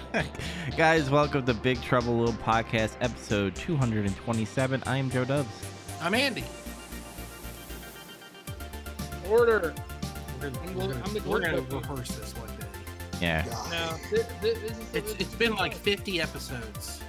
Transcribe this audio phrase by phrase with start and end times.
[0.76, 4.82] Guys, welcome to Big Trouble Little Podcast, episode 227.
[4.86, 5.48] I am Joe Dubs.
[6.00, 6.44] I'm Andy.
[9.28, 9.74] Order.
[10.40, 12.66] We're gonna, I'm we're the- gonna- I'm the we're gonna rehearse this one day.
[13.20, 13.44] Yeah.
[13.70, 17.00] No, thi- thi- this is It's it's been like 50 episodes.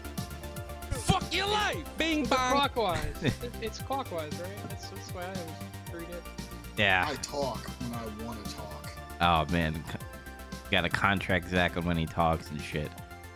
[0.91, 1.83] Fuck your life!
[1.97, 2.51] Bing It's bong!
[2.51, 3.03] clockwise.
[3.23, 4.69] It- it's clockwise, right?
[4.69, 6.23] That's, that's the way I always read it.
[6.77, 7.05] Yeah.
[7.09, 8.91] I talk when I want to talk.
[9.21, 9.81] Oh, man.
[10.73, 12.89] Got to contract Zach on when he talks and shit.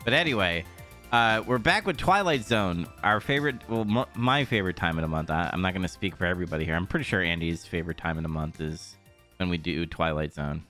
[0.04, 0.66] But anyway,
[1.12, 5.08] uh, we're back with Twilight Zone, our favorite, well, m- my favorite time of the
[5.08, 5.30] month.
[5.30, 6.74] I- I'm not going to speak for everybody here.
[6.74, 8.96] I'm pretty sure Andy's favorite time of the month is
[9.38, 10.64] when we do Twilight Zone.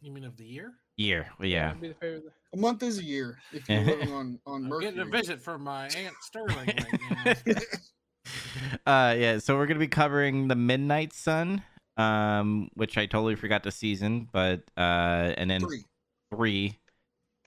[0.00, 0.72] You mean of the year?
[0.96, 1.26] Year.
[1.38, 1.66] Well, yeah.
[1.66, 2.22] That'd be the favorite.
[2.54, 4.84] A month is a year if you're living on on I'm Mercury.
[4.86, 7.52] getting a visit from my aunt Sterling right now.
[8.86, 11.62] uh yeah so we're gonna be covering the midnight sun
[11.96, 15.84] um which i totally forgot the season but uh and then Three.
[16.30, 16.78] Three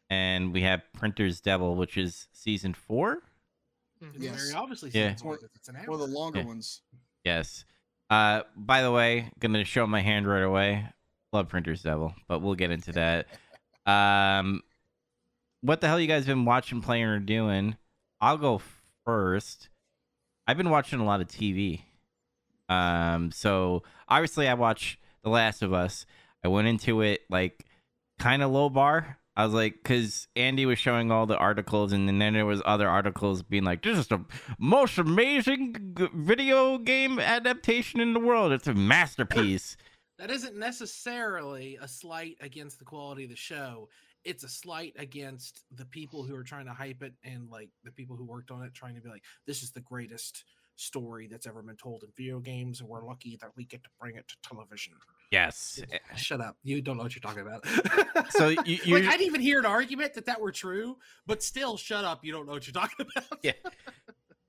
[0.09, 3.23] and we have printer's devil which is season four
[4.01, 4.41] It's Yes.
[4.43, 5.13] very obviously Yeah.
[5.13, 5.85] season one it's an hour.
[5.87, 6.45] One of the longer Yeah.
[6.45, 6.81] ones.
[7.23, 7.65] yes
[8.09, 10.87] uh by the way gonna show my hand right away
[11.33, 13.27] love printer's devil but we'll get into that
[13.85, 14.61] um
[15.61, 17.75] what the hell you guys been watching playing or doing
[18.21, 18.61] i'll go
[19.05, 19.69] first
[20.47, 21.81] i've been watching a lot of tv
[22.69, 26.05] um so obviously i watch the last of us
[26.43, 27.65] i went into it like
[28.19, 32.07] kind of low bar i was like because andy was showing all the articles and
[32.07, 34.23] then there was other articles being like this is the
[34.59, 35.75] most amazing
[36.13, 39.77] video game adaptation in the world it's a masterpiece
[40.19, 43.87] That isn't necessarily a slight against the quality of the show.
[44.25, 47.91] It's a slight against the people who are trying to hype it and like the
[47.91, 50.43] people who worked on it trying to be like, this is the greatest
[50.75, 53.89] story that's ever been told in video games, and we're lucky that we get to
[53.97, 54.93] bring it to television.
[55.31, 56.57] Yes ah, Shut up.
[56.63, 57.65] You don't know what you're talking about.
[58.31, 60.97] So you- like I didn't even hear an argument that that were true,
[61.27, 62.25] but still shut up.
[62.25, 63.39] You don't know what you're talking about.
[63.43, 63.53] Yeah.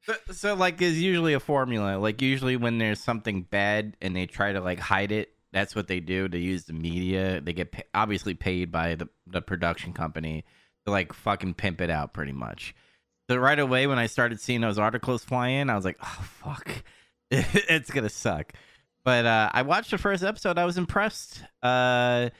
[0.06, 1.98] So, so like there's usually a formula.
[1.98, 5.88] Like usually when there's something bad and they try to like hide it, that's what
[5.88, 6.26] they do.
[6.28, 7.40] They use the media.
[7.40, 10.44] They get pa- obviously paid by the the production company
[10.86, 12.74] to like fucking pimp it out pretty much.
[13.28, 16.24] So right away when I started seeing those articles fly in, I was like, oh
[16.42, 16.70] fuck,
[17.30, 18.54] it's gonna suck.
[19.04, 20.58] But uh, I watched the first episode.
[20.58, 21.42] I was impressed.
[21.62, 22.30] Uh,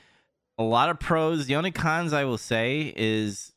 [0.58, 1.46] a lot of pros.
[1.46, 3.52] The only cons I will say is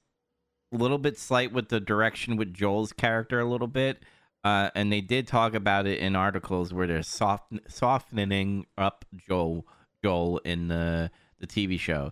[0.74, 4.04] a little bit slight with the direction with Joel's character a little bit.
[4.44, 9.66] Uh, and they did talk about it in articles where they're soft softening up Joel
[10.04, 12.12] Joel in the the TV show.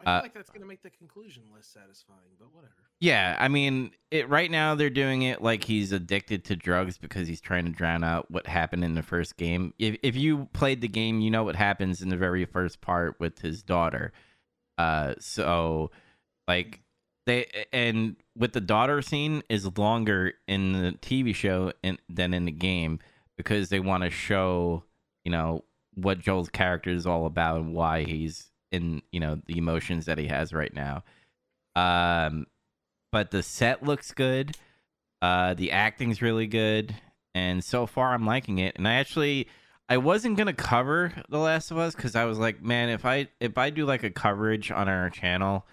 [0.00, 2.74] I feel Uh, like that's gonna make the conclusion less satisfying, but whatever.
[3.00, 7.28] Yeah, I mean, it right now they're doing it like he's addicted to drugs because
[7.28, 9.74] he's trying to drown out what happened in the first game.
[9.78, 13.18] If if you played the game, you know what happens in the very first part
[13.20, 14.12] with his daughter.
[14.78, 15.90] Uh so
[16.48, 16.80] like
[17.26, 22.46] they and with the daughter scene is longer in the TV show in, than in
[22.46, 22.98] the game
[23.36, 24.82] because they want to show,
[25.24, 25.64] you know,
[25.94, 30.18] what Joel's character is all about and why he's in, you know, the emotions that
[30.18, 31.02] he has right now.
[31.76, 32.46] Um
[33.12, 34.56] but the set looks good.
[35.22, 36.94] Uh, the acting's really good,
[37.34, 38.76] and so far I'm liking it.
[38.76, 39.48] And I actually,
[39.88, 43.28] I wasn't gonna cover The Last of Us because I was like, man, if I
[43.40, 45.66] if I do like a coverage on our channel,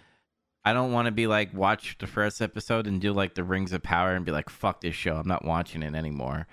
[0.66, 3.72] I don't want to be like watch the first episode and do like the Rings
[3.72, 6.48] of Power and be like, fuck this show, I'm not watching it anymore.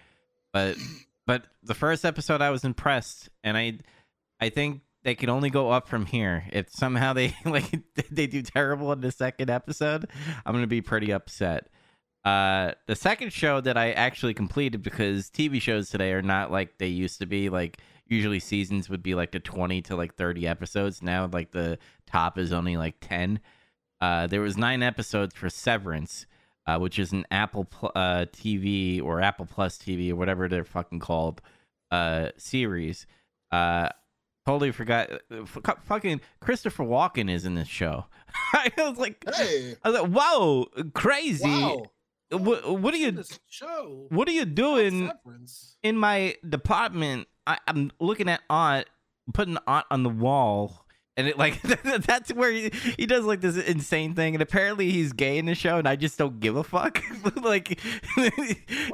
[0.52, 0.76] But
[1.26, 3.78] but the first episode, I was impressed, and I
[4.40, 6.44] I think they can only go up from here.
[6.52, 7.80] If somehow they like
[8.10, 10.10] they do terrible in the second episode,
[10.44, 11.68] I'm gonna be pretty upset.
[12.24, 16.78] Uh, the second show that I actually completed because TV shows today are not like
[16.78, 17.50] they used to be.
[17.50, 21.02] Like usually seasons would be like the 20 to like 30 episodes.
[21.02, 23.40] Now like the top is only like 10.
[24.00, 26.26] Uh, there was nine episodes for Severance,
[26.66, 31.00] uh, which is an Apple uh, TV or Apple Plus TV or whatever they're fucking
[31.00, 31.42] called
[31.90, 33.06] uh, series.
[33.52, 33.90] Uh,
[34.46, 35.10] totally forgot.
[35.10, 38.06] uh, uh f- fucking Christopher Walken is in this show.
[38.54, 41.44] I was like, Hey, I was like, whoa, crazy.
[41.48, 41.82] wow.
[42.32, 44.06] Uh, what, what are you show?
[44.10, 45.10] what are you doing
[45.82, 47.28] in my department?
[47.46, 48.88] I, I'm looking at art,
[49.34, 50.86] putting art on the wall,
[51.16, 54.34] and it like that's where he, he does like this insane thing.
[54.34, 57.00] And apparently he's gay in the show, and I just don't give a fuck.
[57.42, 57.78] like,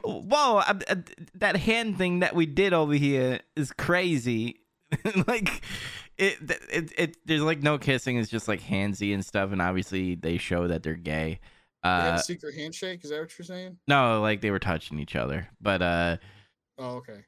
[0.05, 0.97] whoa, I, I- uh,
[1.37, 4.57] that hand thing that we did over here is crazy.
[5.27, 5.63] like.
[6.19, 6.37] It,
[6.71, 10.37] it it there's like no kissing it's just like handsy and stuff and obviously they
[10.37, 11.41] show that they're gay
[11.83, 13.03] They uh a secret handshake.
[13.05, 13.79] Is that what you're saying?
[13.89, 16.17] no like they were touching each other but uh
[16.81, 17.25] Oh, okay.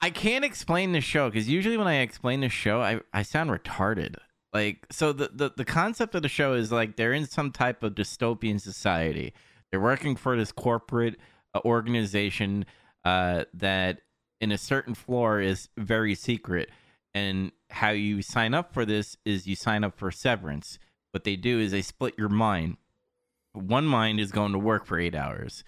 [0.00, 3.50] I can't explain the show because usually when I explain the show, I, I sound
[3.50, 4.16] retarded.
[4.52, 7.82] Like so the, the the concept of the show is like they're in some type
[7.82, 9.34] of dystopian society.
[9.70, 11.16] They're working for this corporate
[11.54, 12.64] uh, organization
[13.04, 14.00] uh, that
[14.40, 16.70] in a certain floor is very secret.
[17.18, 20.78] And how you sign up for this is you sign up for severance.
[21.10, 22.76] What they do is they split your mind.
[23.54, 25.64] One mind is going to work for eight hours,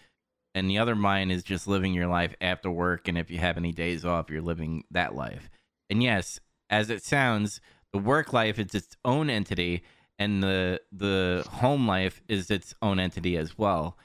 [0.55, 3.09] and the other mind is just living your life after work.
[3.09, 5.51] And if you have any days off, you're living that life.
[5.89, 6.39] And yes,
[6.69, 7.61] as it sounds,
[7.93, 9.83] the work life is its own entity,
[10.21, 13.99] and the the home life is its own entity as well.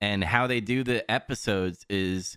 [0.00, 2.36] And how they do the episodes is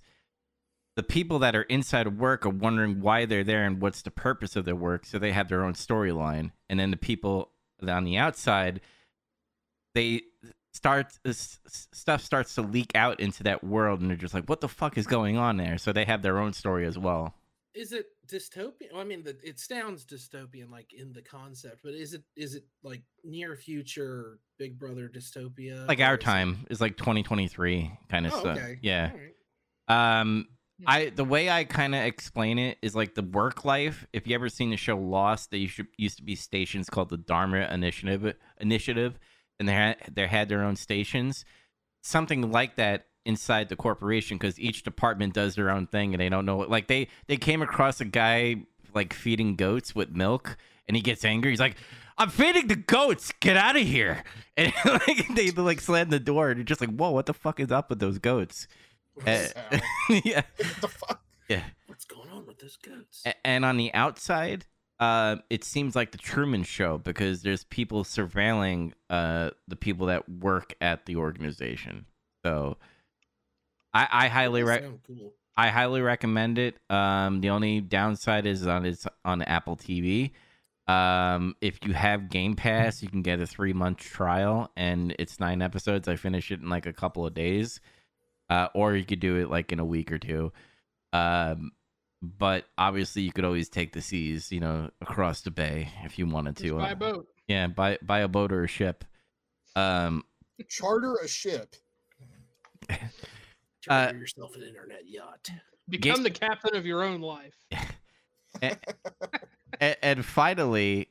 [0.96, 4.12] the people that are inside of work are wondering why they're there and what's the
[4.12, 6.52] purpose of their work, so they have their own storyline.
[6.70, 7.50] And then the people
[7.88, 8.82] on the outside,
[9.96, 10.22] they
[10.74, 14.62] start this stuff starts to leak out into that world, and they're just like, "What
[14.62, 17.34] the fuck is going on there?" So they have their own story as well.
[17.74, 18.92] Is it dystopian?
[18.92, 22.56] Well, I mean, the, it sounds dystopian, like in the concept, but is it is
[22.56, 25.88] it like near future Big Brother dystopia?
[25.88, 28.58] Like our is time is like 2023 kind of Oh, stuff.
[28.58, 28.78] okay.
[28.82, 29.12] Yeah.
[29.90, 30.20] Right.
[30.22, 30.48] Um,
[30.86, 34.08] I the way I kind of explain it is like the work life.
[34.12, 37.10] If you ever seen the show Lost, there used to, used to be stations called
[37.10, 39.20] the Dharma Initiative Initiative,
[39.60, 41.46] and they had they had their own stations.
[42.02, 46.30] Something like that inside the corporation because each department does their own thing and they
[46.30, 48.56] don't know what like they they came across a guy
[48.94, 51.78] like feeding goats with milk and he gets angry he's like
[52.18, 54.24] i'm feeding the goats get out of here
[54.58, 57.62] and like they like slam the door and you're just like whoa what the fuck
[57.62, 58.68] is up with those goats
[59.28, 59.48] Uh,
[60.24, 61.22] yeah what the fuck?
[61.48, 63.24] yeah What's going on with those goats?
[63.46, 64.66] And on the outside
[65.00, 70.28] uh it seems like the truman show because there's people surveilling uh the people that
[70.30, 72.06] work at the organization
[72.46, 72.78] so
[73.94, 75.34] i i highly They re- cool.
[75.56, 76.78] I highly recommend it.
[76.90, 80.32] Um, the only downside is on it's on Apple TV.
[80.88, 85.40] Um, if you have Game Pass, you can get a three month trial, and it's
[85.40, 86.08] nine episodes.
[86.08, 87.80] I finish it in like a couple of days,
[88.50, 90.52] uh, or you could do it like in a week or two.
[91.12, 91.72] Um,
[92.22, 96.26] but obviously, you could always take the seas, you know, across the bay if you
[96.28, 96.78] wanted Just to.
[96.78, 97.28] buy Uh, a boat.
[97.48, 99.04] yeah, buy buy a boat or a ship.
[99.76, 100.24] Um,
[100.70, 101.76] Charter a ship.
[103.90, 105.50] Uh, Charter yourself an internet yacht.
[105.90, 107.54] Become the captain of your own life.
[108.62, 111.10] and, and finally,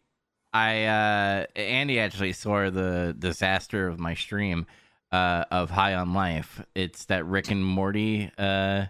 [0.54, 4.66] I uh Andy actually saw the disaster of my stream
[5.12, 6.61] uh of High on Life.
[6.75, 8.87] It's that Rick and Morty uh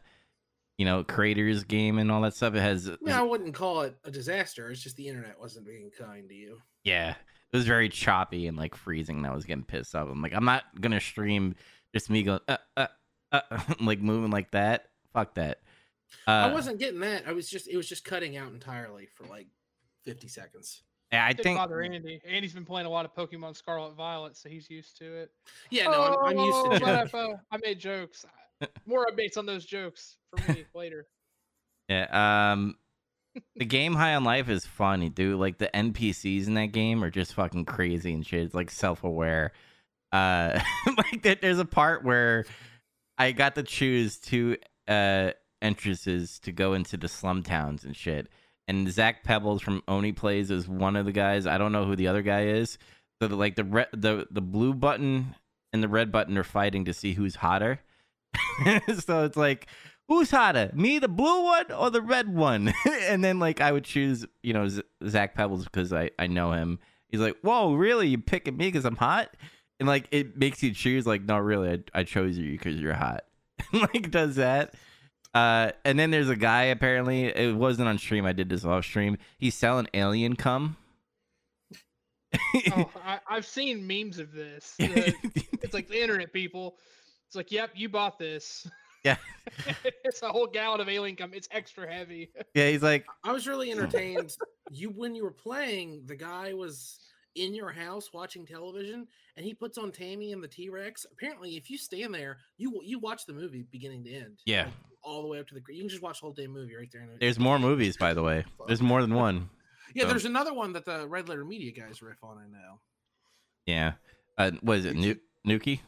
[0.79, 2.55] you know creators game and all that stuff.
[2.55, 4.71] It has No, I wouldn't call it a disaster.
[4.71, 6.59] It's just the internet wasn't being kind to you.
[6.85, 9.19] yeah, it was very choppy and like freezing.
[9.19, 10.09] And I was getting pissed off.
[10.11, 11.55] I'm like, I'm not gonna stream
[11.95, 12.87] just me going uh uh,
[13.33, 13.41] uh
[13.81, 14.89] like moving like that.
[15.13, 15.59] Fuck that.
[16.27, 17.25] Uh, I wasn't getting that.
[17.27, 19.49] I was just it was just cutting out entirely for like
[20.05, 20.83] 50 seconds.
[21.13, 22.21] Yeah, I think bother Andy.
[22.27, 25.31] Andy's been playing a lot of Pokemon Scarlet Violet, so he's used to it.
[25.71, 27.21] Yeah, no, I'm, I'm used Oh, to but joking.
[27.21, 28.25] I, uh, I made jokes.
[28.87, 31.07] More updates on those jokes for me later.
[31.89, 32.53] Yeah.
[32.53, 32.77] Um,
[33.57, 35.39] the game High on Life is funny, dude.
[35.39, 38.45] Like the NPCs in that game are just fucking crazy and shit.
[38.45, 39.53] It's like self-aware.
[40.13, 40.61] Uh,
[40.97, 42.45] like there, there's a part where
[43.19, 44.57] I got to choose two
[44.89, 48.29] uh entrances to go into the slum towns and shit.
[48.69, 51.47] And Zach Pebbles from Oney Plays is one of the guys.
[51.47, 52.79] I don't know who the other guy is.
[53.21, 55.35] So the, like the re- the the blue button
[55.73, 57.81] and the red button are fighting to see who's hotter.
[58.99, 59.67] so it's like
[60.09, 62.73] who's hotter, me, the blue one, or the red one?
[63.03, 66.53] and then like I would choose, you know, Z- Zach Pebbles because I I know
[66.53, 66.79] him.
[67.09, 68.09] He's like, whoa, really?
[68.09, 69.37] You picking me because I'm hot?
[69.79, 71.07] And like it makes you choose.
[71.07, 73.25] Like, no, really, I, I chose you because you're hot.
[73.73, 74.75] like does that.
[75.35, 76.65] Uh, and then there's a guy.
[76.65, 78.27] Apparently, it wasn't on stream.
[78.27, 79.17] I did this off stream.
[79.39, 80.77] He's selling alien cum.
[82.73, 84.75] Oh, I, I've seen memes of this.
[84.79, 85.15] The-
[85.63, 86.77] it's like the internet people.
[87.27, 88.67] It's like, yep, you bought this.
[89.05, 89.17] Yeah.
[90.05, 91.33] it's a whole gallon of alien cum.
[91.35, 92.31] It's extra heavy.
[92.55, 94.37] yeah, he's like, I was really entertained.
[94.71, 96.99] you when you were playing, the guy was
[97.35, 101.07] in your house watching television, and he puts on Tammy and the T Rex.
[101.11, 104.39] Apparently, if you stand there, you you watch the movie beginning to end.
[104.45, 104.65] Yeah.
[104.65, 104.73] like,
[105.03, 105.61] all the way up to the.
[105.61, 105.77] Green.
[105.79, 107.03] You can just watch the whole damn movie right there.
[107.03, 108.45] in the- there's more movies, by the way.
[108.67, 109.49] There's more than one.
[109.95, 112.39] Yeah, so- there's another one that the Red Letter Media guys riff on.
[112.39, 112.81] I know.
[113.67, 113.93] Yeah.
[114.39, 114.97] Uh, what is it?
[114.97, 115.81] Nu- Nukie?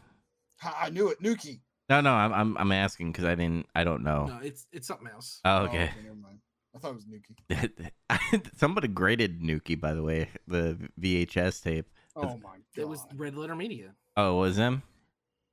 [0.63, 1.23] I knew it.
[1.23, 1.61] Nukie.
[1.89, 2.13] No, no.
[2.13, 3.67] I'm I'm, I'm asking because I didn't.
[3.75, 4.27] I don't know.
[4.27, 5.41] No, it's it's something else.
[5.47, 5.91] Oh, okay.
[6.03, 6.39] never mind.
[6.75, 8.51] I thought it was Nukie.
[8.59, 11.87] Somebody graded Nukie, by the way, the VHS tape.
[12.17, 12.59] Oh my god.
[12.77, 13.95] It was Red Letter Media.
[14.19, 14.83] Oh, it was him?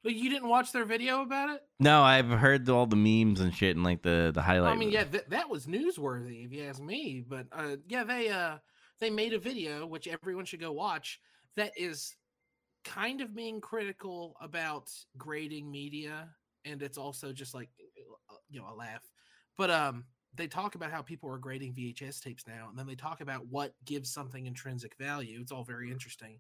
[0.04, 1.62] But you didn't watch their video about it?
[1.80, 4.74] No, I've heard all the memes and shit and like the the highlight.
[4.74, 7.24] I mean, yeah, th- that was newsworthy if you ask me.
[7.28, 8.58] But uh, yeah, they uh,
[9.00, 11.20] they made a video which everyone should go watch
[11.56, 12.16] that is
[12.84, 16.30] kind of being critical about grading media
[16.66, 17.70] and it's also just like
[18.30, 19.04] uh, you know a laugh
[19.58, 22.96] but um they talk about how people are grading VHS tapes now and then they
[22.96, 26.40] talk about what gives something intrinsic value it's all very interesting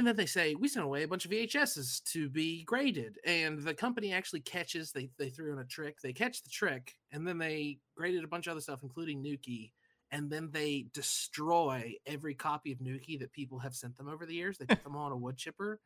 [0.00, 3.60] and then they say we sent away a bunch of VHSs to be graded and
[3.60, 7.28] the company actually catches they they threw in a trick they catch the trick and
[7.28, 9.72] then they graded a bunch of other stuff including Nukie
[10.10, 14.34] and then they destroy every copy of Nukie that people have sent them over the
[14.34, 14.56] years.
[14.56, 15.80] They put them all on a wood chipper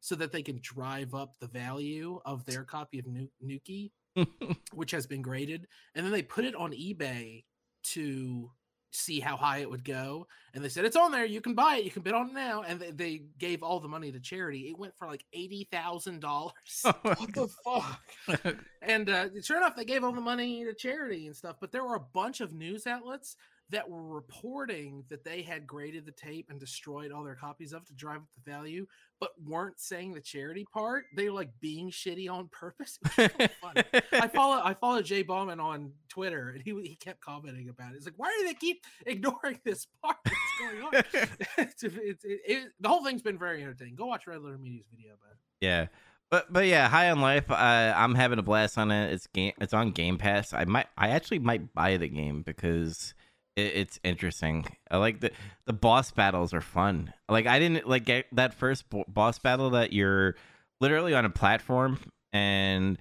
[0.00, 3.92] so that they can drive up the value of their copy of Nu- Nukie,
[4.72, 7.44] which has been graded, and then they put it on eBay
[7.84, 8.50] to
[8.92, 10.26] see how high it would go.
[10.54, 11.24] And they said it's on there.
[11.24, 11.84] You can buy it.
[11.84, 12.62] You can bid on it now.
[12.62, 14.68] And they, they gave all the money to charity.
[14.68, 16.52] It went for like eighty thousand dollars.
[16.84, 18.52] Oh my What the fuck?
[18.82, 21.56] And uh, sure enough, they gave all the money to charity and stuff.
[21.60, 23.36] But there were a bunch of news outlets
[23.70, 27.84] that were reporting that they had graded the tape and destroyed all their copies of
[27.86, 28.86] to drive up the value,
[29.18, 31.04] but weren't saying the charity part.
[31.16, 32.98] They were like being shitty on purpose.
[33.16, 34.02] It was so funny.
[34.12, 37.96] I follow I follow Jay Bauman on Twitter, and he he kept commenting about it.
[37.96, 40.16] It's like, why do they keep ignoring this part?
[40.24, 40.92] What's going on?
[41.58, 43.94] it's, it's, it, it, the whole thing's been very entertaining.
[43.94, 45.38] Go watch Red Letter Media's video about it.
[45.60, 45.86] Yeah.
[46.30, 49.12] But but yeah, High on Life, uh, I'm having a blast on it.
[49.12, 50.52] It's game it's on Game Pass.
[50.52, 53.12] I might I actually might buy the game because
[53.56, 54.64] it, it's interesting.
[54.90, 55.30] I like the
[55.66, 57.12] the boss battles are fun.
[57.28, 60.34] Like I didn't like get that first bo- boss battle that you're
[60.80, 61.98] literally on a platform
[62.32, 62.98] and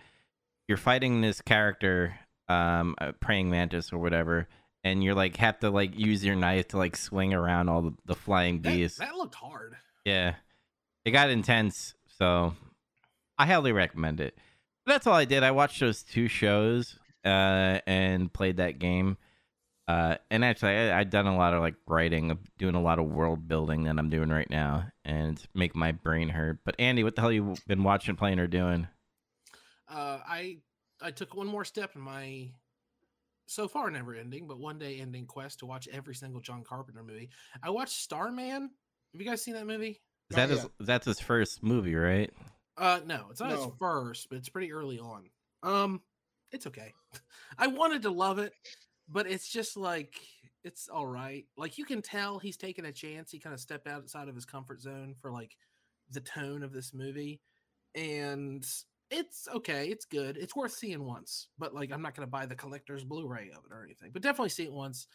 [0.68, 2.16] you're fighting this character
[2.50, 4.48] um praying mantis or whatever
[4.84, 7.94] and you're like have to like use your knife to like swing around all the,
[8.06, 8.98] the flying That, beasts.
[9.00, 9.76] that looked hard.
[10.06, 10.36] Yeah.
[11.06, 12.54] It got intense, so
[13.38, 14.38] I highly recommend it.
[14.86, 15.44] But that's all I did.
[15.44, 19.18] I watched those two shows uh, and played that game.
[19.92, 23.08] Uh, and actually, I, I've done a lot of like writing, doing a lot of
[23.08, 26.60] world building that I'm doing right now, and make my brain hurt.
[26.64, 28.88] But Andy, what the hell you been watching, playing, or doing?
[29.90, 30.60] uh, I
[31.02, 32.52] I took one more step in my
[33.48, 37.04] so far never ending, but one day ending quest to watch every single John Carpenter
[37.04, 37.30] movie.
[37.62, 38.70] I watched Starman.
[39.14, 40.00] Have you guys seen that movie?
[40.30, 40.72] Is Not that his, yet.
[40.80, 42.32] that's his first movie, right?
[42.78, 43.56] Uh, no, it's not No.
[43.58, 45.30] his first, but it's pretty early on.
[45.64, 46.02] Um,
[46.52, 46.94] it's okay.
[47.58, 48.54] I wanted to love it,
[49.12, 50.16] but it's just like
[50.64, 51.46] it's all right.
[51.58, 53.32] Like you can tell he's taking a chance.
[53.32, 55.56] He kind of stepped outside of his comfort zone for like
[56.12, 57.42] the tone of this movie,
[57.96, 58.66] and
[59.10, 59.88] it's okay.
[59.88, 60.38] It's good.
[60.38, 63.74] It's worth seeing once, but like I'm not gonna buy the collector's Blu-ray of it
[63.74, 64.12] or anything.
[64.14, 65.08] But definitely see it once.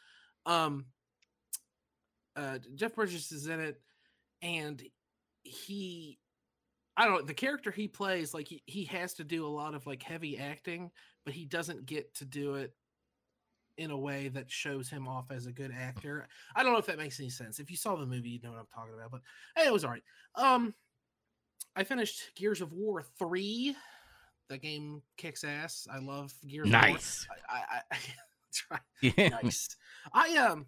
[0.44, 0.86] Um,
[2.34, 3.80] uh, Jeff Bridges is in it,
[4.42, 4.82] and
[5.42, 6.18] he
[6.96, 9.86] I don't the character he plays like he, he has to do a lot of
[9.86, 10.90] like heavy acting,
[11.24, 12.74] but he doesn't get to do it
[13.78, 16.26] in a way that shows him off as a good actor.
[16.54, 17.58] I don't know if that makes any sense.
[17.58, 19.10] If you saw the movie, you know what I'm talking about.
[19.10, 19.20] But
[19.56, 20.02] hey, it was all right.
[20.34, 20.74] Um
[21.74, 23.76] I finished Gears of War 3.
[24.48, 25.86] That game kicks ass.
[25.92, 27.26] I love Gears Nice.
[27.28, 27.38] of War.
[27.50, 27.98] I, I, I
[28.44, 29.28] that's right Yeah.
[29.42, 29.76] nice.
[30.12, 30.66] I um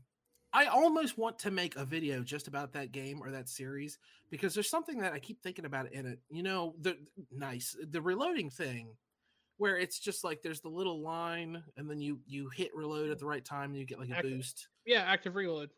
[0.53, 3.99] I almost want to make a video just about that game or that series
[4.31, 6.21] because there's something that I keep thinking about in it.
[6.31, 6.97] You know, the
[7.31, 8.97] nice the reloading thing
[9.59, 13.19] where it's just like there's the little line and then you you hit reload at
[13.19, 14.31] the right time and you get like a Active.
[14.33, 14.69] boost.
[14.87, 15.71] Yeah, active reload.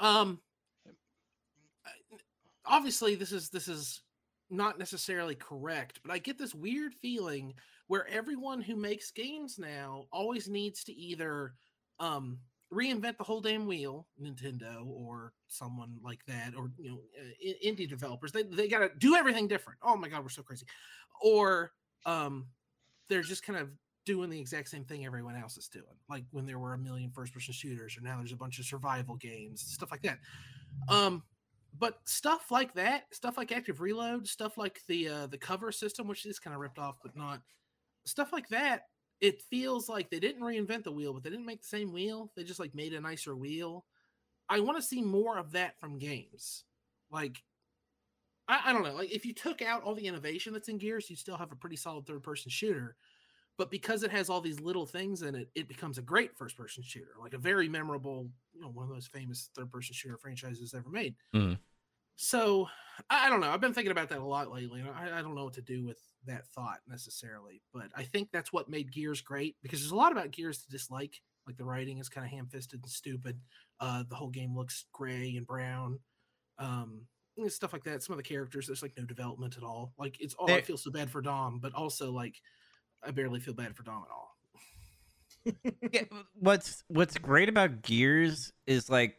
[0.00, 0.40] Um
[2.66, 4.02] obviously this is this is
[4.50, 7.54] not necessarily correct, but I get this weird feeling
[7.86, 11.54] where everyone who makes games now always needs to either
[12.00, 12.38] um
[12.72, 17.88] reinvent the whole damn wheel, Nintendo or someone like that, or you know, uh, indie
[17.88, 18.32] developers.
[18.32, 19.78] They they gotta do everything different.
[19.82, 20.66] Oh my god, we're so crazy.
[21.22, 21.72] Or
[22.06, 22.46] um,
[23.10, 23.68] they're just kind of
[24.06, 25.84] doing the exact same thing everyone else is doing.
[26.08, 28.64] Like when there were a million first person shooters, or now there's a bunch of
[28.64, 30.18] survival games, stuff like that.
[30.88, 31.22] Um,
[31.78, 36.08] but stuff like that, stuff like active reload, stuff like the uh, the cover system,
[36.08, 37.42] which is kind of ripped off, but not
[38.06, 38.84] stuff like that.
[39.20, 42.32] It feels like they didn't reinvent the wheel, but they didn't make the same wheel.
[42.34, 43.84] They just like made a nicer wheel.
[44.48, 46.64] I want to see more of that from games.
[47.12, 47.42] Like,
[48.50, 48.94] I, I don't know.
[48.94, 51.56] Like, if you took out all the innovation that's in Gears, you still have a
[51.56, 52.96] pretty solid third person shooter.
[53.56, 56.56] But because it has all these little things in it, it becomes a great first
[56.56, 60.16] person shooter, like a very memorable, you know, one of those famous third person shooter
[60.16, 61.14] franchises ever made.
[61.34, 61.58] Mhm.
[62.16, 62.68] So
[63.10, 63.50] I, I don't know.
[63.50, 64.80] I've been thinking about that a lot lately.
[64.80, 68.30] and I, I don't know what to do with that thought necessarily, but I think
[68.32, 71.20] that's what made Gears great because there's a lot about Gears to dislike.
[71.46, 73.40] Like the writing is kind of ham fisted and stupid.
[73.78, 75.98] Uh, the whole game looks gray and brown.
[76.58, 78.02] Um, and stuff like that.
[78.02, 79.92] Some of the characters, there's like no development at all.
[79.98, 82.40] Like it's oh, I feel so bad for Dom, but also like
[83.02, 84.36] I barely feel bad for Dom at all.
[85.92, 86.02] yeah,
[86.38, 89.16] what's what's great about Gears is like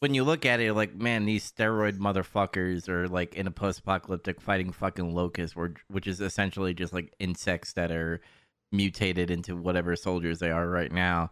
[0.00, 4.40] when you look at it, like man, these steroid motherfuckers are like in a post-apocalyptic
[4.40, 8.20] fighting fucking locusts, or which is essentially just like insects that are
[8.70, 11.30] mutated into whatever soldiers they are right now.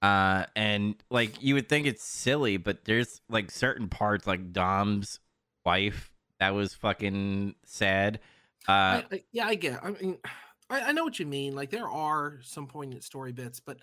[0.00, 5.20] Uh, and like you would think it's silly, but there's like certain parts, like Dom's
[5.64, 8.20] wife, that was fucking sad.
[8.68, 9.82] Uh, I, I, yeah, I get.
[9.82, 10.18] I mean,
[10.70, 11.54] I, I know what you mean.
[11.54, 13.78] Like there are some poignant story bits, but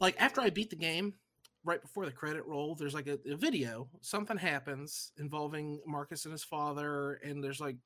[0.00, 1.14] like after I beat the game,
[1.64, 3.88] right before the credit roll, there's like a, a video.
[4.00, 7.76] Something happens involving Marcus and his father, and there's like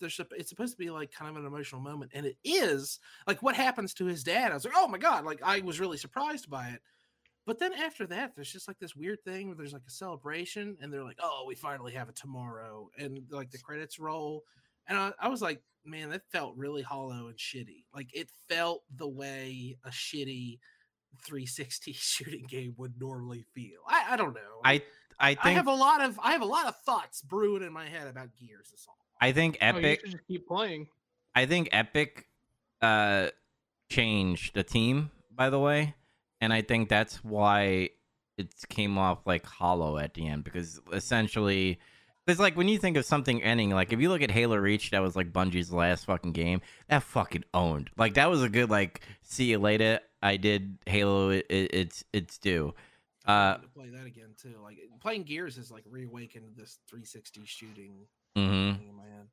[0.00, 3.42] there's it's supposed to be like kind of an emotional moment, and it is like
[3.42, 4.50] what happens to his dad.
[4.50, 6.82] I was like, oh my god, like I was really surprised by it.
[7.46, 10.76] But then after that, there's just like this weird thing where there's like a celebration,
[10.80, 14.44] and they're like, "Oh, we finally have it tomorrow," and like the credits roll,
[14.86, 17.84] and I, I was like, "Man, that felt really hollow and shitty.
[17.94, 20.58] Like it felt the way a shitty
[21.24, 23.80] 360 shooting game would normally feel.
[23.88, 24.60] I, I don't know.
[24.64, 24.82] I
[25.18, 27.72] I think I have a lot of I have a lot of thoughts brewing in
[27.72, 28.72] my head about Gears.
[28.88, 28.97] All.
[29.20, 30.88] I think Oh, you Epic should just keep playing.
[31.34, 32.26] I think Epic
[32.82, 33.28] uh
[33.90, 35.94] changed the team, by the way,
[36.40, 37.90] and I think that's why
[38.36, 41.80] it came off like hollow at the end because essentially
[42.28, 44.90] it's like when you think of something ending, like if you look at Halo Reach,
[44.90, 46.60] that was like Bungie's last fucking game.
[46.88, 47.90] That fucking owned.
[47.96, 50.00] Like that was a good like see you later.
[50.22, 51.30] I did Halo.
[51.30, 52.74] It, it, it's it's due.
[53.26, 54.54] Uh, need to play that again too.
[54.62, 58.06] Like playing Gears has like reawakened this 360 shooting
[58.38, 58.78] mhm.
[58.78, 59.26] thing in my head.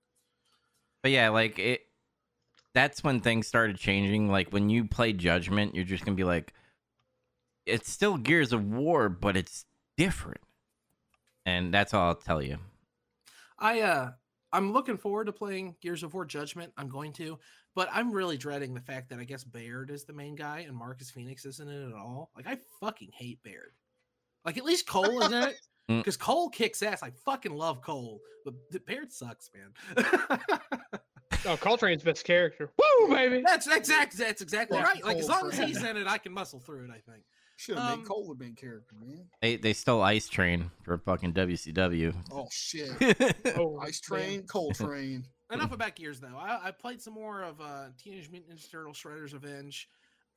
[1.02, 1.82] But yeah, like it
[2.74, 4.30] that's when things started changing.
[4.30, 6.54] Like when you play Judgment, you're just gonna be like
[7.66, 9.66] it's still Gears of War, but it's
[9.98, 10.42] different.
[11.46, 12.58] And that's all I'll tell you.
[13.60, 14.12] I uh
[14.52, 16.72] I'm looking forward to playing Gears of War Judgment.
[16.78, 17.40] I'm going to,
[17.76, 20.78] but I'm really dreading the fact that I guess Baird is the main guy and
[20.78, 22.32] Marcus Phoenix isn't in it at all.
[22.36, 23.74] Like I fucking hate Baird.
[24.46, 25.56] Like at least Cole is in it
[25.90, 26.00] Mm.
[26.00, 27.04] because Cole kicks ass.
[27.04, 30.06] I fucking love Cole, but the Baird sucks, man.
[31.46, 32.72] Oh, Cole Train's best character.
[32.78, 33.44] Woo, baby.
[33.46, 35.04] that's exactly That's exactly Fuck right.
[35.04, 36.90] Like as long as he's in it, I can muscle through it.
[36.90, 37.24] I think.
[37.58, 39.26] Should have Um, made Cole the main character, man.
[39.42, 42.14] They they stole Ice Train for fucking WCW.
[42.32, 43.36] Oh shit.
[43.58, 44.00] Oh, Ice.
[44.02, 45.24] Train, Cole Train.
[45.52, 46.36] enough about Gears though.
[46.38, 49.88] I, I played some more of uh, Teenage Mutant Ninja Turtle Shredder's Revenge.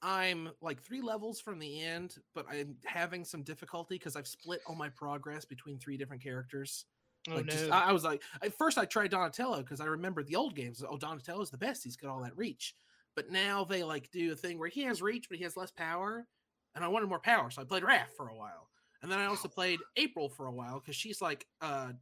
[0.02, 4.60] I'm like three levels from the end, but I'm having some difficulty because I've split
[4.66, 6.84] all my progress between three different characters.
[7.28, 7.52] Oh, like no.
[7.52, 10.54] just, I, I was like, at first I tried Donatello because I remember the old
[10.54, 10.82] games.
[10.88, 11.82] Oh, Donatello's the best.
[11.82, 12.74] He's got all that reach.
[13.16, 15.72] But now they like do a thing where he has reach, but he has less
[15.72, 16.26] power.
[16.74, 18.68] And I wanted more power, so I played Raph for a while.
[19.02, 21.92] And then I also played April for a while because she's like uh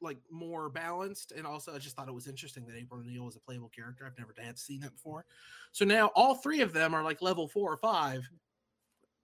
[0.00, 1.32] like more balanced.
[1.32, 4.06] And also I just thought it was interesting that April O'Neil was a playable character.
[4.06, 5.24] I've never had seen that before.
[5.72, 8.28] So now all three of them are like level four or five.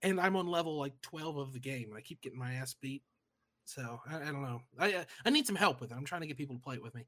[0.03, 1.89] And I'm on level like 12 of the game.
[1.89, 3.03] And I keep getting my ass beat.
[3.65, 4.61] So I, I don't know.
[4.79, 5.95] I uh, I need some help with it.
[5.95, 7.07] I'm trying to get people to play it with me.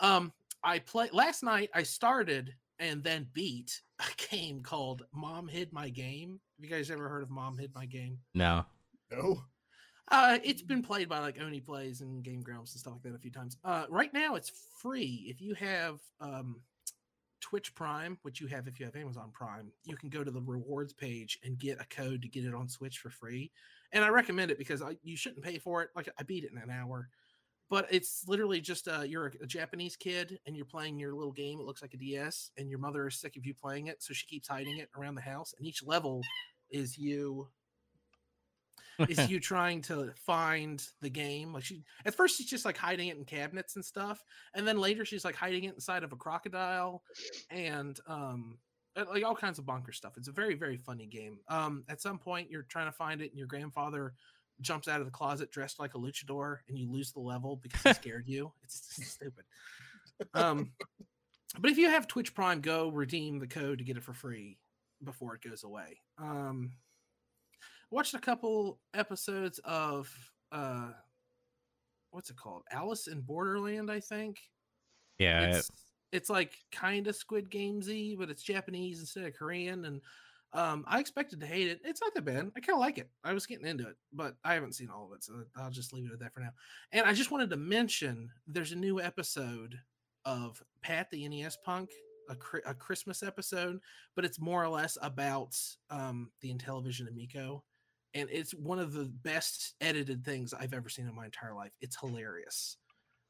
[0.00, 1.70] Um, I play last night.
[1.74, 6.40] I started and then beat a game called Mom Hid My Game.
[6.58, 8.18] Have you guys ever heard of Mom Hid My Game?
[8.34, 8.64] no.
[9.10, 9.42] No.
[10.10, 13.14] Uh, it's been played by like Oney Plays and Game Grumps and stuff like that
[13.14, 13.56] a few times.
[13.64, 15.24] Uh, right now it's free.
[15.28, 16.60] If you have um,
[17.40, 20.42] Twitch Prime, which you have if you have Amazon Prime, you can go to the
[20.42, 23.50] rewards page and get a code to get it on Switch for free.
[23.92, 25.90] And I recommend it because I, you shouldn't pay for it.
[25.96, 27.08] Like I beat it in an hour,
[27.70, 31.32] but it's literally just uh, you're a, a Japanese kid and you're playing your little
[31.32, 31.60] game.
[31.60, 34.12] It looks like a DS, and your mother is sick of you playing it, so
[34.12, 35.54] she keeps hiding it around the house.
[35.56, 36.22] And each level
[36.70, 37.48] is you
[39.08, 41.52] is you trying to find the game.
[41.52, 44.78] Like she at first she's just like hiding it in cabinets and stuff, and then
[44.78, 47.02] later she's like hiding it inside of a crocodile
[47.50, 48.58] and um
[48.96, 50.16] like all kinds of bonker stuff.
[50.16, 51.38] It's a very very funny game.
[51.48, 54.14] Um, at some point you're trying to find it, and your grandfather
[54.60, 57.82] jumps out of the closet dressed like a luchador, and you lose the level because
[57.82, 58.52] he scared you.
[58.62, 59.44] It's just stupid.
[60.32, 60.70] Um,
[61.58, 64.58] but if you have Twitch Prime, go redeem the code to get it for free
[65.02, 66.00] before it goes away.
[66.18, 66.72] Um,
[67.94, 70.10] watched a couple episodes of
[70.50, 70.88] uh
[72.10, 72.62] what's it called?
[72.72, 74.38] Alice in borderland i think.
[75.18, 75.56] Yeah.
[75.56, 75.70] it's
[76.10, 80.00] it's like kind of squid gamesy but it's japanese instead of korean and
[80.54, 81.80] um i expected to hate it.
[81.84, 82.50] It's not that bad.
[82.56, 83.08] I kind of like it.
[83.22, 85.92] I was getting into it but i haven't seen all of it so i'll just
[85.92, 86.50] leave it at that for now.
[86.90, 89.78] And i just wanted to mention there's a new episode
[90.24, 91.90] of pat the nes punk
[92.28, 93.78] a, a christmas episode
[94.16, 95.56] but it's more or less about
[95.90, 97.62] um the intellivision amico
[98.14, 101.72] and it's one of the best edited things I've ever seen in my entire life.
[101.80, 102.76] It's hilarious.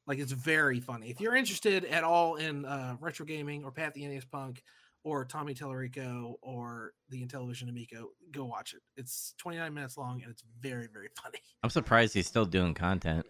[0.07, 1.09] Like it's very funny.
[1.09, 4.62] If you're interested at all in uh, retro gaming or Pat the NES Punk
[5.03, 8.83] or Tommy Tallarico or the Intellivision Amico, go watch it.
[8.97, 11.38] It's 29 minutes long and it's very very funny.
[11.62, 13.25] I'm surprised he's still doing content.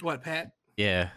[0.00, 0.52] What Pat?
[0.76, 1.10] Yeah.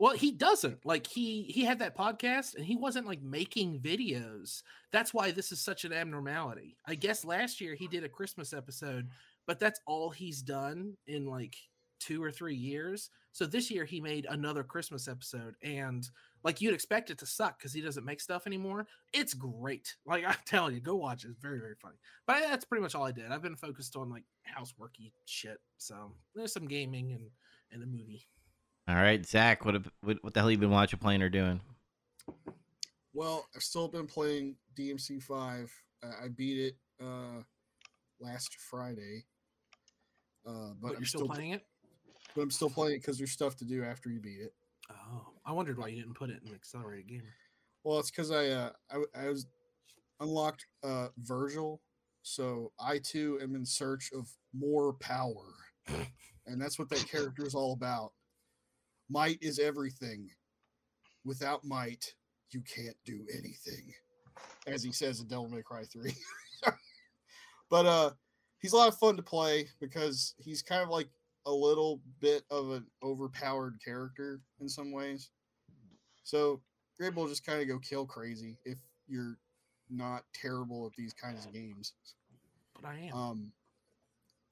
[0.00, 0.86] Well, he doesn't.
[0.86, 4.62] Like he he had that podcast and he wasn't like making videos.
[4.92, 6.78] That's why this is such an abnormality.
[6.86, 9.10] I guess last year he did a Christmas episode,
[9.46, 11.54] but that's all he's done in like
[12.00, 13.10] 2 or 3 years.
[13.32, 16.08] So this year he made another Christmas episode and
[16.44, 18.86] like you'd expect it to suck cuz he doesn't make stuff anymore.
[19.12, 19.96] It's great.
[20.06, 21.28] Like I'm telling you, go watch it.
[21.32, 21.98] It's very very funny.
[22.26, 23.30] But that's pretty much all I did.
[23.30, 25.58] I've been focused on like houseworky shit.
[25.76, 27.30] So there's some gaming and
[27.70, 28.26] and a movie.
[28.88, 31.60] All right, Zach, what what what the hell you been watching, playing, or doing?
[33.12, 35.72] Well, I've still been playing DMC five.
[36.02, 37.42] I I beat it uh
[38.20, 39.24] last Friday.
[40.46, 41.66] Uh, but But, I'm you're still playing it?
[42.34, 44.54] But I'm still playing it because there's stuff to do after you beat it.
[44.90, 47.34] Oh, I wondered why you didn't put it in the accelerated gamer.
[47.84, 48.70] Well, it's because I uh
[49.14, 49.46] I was
[50.20, 51.80] unlocked uh Virgil,
[52.22, 55.54] so I too am in search of more power,
[56.46, 58.12] and that's what that character is all about.
[59.10, 60.30] Might is everything.
[61.24, 62.14] Without might,
[62.50, 63.92] you can't do anything,
[64.66, 66.14] as he says in Devil May Cry Three.
[67.70, 68.10] but uh,
[68.60, 71.08] he's a lot of fun to play because he's kind of like
[71.46, 75.30] a little bit of an overpowered character in some ways.
[76.22, 76.60] So
[76.98, 79.36] you're able to just kind of go kill crazy if you're
[79.90, 81.94] not terrible at these kinds of games.
[82.74, 83.16] But I am.
[83.16, 83.52] Um,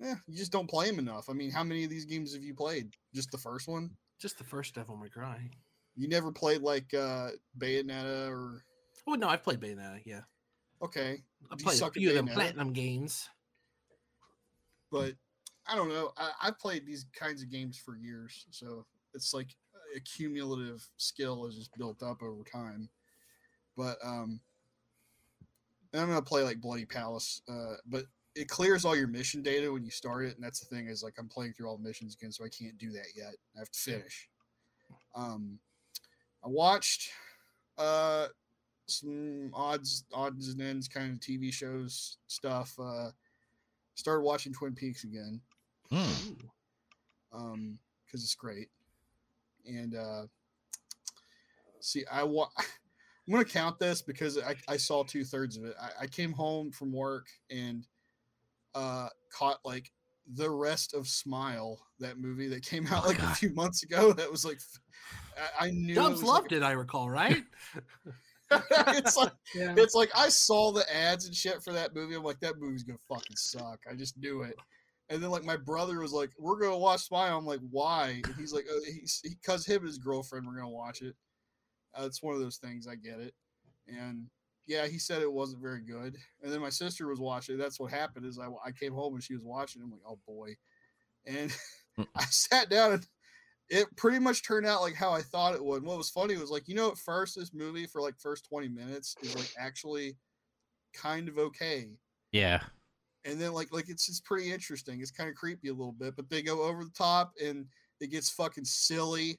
[0.00, 1.28] yeah, you just don't play them enough.
[1.28, 2.90] I mean, how many of these games have you played?
[3.14, 3.90] Just the first one?
[4.18, 5.50] Just the first Devil May Cry.
[5.96, 8.64] You never played like uh Bayonetta or
[9.06, 10.00] Oh no, I've played Bayonetta.
[10.04, 10.20] Yeah,
[10.82, 13.28] okay, I Do played a few of them platinum games.
[14.90, 15.14] but
[15.66, 16.12] I don't know.
[16.16, 19.48] I, I've played these kinds of games for years, so it's like
[19.96, 22.88] a cumulative skill is just built up over time.
[23.76, 24.40] But um,
[25.94, 29.84] I'm gonna play like Bloody Palace, uh, but it clears all your mission data when
[29.84, 32.14] you start it, and that's the thing is like I'm playing through all the missions
[32.14, 33.34] again, so I can't do that yet.
[33.56, 34.28] I have to finish.
[35.14, 35.58] Um,
[36.44, 37.10] I watched
[37.78, 38.28] uh
[38.86, 42.74] some odds odds and ends kind of TV shows stuff.
[42.80, 43.10] Uh,
[43.94, 45.40] started watching Twin Peaks again
[45.90, 46.04] Hmm.
[47.32, 48.68] um because it's great
[49.66, 50.22] and uh
[51.80, 56.04] see i wa- i'm gonna count this because i, I saw two-thirds of it I,
[56.04, 57.86] I came home from work and
[58.74, 59.90] uh caught like
[60.34, 64.12] the rest of smile that movie that came out Oh, like a few months ago
[64.12, 64.58] that was like
[65.58, 67.44] I knew Dubs it was loved it, I recall, right?
[68.50, 69.74] it's like Yeah.
[69.76, 72.14] it's like I saw the ads and shit for that movie.
[72.14, 73.80] I'm like, that movie's gonna fucking suck.
[73.90, 74.56] I just knew it.
[75.10, 78.34] And then like my brother was like, "We're gonna watch Smile." I'm like, "Why?" And
[78.36, 81.14] he's like, uh, "He's because him and his girlfriend were gonna watch it."
[81.98, 82.86] Uh, it's one of those things.
[82.86, 83.34] I get it.
[83.86, 84.26] And
[84.68, 86.16] yeah, he said it wasn't very good.
[86.42, 87.56] And then my sister was watching.
[87.56, 88.26] That's what happened.
[88.26, 89.82] Is I I came home and she was watching.
[89.82, 90.56] I'm like, "Oh boy,"
[91.26, 91.50] and
[91.96, 92.02] hmm.
[92.14, 93.06] I sat down and
[93.70, 95.82] it pretty much turned out like how I thought it would.
[95.82, 98.68] What was funny was like, you know, at first this movie for like first 20
[98.68, 100.16] minutes is like actually
[100.94, 101.88] kind of okay.
[102.32, 102.60] Yeah.
[103.24, 105.00] And then like like it's just pretty interesting.
[105.00, 107.66] It's kind of creepy a little bit, but they go over the top and
[108.00, 109.36] it gets fucking silly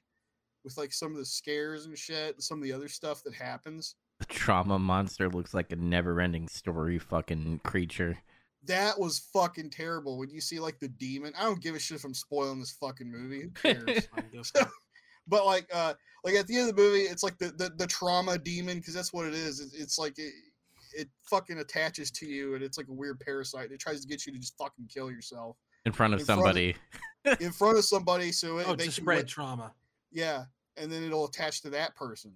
[0.64, 3.34] with like some of the scares and shit and some of the other stuff that
[3.34, 3.96] happens.
[4.20, 8.18] The trauma monster looks like a never-ending story fucking creature.
[8.66, 10.18] That was fucking terrible.
[10.18, 12.70] When you see like the demon, I don't give a shit if I'm spoiling this
[12.72, 13.42] fucking movie.
[13.42, 14.06] Who cares?
[14.06, 14.68] Fine, go for it.
[15.26, 17.86] but like uh like at the end of the movie it's like the the, the
[17.86, 20.32] trauma demon because that's what it is it's, it's like it,
[20.96, 24.26] it fucking attaches to you and it's like a weird parasite it tries to get
[24.26, 26.76] you to just fucking kill yourself In front of In front of- somebody.
[27.44, 29.72] in front of somebody so it oh, they to can, spread like- trauma.
[30.10, 30.44] yeah
[30.76, 32.32] and then it'll attach to that person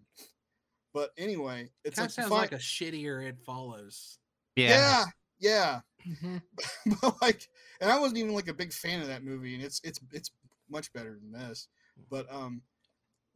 [0.95, 4.19] but anyway it's Kind like of sounds find- like a shittier It Follows.
[4.57, 4.69] yeah.
[4.69, 5.05] yeah
[5.41, 6.41] yeah Mhm.
[7.03, 7.49] but like
[7.81, 10.31] and i wasn't even like a big fan of that movie and it's it's it's
[10.71, 11.69] much better than this
[12.11, 12.63] but um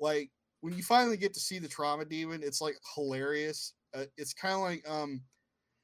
[0.01, 4.33] like when you finally get to see the trauma demon it's like hilarious uh, it's
[4.35, 5.21] kind of like um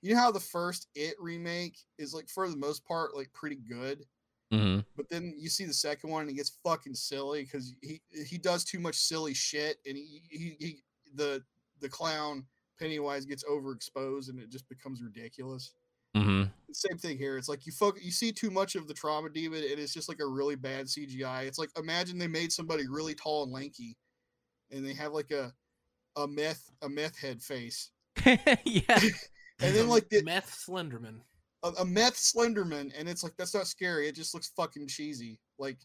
[0.02, 3.56] you know how the first it remake is like for the most part like pretty
[3.68, 4.04] good
[4.52, 8.00] hmm but then you see the second one and it gets fucking silly because he
[8.26, 10.82] he does too much silly shit and he, he he
[11.14, 11.42] the
[11.84, 12.44] the clown
[12.78, 15.74] pennywise gets overexposed and it just becomes ridiculous
[16.16, 16.44] hmm
[16.74, 17.38] same thing here.
[17.38, 20.08] It's like you folk you see too much of the trauma demon, and it's just
[20.08, 21.44] like a really bad CGI.
[21.44, 23.96] It's like imagine they made somebody really tall and lanky,
[24.70, 25.52] and they have like a
[26.16, 27.90] a meth a meth head face,
[28.26, 28.98] yeah.
[29.60, 31.20] and then like the, meth Slenderman.
[31.62, 34.08] a, a meth Slenderman, and it's like that's not scary.
[34.08, 35.40] It just looks fucking cheesy.
[35.58, 35.78] Like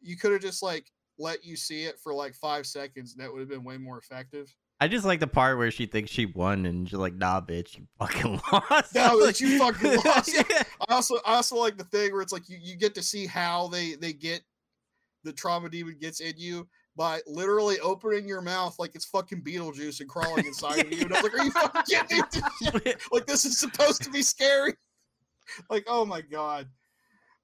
[0.00, 0.86] you could have just like
[1.18, 3.14] let you see it for like five seconds.
[3.14, 4.54] and That would have been way more effective.
[4.78, 7.78] I just like the part where she thinks she won and she's like, nah, bitch,
[7.78, 8.94] you fucking lost.
[8.94, 10.34] No, Like- you fucking lost.
[10.34, 10.62] Yeah.
[10.88, 13.26] I also I also like the thing where it's like you, you get to see
[13.26, 14.42] how they they get
[15.24, 20.00] the trauma demon gets in you by literally opening your mouth like it's fucking Beetlejuice
[20.00, 21.02] and crawling inside of you.
[21.06, 22.94] And I was like, are you fucking kidding me?
[23.12, 24.74] like this is supposed to be scary.
[25.70, 26.68] Like, oh my god.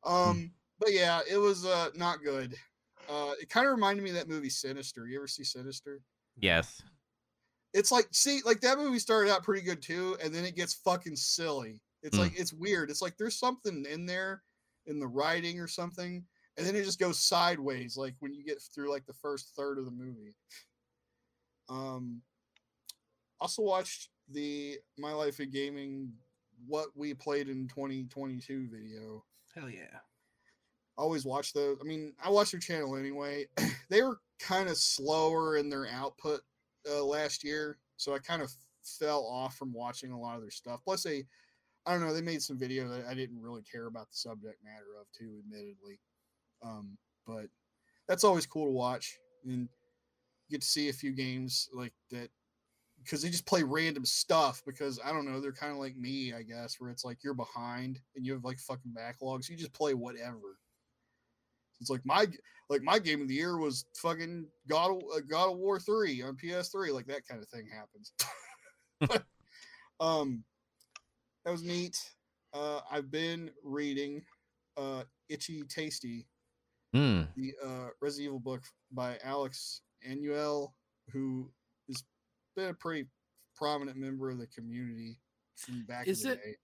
[0.04, 2.54] Um, but yeah, it was uh not good.
[3.08, 5.06] Uh it kind of reminded me of that movie Sinister.
[5.06, 6.00] You ever see Sinister?
[6.38, 6.82] yes.
[7.74, 10.74] It's like see like that movie started out pretty good too and then it gets
[10.74, 12.20] fucking silly it's Mm.
[12.20, 14.42] like it's weird it's like there's something in there
[14.86, 16.24] in the writing or something
[16.56, 19.78] and then it just goes sideways like when you get through like the first third
[19.78, 20.34] of the movie
[21.68, 22.20] um
[23.40, 26.12] also watched the my life in gaming
[26.66, 29.98] what we played in 2022 video Hell yeah.
[30.96, 31.76] always watch those.
[31.80, 33.46] I mean, I watch their channel anyway.
[33.90, 36.40] they were kind of slower in their output
[36.90, 40.50] uh, last year, so I kind of fell off from watching a lot of their
[40.50, 40.80] stuff.
[40.84, 41.24] Plus, they,
[41.86, 44.62] I don't know, they made some video that I didn't really care about the subject
[44.64, 46.00] matter of, too, admittedly.
[46.64, 47.46] Um, but
[48.08, 49.68] that's always cool to watch and
[50.50, 52.28] get to see a few games like that
[53.02, 56.32] because they just play random stuff because I don't know, they're kind of like me,
[56.32, 59.48] I guess, where it's like you're behind and you have like fucking backlogs.
[59.48, 60.58] You just play whatever.
[61.82, 62.26] It's like my
[62.70, 66.22] like my game of the year was fucking God of, uh, God of War 3
[66.22, 68.12] on PS3, like that kind of thing happens.
[69.00, 69.24] but
[70.00, 70.44] um
[71.44, 71.98] that was neat.
[72.54, 74.22] Uh I've been reading
[74.76, 76.24] uh Itchy Tasty,
[76.94, 77.22] Hmm.
[77.36, 80.72] the uh Resident Evil book by Alex Aniel,
[81.12, 81.50] who
[81.88, 82.04] has
[82.54, 83.08] been a pretty
[83.56, 85.18] prominent member of the community
[85.56, 86.56] from back Is in the it- day.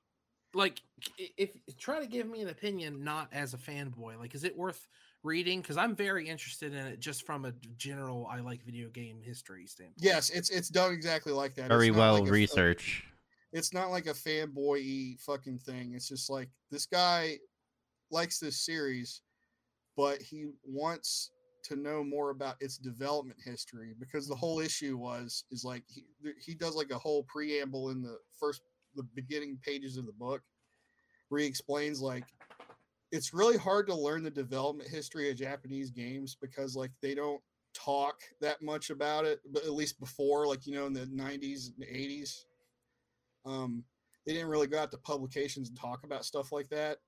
[0.55, 0.81] Like,
[1.21, 4.19] i- if try to give me an opinion, not as a fanboy.
[4.19, 4.87] Like, is it worth
[5.23, 5.61] reading?
[5.61, 9.67] Because I'm very interested in it, just from a general I like video game history
[9.67, 9.97] standpoint.
[9.99, 11.69] Yes, it's it's done exactly like that.
[11.69, 13.05] Very well like a- a- uh, researched.
[13.53, 15.93] it's not like a fanboy fucking thing.
[15.95, 17.39] It's just like this guy
[18.11, 19.23] likes this series,
[19.97, 21.31] but he wants
[21.65, 26.05] to know more about its development history because the whole issue was is like he
[26.41, 28.63] he does like a whole preamble in the first
[28.95, 30.41] the beginning pages of the book
[31.29, 32.25] where he explains like
[33.11, 37.41] it's really hard to learn the development history of Japanese games because like they don't
[37.75, 41.71] talk that much about it but at least before like you know in the 90s
[41.77, 42.45] and 80s
[43.45, 43.85] um
[44.29, 46.99] they didn't really go out to publications and talk about stuff like that.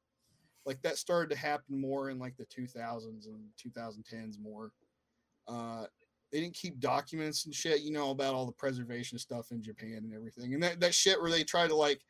[0.64, 4.72] Like that started to happen more in like the 2000s and 2010s more.
[5.46, 5.84] Uh
[6.32, 9.98] they didn't keep documents and shit you know about all the preservation stuff in japan
[10.04, 10.54] and everything.
[10.54, 12.00] And that, that shit where they try to like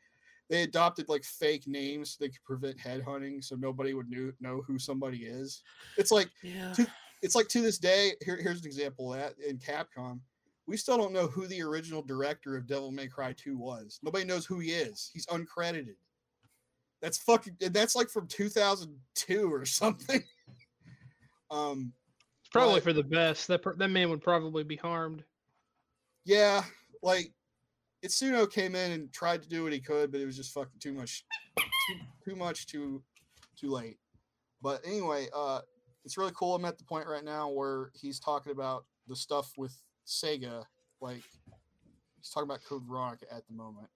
[0.51, 4.61] they adopted like fake names so they could prevent headhunting so nobody would knew, know
[4.67, 5.63] who somebody is
[5.97, 6.71] it's like Yeah.
[6.73, 6.91] To-
[7.23, 10.19] it's like to this day here, here's an example of that in capcom
[10.67, 14.25] we still don't know who the original director of devil may cry 2 was nobody
[14.25, 15.95] knows who he is he's uncredited
[17.01, 20.21] that's fucking that's like from 2002 or something
[21.51, 21.93] um
[22.41, 23.47] It's probably But- for the best.
[23.47, 25.23] That per- that man would probably be harmed.
[26.25, 26.63] yeah
[27.01, 27.31] like
[28.03, 30.79] Itsuno came in and tried to do what he could, but it was just fucking
[30.79, 31.23] too much,
[31.57, 31.95] too,
[32.29, 33.03] too much, too,
[33.55, 33.97] too late.
[34.61, 35.61] But anyway, uh,
[36.03, 36.55] it's really cool.
[36.55, 40.63] I'm at the point right now where he's talking about the stuff with Sega,
[40.99, 41.23] like
[42.17, 43.87] he's talking about Code Veronica at the moment.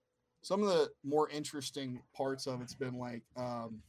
[0.42, 3.82] Some of the more interesting parts of it's been like um,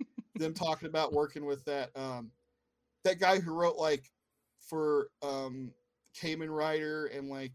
[0.36, 2.30] them talking about working with that um,
[3.02, 4.04] that guy who wrote like
[4.60, 5.72] for um,
[6.20, 7.54] Kamen Rider and like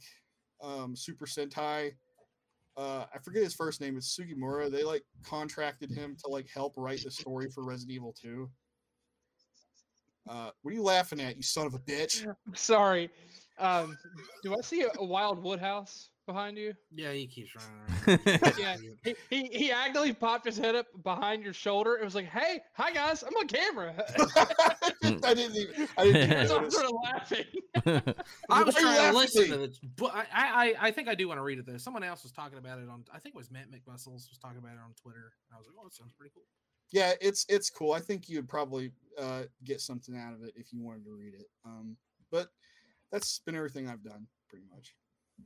[0.62, 1.92] um, Super Sentai.
[2.78, 3.98] Uh, I forget his first name.
[3.98, 4.72] It's Sugimura.
[4.72, 8.50] They like contracted him to like help write the story for Resident Evil 2.
[10.30, 12.26] Uh, what are you laughing at, you son of a bitch?
[12.56, 13.10] Sorry.
[13.58, 13.98] Um,
[14.44, 16.74] do I see a, a wild woodhouse behind you?
[16.94, 18.54] Yeah, he keeps running around.
[18.60, 18.78] Yeah.
[19.04, 21.96] He, he he actively popped his head up behind your shoulder.
[21.96, 23.94] It was like, "Hey, hi guys, I'm on camera."
[25.24, 25.88] I didn't even.
[25.98, 27.46] I didn't even so I'm sort of laughing.
[28.50, 31.08] I was Why are you trying to listen to this, but I, I, I think
[31.08, 31.78] I do want to read it though.
[31.78, 34.60] Someone else was talking about it on, I think it was Matt McMuscles was talking
[34.60, 35.34] about it on Twitter.
[35.52, 36.44] I was like, oh, that sounds pretty cool.
[36.92, 37.94] Yeah, it's it's cool.
[37.94, 41.34] I think you'd probably uh, get something out of it if you wanted to read
[41.34, 41.48] it.
[41.66, 41.98] Um,
[42.32, 42.50] but
[43.12, 44.94] that's been everything I've done, pretty much.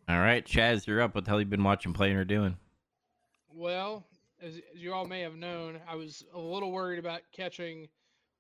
[0.10, 1.16] All right, Chaz, you're up.
[1.16, 2.58] What the hell you been watching, playing, or doing?
[3.54, 4.06] Well,
[4.42, 7.88] as, as you all may have known, I was a little worried about catching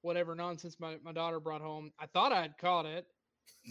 [0.01, 1.91] whatever nonsense my, my daughter brought home.
[1.99, 3.05] I thought I had caught it.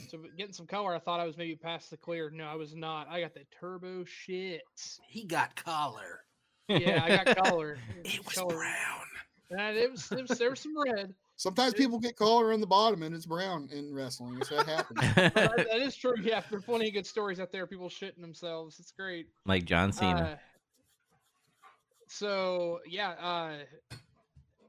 [0.09, 2.31] So getting some color, I thought I was maybe past the clear.
[2.31, 3.09] No, I was not.
[3.11, 4.63] I got the turbo shit.
[5.07, 6.21] He got collar.
[6.69, 7.79] Yeah, I got color.
[8.05, 8.55] It was Color.
[8.55, 9.03] brown.
[9.51, 11.15] And it was, it was there was some red.
[11.43, 14.41] Sometimes people get collar on the bottom and it's brown in wrestling.
[14.45, 15.01] So that happens.
[15.35, 16.15] That- that is true.
[16.23, 17.67] Yeah, there are plenty of good stories out there.
[17.67, 18.79] People shitting themselves.
[18.79, 19.27] It's great.
[19.45, 20.39] like John Cena.
[20.39, 21.67] Uh,
[22.07, 23.57] so yeah, uh,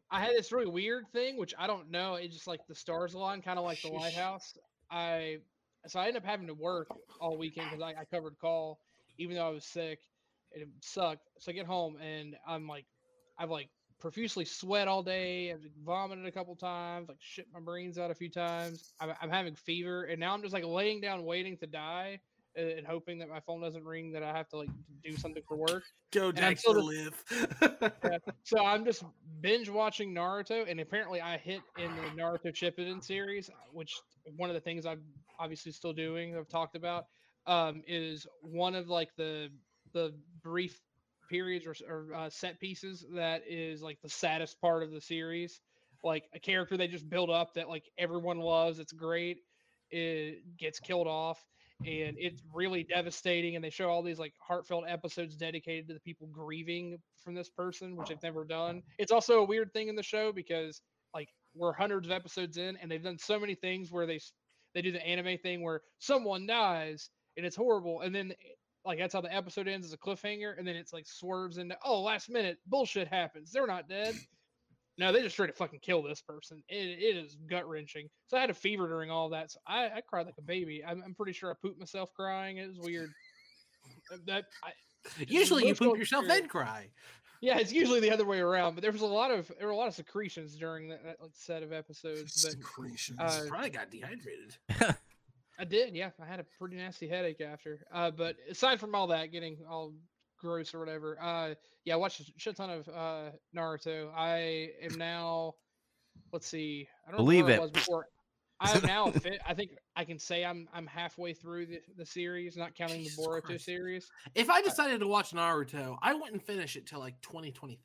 [0.09, 2.15] I had this really weird thing, which I don't know.
[2.15, 4.57] It's just like the stars align, kind of like the lighthouse.
[4.91, 5.38] I
[5.86, 6.88] so I ended up having to work
[7.21, 8.79] all weekend because I, I covered call,
[9.19, 9.99] even though I was sick.
[10.55, 11.29] and It sucked.
[11.38, 12.86] So I get home and I'm like,
[13.38, 13.69] I've like
[14.03, 15.49] profusely sweat all day.
[15.53, 18.91] I've vomited a couple times, like shit my brains out a few times.
[18.99, 22.19] I'm, I'm having fever, and now I'm just like laying down waiting to die
[22.57, 24.69] and, and hoping that my phone doesn't ring that I have to like
[25.05, 25.83] do something for work.
[26.11, 27.23] Go Dexter still live.
[28.03, 29.05] Yeah, so I'm just
[29.39, 33.93] binge watching Naruto, and apparently I hit in the Naruto Shippuden series, which
[34.35, 35.01] one of the things I'm
[35.39, 36.35] obviously still doing.
[36.35, 37.05] I've talked about
[37.47, 39.49] um, is one of like the
[39.93, 40.77] the brief
[41.29, 45.62] periods or, or uh, set pieces that is like the saddest part of the series.
[46.03, 48.79] Like a character they just build up that like everyone loves.
[48.79, 49.38] It's great.
[49.89, 51.39] It gets killed off,
[51.86, 53.55] and it's really devastating.
[53.55, 57.49] And they show all these like heartfelt episodes dedicated to the people grieving from this
[57.49, 58.81] person, which they've never done.
[58.97, 60.81] It's also a weird thing in the show because
[61.13, 64.19] like we're hundreds of episodes in, and they've done so many things where they
[64.73, 68.33] they do the anime thing where someone dies and it's horrible, and then
[68.85, 71.77] like that's how the episode ends as a cliffhanger, and then it's like swerves into
[71.85, 73.51] oh last minute bullshit happens.
[73.51, 74.15] They're not dead.
[74.99, 76.61] No, they just tried to fucking kill this person.
[76.69, 78.09] It, it is gut wrenching.
[78.27, 79.49] So I had a fever during all that.
[79.51, 80.83] So I, I cried like a baby.
[80.87, 82.57] I'm, I'm pretty sure I pooped myself crying.
[82.57, 83.09] It was weird.
[84.13, 84.69] Uh, That I,
[85.27, 86.43] Usually you poop yourself experience.
[86.43, 86.89] then cry.
[87.41, 88.75] yeah, it's usually the other way around.
[88.75, 91.17] But there was a lot of there were a lot of secretions during that, that
[91.19, 92.43] like set of episodes.
[92.43, 93.19] But Secretions.
[93.19, 94.55] uh, Probably got dehydrated.
[95.59, 96.09] I did, yeah.
[96.21, 97.85] I had a pretty nasty headache after.
[97.93, 99.93] Uh, but aside from all that, getting all
[100.39, 101.53] gross or whatever, uh,
[101.85, 104.11] yeah, I watched a shit ton of uh, Naruto.
[104.15, 105.53] I am now,
[106.31, 107.61] let's see, I don't know Believe where I it.
[107.61, 108.07] was before.
[108.59, 109.41] I am now fit.
[109.45, 113.17] I think I can say I'm I'm halfway through the, the series, not counting Jesus
[113.17, 113.65] the Boruto Christ.
[113.65, 114.09] series.
[114.35, 117.81] If I decided to watch Naruto, I wouldn't finish it till like 2025.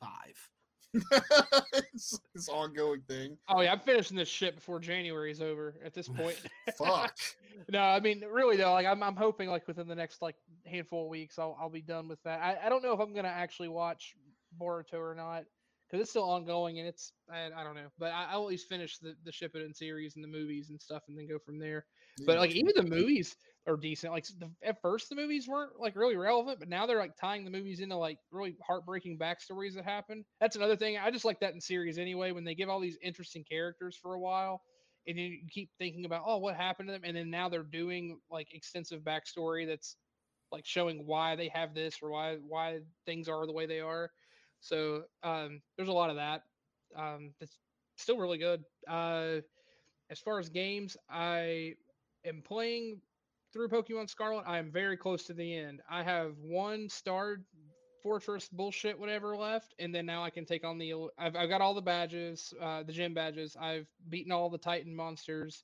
[1.93, 3.37] it's this ongoing thing.
[3.47, 5.75] Oh yeah, I'm finishing this shit before January's over.
[5.85, 6.37] At this point,
[6.77, 7.15] Fuck.
[7.69, 11.03] no, I mean really though, like I'm I'm hoping like within the next like handful
[11.03, 12.41] of weeks I'll I'll be done with that.
[12.41, 14.15] I, I don't know if I'm gonna actually watch
[14.59, 15.43] Boruto or not
[15.87, 18.67] because it's still ongoing and it's I, I don't know, but I, I'll at least
[18.67, 21.85] finish the the Shippuden series and the movies and stuff and then go from there.
[22.25, 23.35] But like even the movies
[23.67, 24.13] are decent.
[24.13, 27.43] Like the, at first the movies weren't like really relevant, but now they're like tying
[27.45, 30.25] the movies into like really heartbreaking backstories that happen.
[30.39, 30.97] That's another thing.
[30.97, 34.13] I just like that in series anyway when they give all these interesting characters for
[34.15, 34.61] a while
[35.07, 37.63] and then you keep thinking about oh what happened to them and then now they're
[37.63, 39.97] doing like extensive backstory that's
[40.51, 44.11] like showing why they have this or why why things are the way they are.
[44.59, 46.43] So um there's a lot of that.
[46.95, 47.59] Um that's
[47.97, 48.63] still really good.
[48.87, 49.41] Uh
[50.09, 51.75] as far as games, I
[52.25, 53.01] am playing
[53.51, 54.43] through Pokemon Scarlet.
[54.45, 55.81] I am very close to the end.
[55.89, 57.43] I have one starred
[58.01, 60.93] fortress bullshit whatever left, and then now I can take on the.
[61.17, 63.55] I've I've got all the badges, uh, the gym badges.
[63.59, 65.63] I've beaten all the Titan monsters.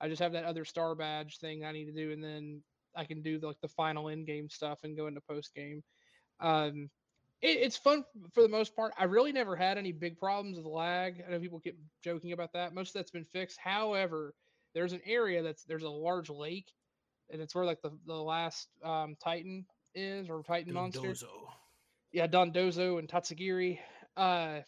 [0.00, 2.62] I just have that other star badge thing I need to do, and then
[2.96, 5.82] I can do the, like the final end game stuff and go into post game.
[6.40, 6.90] Um,
[7.42, 8.92] it, it's fun for the most part.
[8.98, 11.22] I really never had any big problems with lag.
[11.26, 12.74] I know people keep joking about that.
[12.74, 13.58] Most of that's been fixed.
[13.58, 14.34] However,
[14.74, 16.72] there's an area that's there's a large lake,
[17.30, 21.00] and it's where like the the last um, Titan is or Titan monster.
[21.00, 21.48] Dondozo.
[22.12, 23.78] Yeah, Dondozo and Tatsugiri.
[24.16, 24.60] Uh,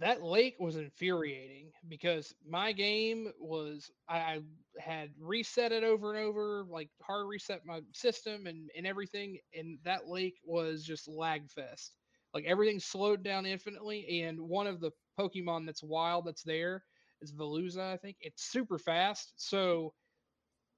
[0.00, 4.40] that lake was infuriating because my game was I, I
[4.78, 9.78] had reset it over and over, like hard reset my system and and everything, and
[9.84, 11.96] that lake was just lag fest.
[12.32, 16.82] Like everything slowed down infinitely, and one of the Pokemon that's wild that's there
[17.24, 17.92] is Veluza.
[17.92, 19.92] I think it's super fast, so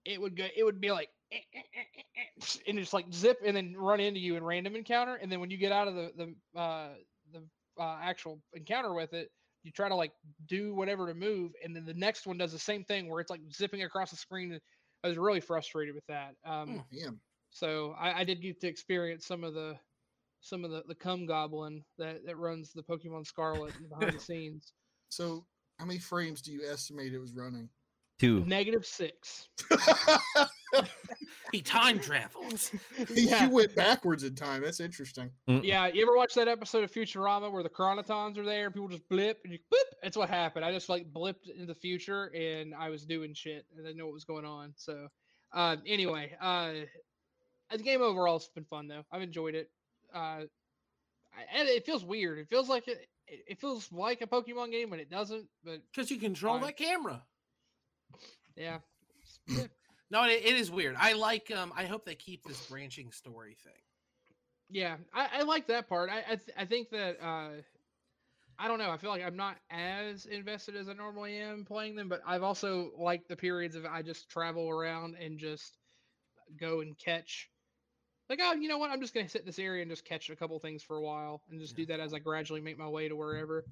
[0.04, 0.46] it would go.
[0.56, 1.08] It would be like.
[2.68, 5.50] And just like zip and then run into you in random encounter, and then when
[5.50, 6.88] you get out of the the uh,
[7.32, 7.42] the
[7.82, 9.30] uh, actual encounter with it,
[9.64, 10.12] you try to like
[10.46, 13.30] do whatever to move, and then the next one does the same thing where it's
[13.30, 14.60] like zipping across the screen.
[15.02, 16.34] I was really frustrated with that.
[16.44, 17.20] Um, Damn.
[17.50, 19.76] so I, I did get to experience some of the
[20.40, 24.72] some of the the cum goblin that that runs the Pokemon Scarlet behind the scenes.
[25.08, 25.44] So,
[25.78, 27.68] how many frames do you estimate it was running?
[28.18, 28.44] Two.
[28.46, 29.48] Negative six.
[31.52, 32.72] He time travels.
[33.10, 33.44] Yeah.
[33.44, 34.62] You went backwards in time.
[34.62, 35.30] That's interesting.
[35.48, 35.62] Mm.
[35.62, 38.88] Yeah, you ever watch that episode of Futurama where the chronotons are there and people
[38.88, 39.86] just blip and you blip?
[40.02, 40.64] That's what happened.
[40.64, 43.98] I just like blipped into the future and I was doing shit and I didn't
[43.98, 44.72] know what was going on.
[44.76, 45.08] So,
[45.54, 46.72] uh, anyway, uh,
[47.70, 49.04] the game overall has been fun though.
[49.12, 49.70] I've enjoyed it.
[50.12, 50.44] Uh,
[51.32, 52.38] I, and it feels weird.
[52.38, 55.46] It feels like it, it, it feels like a Pokemon game, but it doesn't.
[55.64, 56.66] But Because you control Fine.
[56.66, 57.22] that camera.
[58.56, 58.78] yeah,
[59.48, 59.64] yeah,
[60.10, 60.96] No, it, it is weird.
[60.98, 61.50] I like.
[61.50, 63.82] Um, I hope they keep this branching story thing.
[64.70, 66.10] yeah, I, I like that part.
[66.10, 67.48] I I, th- I think that uh,
[68.58, 68.90] I don't know.
[68.90, 72.42] I feel like I'm not as invested as I normally am playing them, but I've
[72.44, 75.76] also liked the periods of I just travel around and just
[76.58, 77.50] go and catch.
[78.28, 78.90] Like, oh, you know what?
[78.90, 81.02] I'm just gonna sit in this area and just catch a couple things for a
[81.02, 83.64] while, and just do that as I gradually make my way to wherever.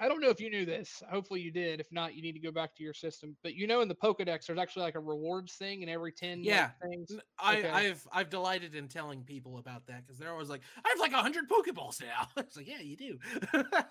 [0.00, 1.02] I don't know if you knew this.
[1.10, 1.80] Hopefully you did.
[1.80, 3.36] If not, you need to go back to your system.
[3.42, 6.42] But you know, in the Pokedex, there's actually like a rewards thing in every ten
[6.42, 6.70] Yeah.
[6.82, 7.12] things.
[7.38, 7.68] I, Okay.
[7.68, 11.12] I've I've delighted in telling people about that because they're always like, I have like
[11.12, 12.28] hundred Pokeballs now.
[12.42, 13.18] It's like, yeah, you do.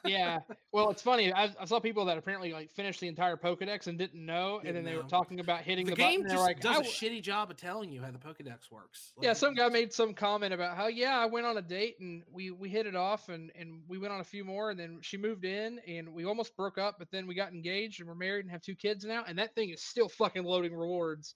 [0.05, 0.39] yeah.
[0.73, 1.33] Well, it's funny.
[1.33, 4.67] I, I saw people that apparently like finished the entire Pokedex and didn't know, and
[4.67, 6.31] Didn't then they were talking about hitting the the, game button.
[6.37, 9.11] just like, does "I a shitty job of telling you how the Pokedex works.
[9.21, 12.23] yeah, some guy made some comment about how yeah, I went on a date and
[12.31, 14.99] we we hit it off and and we went on a few more and then
[15.01, 18.15] she moved in and we almost broke up, but then we got engaged and we're
[18.15, 21.35] married and have two kids now, and that thing is still fucking loading rewards.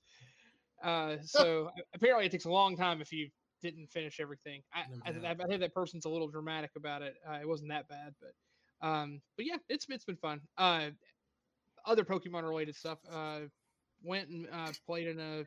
[0.84, 3.30] Uh, so apparently it takes a long time if you
[3.62, 4.62] didn't finish everything.
[4.74, 5.28] I I.
[5.28, 7.16] I, I think that person's a little dramatic about it.
[7.28, 10.42] Uh, it wasn't that bad, but um, but yeah, it's it's been fun.
[10.58, 10.90] Uh,
[11.86, 13.00] other Pokemon related stuff.
[13.12, 13.42] Uh,
[14.04, 15.46] went and uh, played in a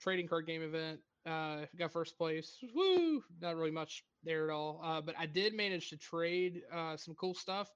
[0.00, 1.00] trading card game event.
[1.24, 2.58] Uh, got first place.
[2.74, 3.22] Woo!
[3.40, 4.80] Not really much there at all.
[4.82, 7.68] Uh, but I did manage to trade uh, some cool stuff,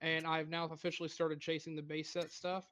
[0.00, 2.66] and I've now officially started chasing the base set stuff.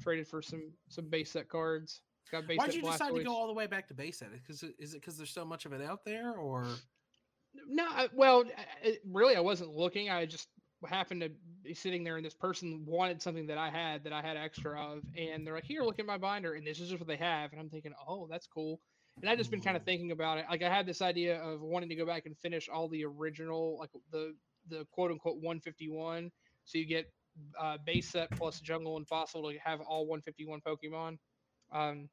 [0.00, 2.00] Traded for some some base set cards.
[2.32, 4.32] Got base Why'd set you decide to go all the way back to base set?
[4.32, 6.66] Because is it because there's so much of it out there, or
[7.66, 10.10] No, I, well, I- I- really, I wasn't looking.
[10.10, 10.48] I just
[10.88, 11.30] happened to
[11.62, 14.78] be sitting there, and this person wanted something that I had that I had extra
[14.82, 17.16] of, and they're like, "Here, look at my binder," and this is just what they
[17.16, 18.80] have, and I'm thinking, "Oh, that's cool."
[19.22, 19.86] And I just been kind of Mm.
[19.86, 20.46] thinking about it.
[20.50, 23.78] Like I had this idea of wanting to go back and finish all the original,
[23.78, 26.32] like the the quote unquote 151.
[26.64, 27.10] So you get
[27.60, 31.18] uh, base set plus jungle and fossil to have all 151 Pokemon.
[31.72, 32.08] Um,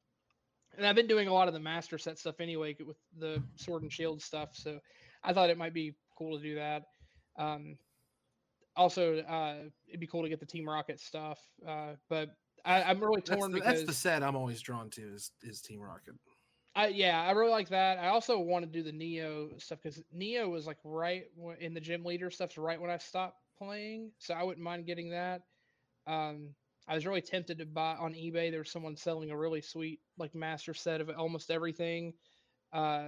[0.76, 3.82] and I've been doing a lot of the master set stuff anyway with the sword
[3.82, 4.50] and shield stuff.
[4.52, 4.78] So
[5.22, 6.84] I thought it might be cool to do that.
[7.38, 7.76] Um,
[8.74, 11.38] also, uh, it'd be cool to get the Team Rocket stuff.
[11.66, 12.30] Uh, but
[12.64, 15.30] I, I'm really that's torn the, because that's the set I'm always drawn to is
[15.42, 16.14] is Team Rocket.
[16.74, 17.98] I, yeah, I really like that.
[17.98, 21.24] I also want to do the Neo stuff because Neo was like right
[21.60, 25.10] in the gym leader stuff's right when I stopped playing, so I wouldn't mind getting
[25.10, 25.42] that.
[26.06, 26.50] Um,
[26.88, 28.50] I was really tempted to buy on eBay.
[28.50, 32.12] There's someone selling a really sweet like master set of almost everything,
[32.72, 33.04] uh,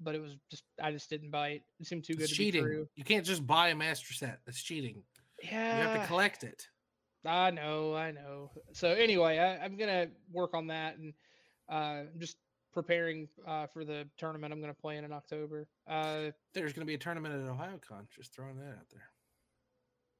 [0.00, 1.62] but it was just I just didn't buy it.
[1.80, 2.62] It seemed too good It's to cheating.
[2.64, 2.88] be true.
[2.96, 4.40] You can't just buy a master set.
[4.44, 5.02] That's cheating.
[5.42, 6.66] Yeah, you have to collect it.
[7.24, 8.50] I know, I know.
[8.72, 11.12] So anyway, I, I'm gonna work on that and
[11.70, 12.36] uh, I'm just
[12.72, 15.66] preparing uh, for the tournament I'm gonna play in in October.
[15.88, 18.06] Uh, There's to be a tournament at OhioCon.
[18.14, 19.10] Just throwing that out there.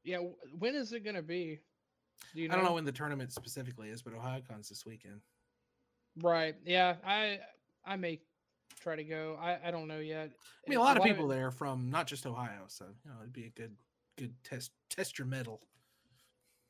[0.05, 0.18] Yeah,
[0.59, 1.61] when is it gonna be?
[2.34, 2.55] Do you know?
[2.55, 5.20] I don't know when the tournament specifically is, but OhioCon's this weekend.
[6.20, 6.57] Right.
[6.64, 7.40] Yeah, I
[7.84, 8.20] I may
[8.80, 9.38] try to go.
[9.40, 10.30] I I don't know yet.
[10.66, 13.32] I mean, a lot of people there from not just Ohio, so you know it'd
[13.32, 13.76] be a good
[14.16, 15.61] good test test your metal.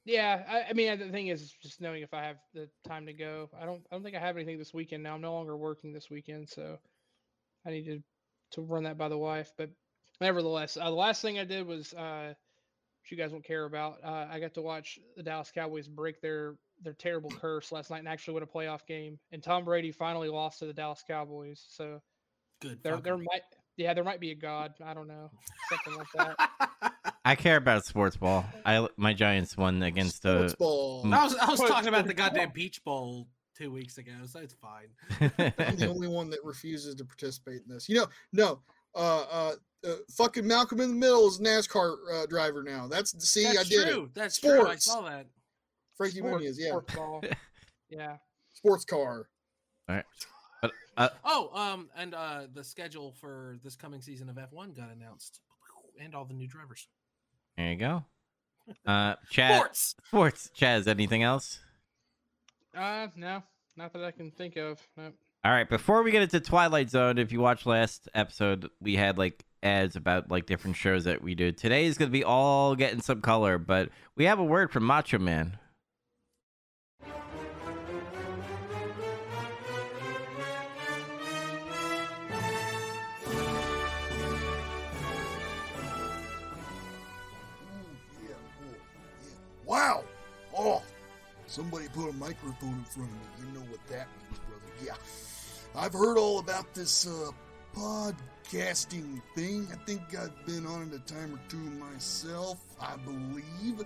[0.05, 3.13] Yeah, I, I mean the thing is just knowing if I have the time to
[3.13, 3.51] go.
[3.61, 5.15] I don't I don't think I have anything this weekend now.
[5.15, 6.79] I'm no longer working this weekend, so
[7.67, 8.03] I need to
[8.53, 9.53] to run that by the wife.
[9.57, 9.71] But
[10.21, 12.35] nevertheless, uh, the last thing I did was uh
[13.11, 13.99] you guys won't care about.
[14.05, 17.99] Uh, I got to watch the Dallas Cowboys break their their terrible curse last night
[18.01, 19.19] and actually win a playoff game.
[19.33, 21.65] And Tom Brady finally lost to the Dallas Cowboys.
[21.71, 22.01] So
[22.61, 22.83] Good.
[22.83, 23.25] there fuck there 'em.
[23.25, 23.43] might
[23.77, 24.75] yeah there might be a god.
[24.85, 25.31] I don't know
[25.71, 27.05] something like that.
[27.25, 28.45] I care about sports ball.
[28.65, 30.57] I my Giants won against Sports the.
[30.59, 31.05] ball.
[31.05, 31.15] Mm.
[31.15, 34.39] I was I was What- talking about the goddamn Peach Bowl two weeks ago, so
[34.39, 34.87] it's fine.
[35.59, 37.89] I'm the only one that refuses to participate in this.
[37.89, 38.61] You know, no.
[38.99, 39.53] Uh, uh,
[39.87, 42.89] uh fucking Malcolm in the Middle is NASCAR uh, driver now.
[42.89, 44.03] That's see, That's I did That's true.
[44.05, 44.15] it.
[44.15, 44.51] That's true.
[44.61, 44.85] I Sports.
[44.85, 45.27] saw that.
[45.97, 47.29] Frankie Sports- Muniz, yeah, sports.
[47.91, 48.17] Yeah.
[48.55, 49.29] sports car.
[49.87, 50.05] but
[50.97, 55.41] uh, Oh, um, and uh, the schedule for this coming season of F1 got announced,
[56.01, 56.87] and all the new drivers.
[57.57, 58.05] there you go.
[58.87, 59.95] Uh, Chaz, Sports.
[60.05, 60.51] sports.
[60.55, 61.59] Chaz, anything else?
[62.77, 63.43] Uh, no,
[63.79, 64.79] not that I can think of.
[64.95, 65.11] No.
[65.49, 69.17] All right, before we get into Twilight Zone, if you watched last episode, we had
[69.17, 71.53] like ads about like different shows that we do.
[71.53, 74.85] Today is going to be all getting some color, but we have a word from
[74.85, 75.59] Macho Man.
[89.65, 90.05] Wow.
[90.55, 90.83] Oh,
[91.47, 93.47] somebody put a microphone in front of me.
[93.47, 94.85] You know what that means, brother.
[94.85, 94.93] Yeah.
[95.79, 97.31] I've heard all about this uh,
[97.77, 99.69] podcasting thing.
[99.73, 103.83] I think I've been on it a time or two myself, I believe.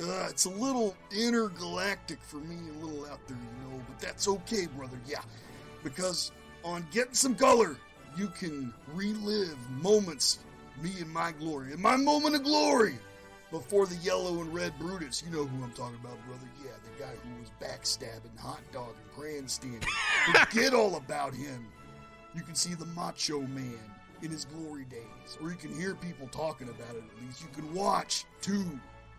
[0.00, 4.28] Uh, it's a little intergalactic for me, a little out there, you know, but that's
[4.28, 4.98] okay, brother.
[5.04, 5.22] Yeah,
[5.82, 6.30] because
[6.64, 7.76] on Getting Some Color,
[8.16, 10.38] you can relive moments,
[10.80, 12.94] me and my glory, and my moment of glory
[13.50, 15.22] before the yellow and red Brutus.
[15.24, 16.46] You know who I'm talking about, brother.
[16.64, 19.82] Yeah, the guy who was backstabbing, hot dogging, grandstanding.
[20.34, 21.66] Forget all about him.
[22.34, 23.78] You can see the Macho Man
[24.22, 27.42] in his glory days, or you can hear people talking about it at least.
[27.42, 28.64] You can watch too.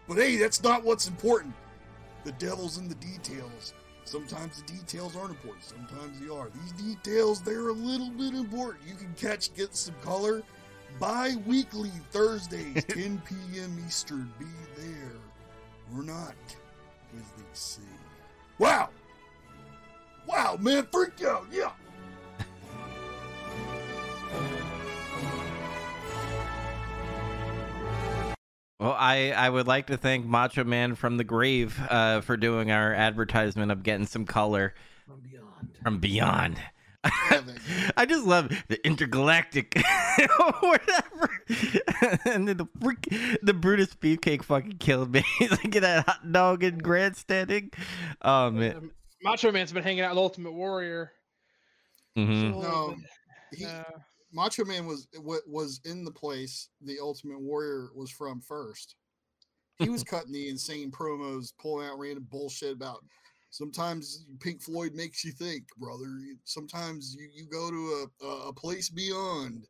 [0.07, 1.53] But hey, that's not what's important.
[2.23, 3.73] The devil's in the details.
[4.05, 6.49] Sometimes the details aren't important, sometimes they are.
[6.63, 8.87] These details, they're a little bit important.
[8.87, 10.43] You can catch Get Some Color
[10.99, 13.83] bi weekly Thursdays, 10 p.m.
[13.87, 14.31] Eastern.
[14.39, 14.45] Be
[14.77, 15.13] there
[15.95, 16.35] or not,
[17.17, 17.81] as they say.
[18.57, 18.89] Wow!
[20.27, 21.71] Wow, man, freak out, yeah!
[28.79, 32.71] Well, I, I would like to thank Macho Man from the grave uh, for doing
[32.71, 34.73] our advertisement of getting some color
[35.05, 35.77] From beyond.
[35.83, 36.57] from beyond.
[37.03, 37.53] Yeah, they-
[37.97, 39.75] I just love the intergalactic
[40.59, 41.29] whatever.
[42.25, 43.07] and then the freak,
[43.41, 45.23] the Brutus beefcake fucking killed me.
[45.41, 47.71] Look at that hot dog and grandstanding.
[48.21, 48.91] Oh man.
[49.23, 51.11] Macho Man's been hanging out with Ultimate Warrior.
[52.17, 52.59] Mm-hmm.
[52.59, 52.95] No,
[53.53, 53.83] he, uh,
[54.33, 58.95] Macho Man was wa- was in the place the Ultimate Warrior was from first.
[59.79, 63.03] He was cutting the insane promos, pulling out random bullshit about.
[63.51, 66.05] Sometimes Pink Floyd makes you think, brother.
[66.45, 69.67] Sometimes you, you go to a, a, a place beyond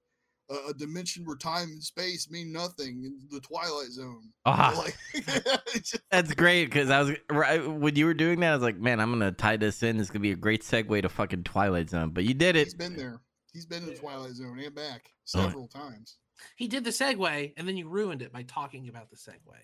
[0.51, 4.29] a, a dimension where time and space mean nothing in the Twilight Zone.
[4.45, 4.95] Ah, Like,
[5.73, 8.51] just- that's great because I was right when you were doing that.
[8.51, 9.97] I was like, man, I'm gonna tie this in.
[9.97, 12.11] This is gonna be a great segue to fucking Twilight Zone.
[12.11, 12.65] But you did it.
[12.65, 13.19] he's been there.
[13.51, 15.03] He's been in the Twilight Zone and back
[15.35, 15.41] Oh.
[15.41, 16.17] several times.
[16.55, 19.55] He did the segue, and then you ruined it by talking about the segue.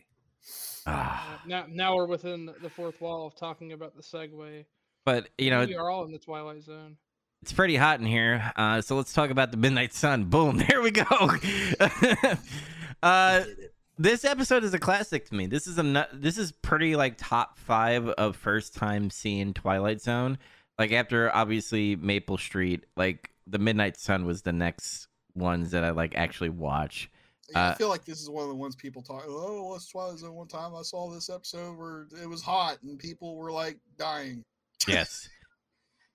[0.88, 1.36] Ah.
[1.36, 4.66] uh, now, now we're within the- the fourth wall of talking about the segue.
[5.06, 6.98] But you know, we are all in the Twilight Zone.
[7.42, 10.26] It's pretty hot in here, uh, so let's talk about the Midnight Sun.
[10.30, 11.06] Boom, there we go.
[13.04, 13.44] uh,
[13.98, 15.46] this episode is a classic to me.
[15.48, 20.38] This is a this is pretty like top five of first time seeing Twilight Zone.
[20.78, 25.92] Like after obviously Maple Street, like the Midnight Sun was the next ones that I
[25.92, 27.10] like actually watch.
[27.56, 29.24] I feel like this is one of the ones people talk.
[29.28, 30.34] Oh, what's Twilight Zone?
[30.34, 34.44] One time I saw this episode where it was hot and people were like dying.
[34.88, 35.30] Yes.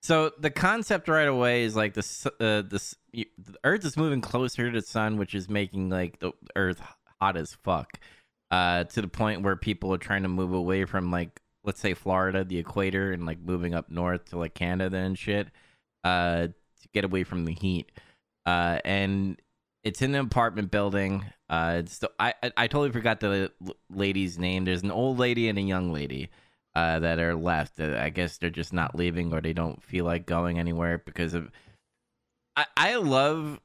[0.01, 3.95] So the concept right away is like this: uh, the, s- y- the Earth is
[3.95, 6.81] moving closer to the sun, which is making like the Earth
[7.21, 7.97] hot as fuck,
[8.51, 11.93] uh, to the point where people are trying to move away from like let's say
[11.93, 15.47] Florida, the equator, and like moving up north to like Canada and shit,
[16.03, 17.89] uh, to get away from the heat.
[18.45, 19.41] Uh, and
[19.83, 21.25] it's in an apartment building.
[21.49, 23.51] Uh, it's the, I, I I totally forgot the
[23.89, 24.65] lady's name.
[24.65, 26.29] There's an old lady and a young lady
[26.75, 27.79] uh, that are left.
[27.79, 31.33] Uh, I guess they're just not leaving or they don't feel like going anywhere because
[31.33, 31.51] of.
[32.55, 33.59] I I love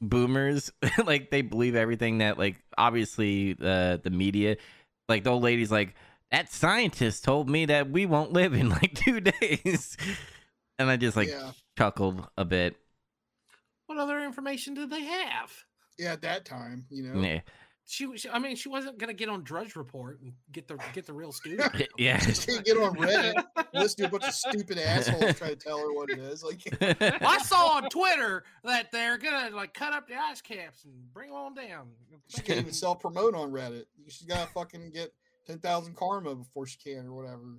[0.00, 0.72] boomers
[1.04, 4.56] like they believe everything that like obviously the the media
[5.08, 5.94] like the old lady's like
[6.30, 9.98] that scientist told me that we won't live in like two days
[10.78, 12.76] and i just like yeah, chuckled a bit
[13.90, 15.50] What other information did they have?
[15.98, 16.12] yeah.
[16.12, 17.40] At that time, you know, yeah
[17.86, 21.06] She, was- I mean, she wasn't gonna get on Drudge Report and get the get
[21.06, 21.60] the real scoop.
[21.98, 23.44] yeah just can't get on Reddit.
[23.74, 26.44] Listen to a bunch of stupid assholes try to tell her what it is.
[26.44, 26.94] Like, Well,
[27.28, 31.30] I saw on Twitter that they're gonna like cut up the ice caps and bring
[31.30, 31.88] them on down.
[32.28, 33.86] she can't even self promote on Reddit.
[34.08, 35.12] She's got to fucking get
[35.48, 37.58] ten thousand karma before she can or whatever.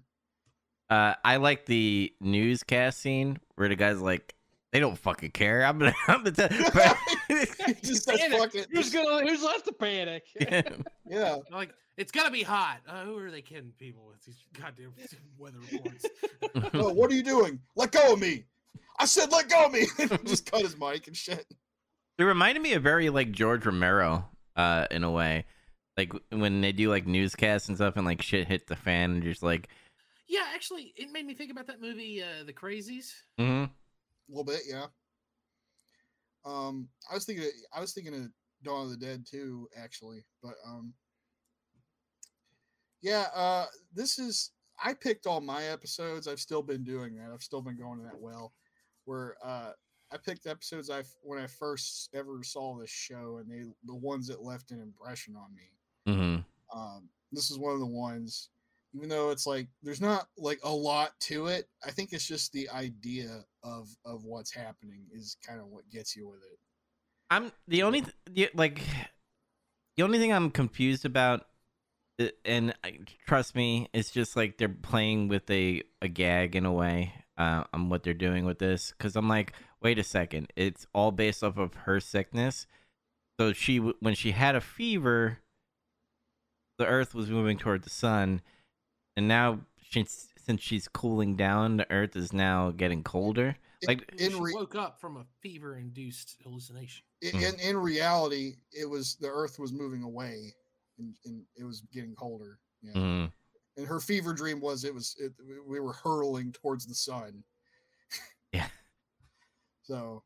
[0.90, 4.34] uh i like the newscast scene where the guy's like
[4.72, 6.47] they don't fucking care i'm gonna i'm gonna tell
[7.28, 8.67] He just says fuck it.
[8.72, 9.28] Who's gonna?
[9.28, 10.24] Who's left to panic?
[11.07, 12.80] Yeah, Like it's gonna be hot.
[12.88, 14.93] Uh, who are they kidding people with these goddamn
[15.38, 16.05] weather reports?
[16.74, 17.59] no, what are you doing?
[17.76, 18.45] Let go of me.
[18.99, 19.86] I said let go of me.
[20.26, 21.45] just cut his mic and shit.
[22.17, 25.45] It reminded me of very like George Romero, uh, in a way.
[25.97, 29.24] Like when they do like newscasts and stuff, and like shit hit the fan, and
[29.24, 29.67] just like,
[30.28, 33.13] yeah, actually, it made me think about that movie, uh, The Crazies.
[33.39, 33.65] mm-hmm.
[34.32, 34.86] A little bit, yeah.
[36.46, 38.30] Um, I was thinking, I was thinking of
[38.64, 40.94] Dawn of the Dead too, actually, but um,
[43.02, 43.26] yeah.
[43.36, 44.52] Uh, this is
[44.84, 46.28] I picked all my episodes.
[46.28, 47.32] I've still been doing that.
[47.34, 48.54] I've still been going to that well.
[49.06, 49.72] Where uh,
[50.12, 54.28] I picked episodes I when I first ever saw this show, and they the ones
[54.28, 56.14] that left an impression on me.
[56.14, 56.80] Mm-hmm.
[56.80, 58.50] Um, this is one of the ones,
[58.94, 61.68] even though it's like there's not like a lot to it.
[61.86, 66.16] I think it's just the idea of of what's happening is kind of what gets
[66.16, 66.60] you with it.
[67.30, 68.82] I'm the only th- like
[69.98, 71.46] the only thing I'm confused about,
[72.20, 72.74] uh, and
[73.28, 77.14] trust me, it's just like they're playing with a a gag in a way.
[77.38, 81.12] Uh, on what they're doing with this, because I'm like, wait a second, it's all
[81.12, 82.68] based off of her sickness.
[83.39, 85.39] So she, when she had a fever,
[86.78, 88.42] the Earth was moving toward the sun,
[89.18, 93.55] and now she's since she's cooling down, the Earth is now getting colder.
[93.88, 97.03] Like, She in re- woke up from a fever-induced hallucination.
[97.24, 97.53] i- Mm.
[97.53, 100.53] in in reality, it was the Earth was moving away,
[100.97, 102.59] and, and it was getting colder.
[102.82, 102.93] Yeah.
[102.93, 103.32] mm,
[103.78, 105.34] And her fever dream was it was it,
[105.66, 107.43] we were hurling towards the sun.
[108.51, 108.68] Yeah.
[109.84, 110.24] So,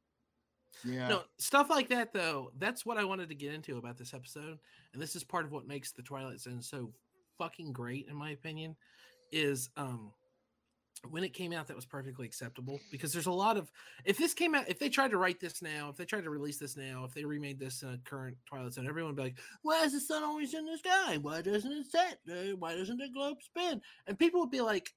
[0.84, 1.08] yeah.
[1.08, 2.52] No, stuff like that though.
[2.58, 4.60] That's what I wanted to get into about this episode,
[4.94, 6.94] and this is part of what makes the Twilight Zone so
[7.38, 8.76] fucking great, in my opinion.
[9.32, 10.12] Is um
[11.10, 13.72] when it came out, that was perfectly acceptable because there's a lot of
[14.06, 16.30] if this came out, if they tried to write this now, if they tried to
[16.30, 19.24] release this now, if they remade this in a current Twilight Zone, everyone would be
[19.24, 21.18] like, "Why is the sun always in the sky?
[21.18, 22.20] Why doesn't it set?
[22.30, 24.94] Uh, Why doesn't the globe spin?" And people would be like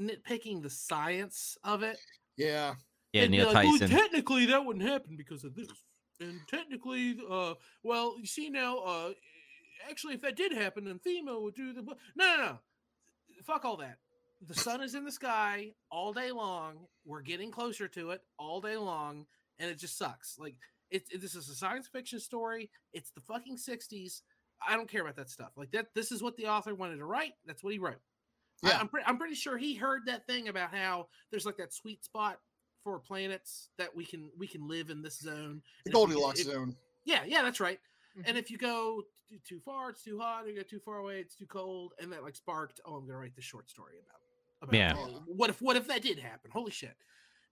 [0.00, 1.98] nitpicking the science of it
[2.36, 2.74] yeah.
[3.12, 3.96] yeah, They'd Neil like, "Well, Tyson.
[3.96, 5.68] technically, that wouldn't happen because of this.
[6.20, 9.10] And technically, uh, well, you see now, uh,
[9.88, 11.82] actually, if that did happen, then FEMA would do the.
[11.82, 12.58] No, no, no.
[13.44, 13.98] Fuck all that.
[14.46, 16.86] The sun is in the sky all day long.
[17.04, 19.26] We're getting closer to it all day long,
[19.58, 20.38] and it just sucks.
[20.38, 20.56] Like,
[20.90, 22.70] it's it, this is a science fiction story.
[22.92, 24.20] It's the fucking 60s.
[24.66, 25.50] I don't care about that stuff.
[25.56, 27.32] Like, that, this is what the author wanted to write.
[27.46, 28.00] That's what he wrote.
[28.64, 28.78] I, Yeah.
[28.80, 32.04] I'm, pre- I'm pretty sure he heard that thing about how there's like that sweet
[32.04, 32.38] spot
[32.84, 35.60] for planets that we can we can live in this zone.
[35.84, 36.76] The Goldilocks if- zone.
[37.04, 37.78] Yeah, yeah, that's right.
[38.24, 38.38] And Mhm.
[38.38, 40.44] if you go too, too far, it's too hot.
[40.44, 41.92] Or you go too far away, it's too cold.
[41.98, 42.80] And that like sparked.
[42.84, 44.20] Oh, I'm gonna write this short story about.
[44.62, 44.94] about Yeah.
[44.94, 46.50] uh, What if what if that did happen?
[46.50, 46.96] Holy shit.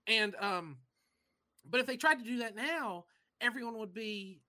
[0.07, 0.79] And um,
[1.67, 3.07] but if they tried to do that now,
[3.41, 4.41] everyone would be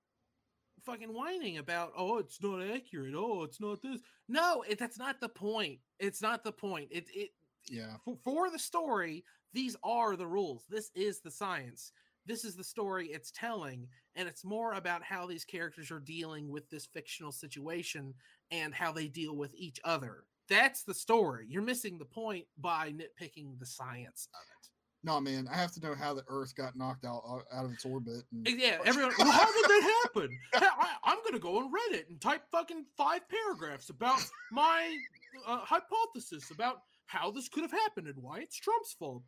[0.84, 5.20] fucking whining about oh it's not accurate oh it's not this no it, that's not
[5.20, 7.32] the point it's not the point it it
[7.68, 7.98] Yeah.
[8.06, 10.66] for, for the story, these are the rules.
[10.70, 11.92] This is the science.
[12.28, 16.50] This is the story it's telling, and it's more about how these characters are dealing
[16.50, 18.14] with this fictional situation
[18.52, 20.24] and how they deal with each other.
[20.48, 21.48] That's the story.
[21.50, 24.70] You're missing the point by nitpicking the science of it.
[25.04, 25.48] No, man.
[25.52, 28.24] I have to know how the Earth got knocked out uh, out of its orbit.
[28.32, 29.14] And, Yeah, everyone.
[29.20, 30.40] Well, how did that happen?
[30.56, 34.20] I, I'm gonna go on Reddit and type fucking five paragraphs about
[34.52, 34.98] my
[35.46, 39.24] uh, hypothesis about how this could have happened and why it's Trump's fault.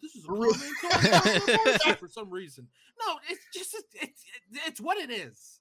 [0.00, 0.58] This is a Really?
[1.84, 2.68] poor for some reason.
[3.06, 4.24] No, it's just it's
[4.66, 5.60] it's what it is.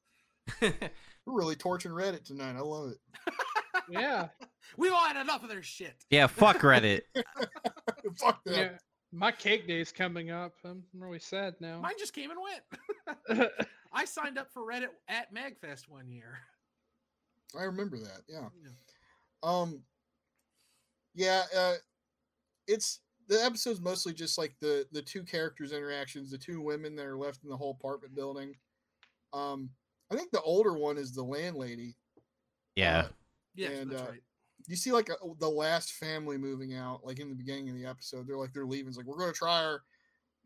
[0.62, 2.56] We're really torching Reddit tonight.
[2.56, 2.98] I love it.
[3.90, 4.28] yeah,
[4.78, 5.96] We've all had enough of their shit.
[6.10, 7.02] yeah, fuck Reddit.
[8.18, 8.56] Fuck that.
[8.58, 8.70] yeah.
[9.14, 10.54] My cake day's coming up.
[10.64, 11.82] I'm really sad now.
[11.82, 12.40] Mine just came and
[13.30, 13.52] went.
[13.94, 16.40] I signed up for Reddit at Magfest one year.
[17.60, 18.22] I remember that.
[18.30, 18.48] Yeah.
[18.64, 18.70] Yeah.
[19.44, 19.82] Um.
[21.14, 21.44] Yeah.
[21.56, 21.76] Uh,
[22.68, 27.06] it's the episode's mostly just like the the two characters' interactions, the two women that
[27.06, 28.56] are left in the whole apartment building.
[29.34, 29.70] Um,
[30.12, 31.96] I think the older one is the landlady.
[32.76, 33.00] Yeah.
[33.00, 33.08] Uh,
[33.56, 34.22] Yes, And, that's uh, right.
[34.68, 37.86] you see like a, the last family moving out like in the beginning of the
[37.86, 39.82] episode they're like they're leaving it's like we're going to try our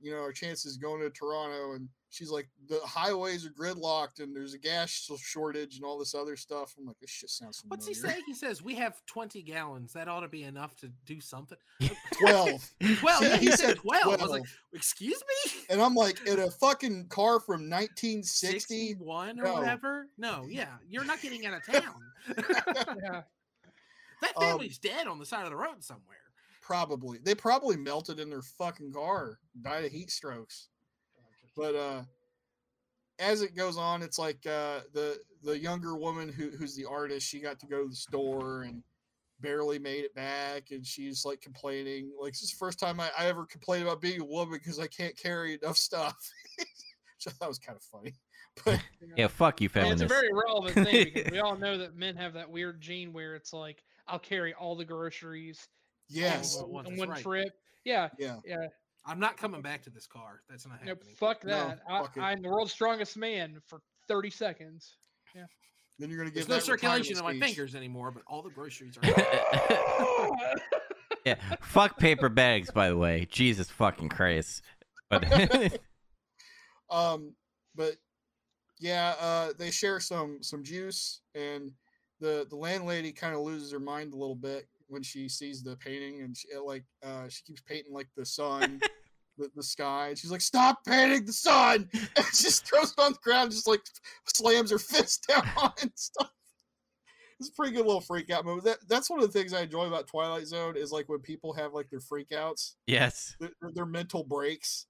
[0.01, 4.35] you know our chances going to toronto and she's like the highways are gridlocked and
[4.35, 4.91] there's a gas
[5.21, 7.77] shortage and all this other stuff i'm like this shit sounds familiar.
[7.77, 8.21] What's he say?
[8.25, 9.93] He says we have 20 gallons.
[9.93, 11.57] That ought to be enough to do something.
[12.19, 12.73] 12
[13.03, 14.03] Well, Yeah, yeah, he, he said said 12.
[14.19, 14.43] I was like,
[14.73, 15.51] excuse me?
[15.69, 19.53] and i'm like in a fucking car from 1960 61 or No.
[19.53, 20.07] whatever?
[20.17, 20.73] No, yeah.
[20.89, 22.01] You're not getting out of town.
[23.03, 23.21] yeah.
[24.21, 26.17] that Um, family's dead on the side of the road somewhere.
[26.65, 30.69] Probably they probably melted in their fucking car died of heat strokes.
[31.55, 32.01] But uh
[33.19, 37.25] as it goes on it's like uh the the younger woman who who's the artist
[37.25, 38.83] she got to go to the store and
[39.39, 43.09] barely made it back and she's like complaining like this is the first time i,
[43.17, 46.17] I ever complained about being a woman because i can't carry enough stuff.
[47.17, 48.13] So that was kind of funny
[48.65, 48.79] but
[49.15, 51.95] Yeah, fuck you, I mean, it's a very relevant thing because we all know that
[51.95, 55.69] men have that weird gene where it's like, I'll carry all the groceries
[56.09, 57.21] yes on, well, one right.
[57.21, 57.53] trip.
[57.83, 58.67] Yeah, yeah yeah.
[59.05, 60.41] I'm not coming back to this car.
[60.49, 61.15] That's not No, happening.
[61.15, 61.79] fuck No, that.
[61.87, 62.17] fuck.
[62.17, 64.95] I, I'm the world's strongest man for 30 seconds.
[65.35, 65.45] Yeah.
[65.99, 68.97] Then you're gonna There's give no circulation in my fingers anymore, but all the groceries
[68.97, 69.05] are.
[71.25, 72.69] yeah, fuck paper bags.
[72.71, 74.61] By the way, Jesus fucking Christ.
[75.09, 75.23] But
[76.89, 77.33] um
[77.75, 77.95] but
[78.79, 81.71] yeah uh they share some some juice and
[82.19, 85.75] the the landlady kind of loses her mind a little bit when she sees the
[85.77, 88.79] painting and she like uh she keeps painting like the sun
[89.37, 92.99] the, the sky, and she's like, "Stop painting the sun!" And she just throws it
[93.01, 93.81] on the ground, just like
[94.25, 96.31] slams her fist down and stuff.
[97.39, 98.61] It's a pretty good little freak out movie.
[98.63, 101.53] That that's one of the things I enjoy about Twilight Zone is like when people
[101.53, 103.35] have like their freakouts, Yes.
[103.39, 104.85] their, their mental breaks.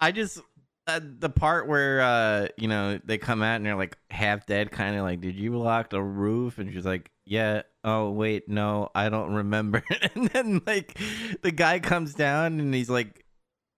[0.00, 0.40] I just
[0.86, 4.70] uh, the part where uh you know they come out and they're like half dead,
[4.70, 6.58] kind of like, did you lock the roof?
[6.58, 7.62] And she's like, yeah.
[7.86, 9.80] Oh wait, no, I don't remember.
[10.14, 10.98] and then like
[11.42, 13.24] the guy comes down and he's like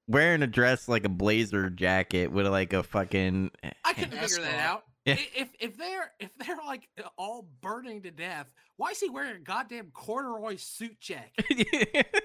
[0.06, 3.50] wearing a dress like a blazer jacket with like a fucking.
[3.84, 4.84] I couldn't figure that out.
[5.04, 5.16] Yeah.
[5.36, 6.88] If if they're if they're like
[7.18, 12.06] all burning to death, why is he wearing a goddamn corduroy suit jacket?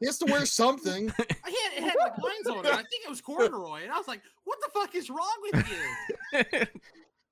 [0.00, 1.10] He has to wear something.
[1.18, 2.72] I had it had like lines on it.
[2.72, 5.66] I think it was corduroy, and I was like, "What the fuck is wrong with
[5.70, 6.66] you?"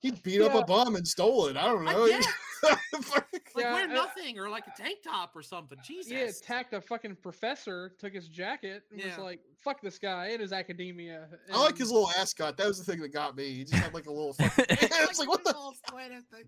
[0.02, 1.56] He beat up a bum and stole it.
[1.56, 2.06] I don't know.
[2.08, 2.26] guess.
[2.64, 3.24] Like
[3.56, 5.78] Yeah, wear I- nothing or like a tank top or something.
[5.84, 6.12] Jesus.
[6.12, 9.08] Yeah, attacked a fucking professor, took his jacket, and Yeah.
[9.16, 12.56] was like, "Fuck this guy and his academia." I like his little ascot.
[12.56, 13.50] That was the thing that got me.
[13.52, 14.32] He just had like a little.
[14.34, 15.50] Fucking, it's like what the.
[15.50, 16.44] Little thing.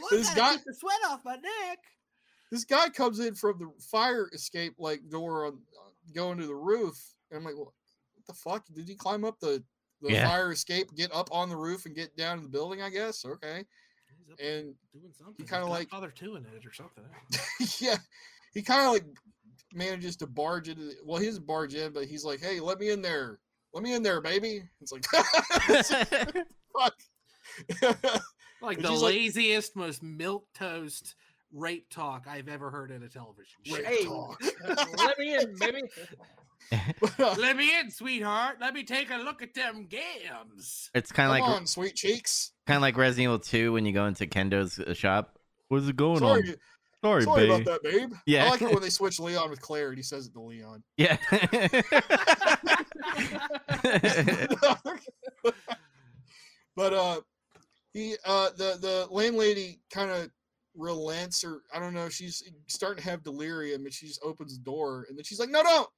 [0.00, 1.78] Look, This I guy- the sweat off my neck.
[2.50, 6.54] This guy comes in from the fire escape like door on uh, going to the
[6.54, 6.96] roof,
[7.30, 7.74] and I'm like, well,
[8.14, 8.64] what the fuck?
[8.74, 9.62] Did he climb up the
[10.00, 10.28] the Yeah.
[10.28, 12.80] fire escape, get up on the roof, and get down in the building?
[12.82, 13.24] I guess.
[13.24, 13.64] Okay.
[14.18, 15.46] He's up And doing something.
[15.46, 17.04] kinda like- Father two in it or something.
[17.80, 17.96] yeah,
[18.54, 19.04] he kind of like
[19.72, 20.84] manages to barge into.
[20.84, 23.38] The, well, he doesn't barge in, but he's like, "Hey, let me in there.
[23.74, 25.04] Let me in there, baby." It's like,
[26.78, 26.94] fuck.
[28.60, 31.14] Like the she's like- laziest, most milquetoast
[31.52, 33.76] rape talk I've ever heard in a television show.
[33.76, 34.06] Hey,
[34.96, 35.82] let me in, baby.
[36.70, 38.56] But, Let me in, sweetheart.
[38.60, 40.90] Let me take a look at them games.
[40.94, 42.52] it's kind of like on, sweet cheeks.
[42.66, 45.38] kind of like Resident Evil 2 when you go into Kendo's uh, shop.
[45.68, 46.54] What's it going Sorry, on?
[47.04, 47.50] Sorry, sorry babe.
[47.62, 48.12] about that, babe.
[48.26, 48.46] Yeah.
[48.46, 50.82] I like it when they switch Leon with Claire and he says it to Leon.
[50.96, 51.16] Yeah.
[56.76, 57.20] but uh
[57.92, 60.30] he uh the the landlady kind of
[60.74, 64.64] relents or I don't know, she's starting to have delirium and she just opens the
[64.64, 65.88] door and then she's like, No, don't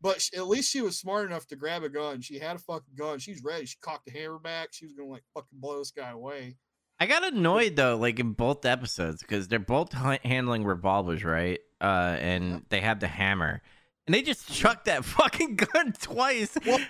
[0.00, 2.20] but sh at least she was smart enough to grab a gun.
[2.20, 3.18] She had a fucking gun.
[3.18, 3.66] She's ready.
[3.66, 4.68] She cocked the hammer back.
[4.72, 6.56] She was gonna like fucking blow this guy away.
[6.98, 11.60] I got annoyed though, like in both episodes, because they're both ha- handling revolvers, right?
[11.80, 13.60] Uh, and they have the hammer,
[14.06, 16.56] and they just chuck that fucking gun twice.
[16.64, 16.80] Well,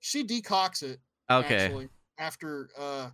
[0.00, 1.00] She decocks it
[1.30, 3.10] okay, actually after uh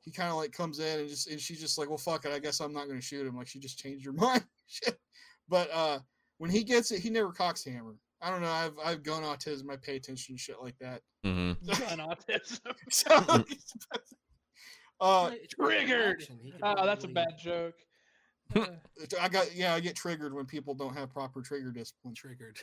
[0.00, 2.32] he kind of like comes in and just and she's just like well fuck it
[2.32, 4.44] i guess i'm not going to shoot him like she just changed her mind
[5.48, 5.98] but uh
[6.38, 9.22] when he gets it he never cocks the hammer i don't know i've i've gun
[9.22, 11.98] autism i pay attention to shit like that hmm Gun
[12.28, 12.60] autism.
[12.90, 13.10] so
[15.00, 16.20] uh It's part of the triggered.
[16.20, 16.38] action.
[16.62, 17.74] Oh, that's a bad joke.
[18.54, 18.66] Uh,
[19.20, 22.58] i got yeah i get triggered when people don't have proper trigger discipline Triggered.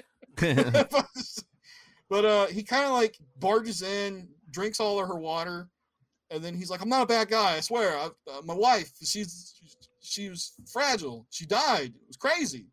[2.09, 5.67] but uh he kind of like barges in drinks all of her water
[6.29, 8.91] and then he's like i'm not a bad guy i swear I, uh, my wife
[9.03, 9.55] she's
[9.99, 12.67] she was fragile she died it was crazy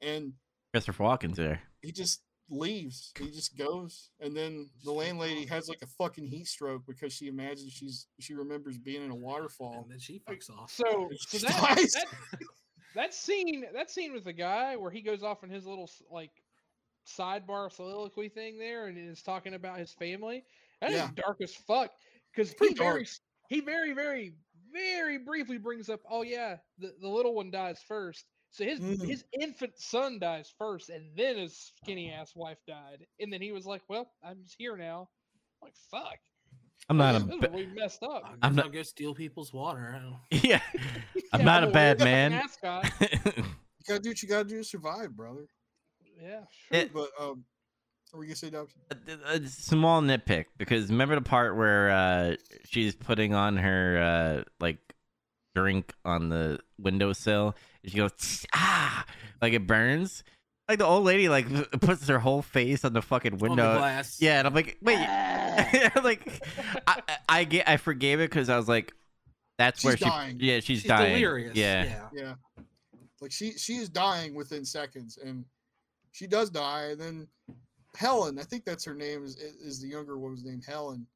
[0.00, 0.32] and
[0.72, 1.60] Christopher Walken's there.
[1.84, 6.46] He just leaves he just goes and then the landlady has like a fucking heat
[6.46, 10.50] stroke because she imagines she's she remembers being in a waterfall And then she fucks
[10.50, 10.70] off.
[10.70, 12.06] So, so that, that
[12.94, 16.32] that scene that scene with the guy where he goes off in his little like
[17.06, 20.44] sidebar soliloquy thing there and is talking about his family.
[20.80, 21.10] That is Yeah.
[21.16, 21.90] dark as fuck
[22.34, 23.06] because he very dark.
[23.48, 24.34] he very very
[24.72, 29.04] very briefly brings up oh yeah the, the little one dies first so his Mm.
[29.08, 33.50] his infant son dies first and then his skinny ass wife died and then he
[33.52, 35.08] was like well i'm just here now
[35.62, 36.18] I'm like fuck
[36.88, 39.14] I'm not a this is ba- really messed up I I'm not- I'll go steal
[39.14, 40.00] people's water.
[40.30, 40.60] Yeah.
[41.32, 42.30] I'm Yeah, not a bad man.
[42.32, 42.84] mascot.
[43.00, 43.44] you
[43.88, 45.46] gotta do what you gotta do to survive brother
[46.20, 46.78] yeah sure.
[46.78, 47.44] It- but um,
[48.12, 48.80] are were you gonna say Dobson?
[48.92, 52.36] a, a small nitpick because remember the part where uh
[52.66, 54.78] she's putting on her uh like
[55.54, 59.04] drink on the windowsill and she goes ah
[59.40, 60.24] like it burns
[60.68, 61.46] like the old lady like
[61.80, 64.20] puts her whole face on the fucking On the window glass.
[64.20, 64.98] yeah and i'm like wait
[66.02, 66.42] like
[66.86, 68.92] I, I i get i forgave it because i was like
[69.58, 70.36] that's She's where she dying.
[70.40, 71.54] yeah she's, She's dying delirious.
[71.56, 72.08] yeah yeah.
[72.12, 72.34] Yeah.
[73.20, 75.44] Like she she is dying within seconds and
[76.12, 77.28] she does die and then
[77.96, 81.06] Helen, I think that's her name is is the younger woman's name Helen.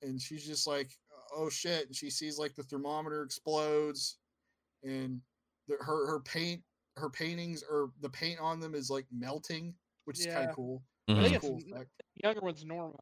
[0.00, 0.90] And she's just like
[1.34, 4.18] oh shit and she sees like the thermometer explodes
[4.82, 5.20] and
[5.68, 6.62] the, her her paint
[6.96, 9.74] her paintings or the paint on them is like melting,
[10.04, 10.82] which is kind of cool.
[11.08, 11.22] I Mhm.
[11.22, 11.90] think That's a it's cool effect.
[12.24, 12.98] younger one's Norma.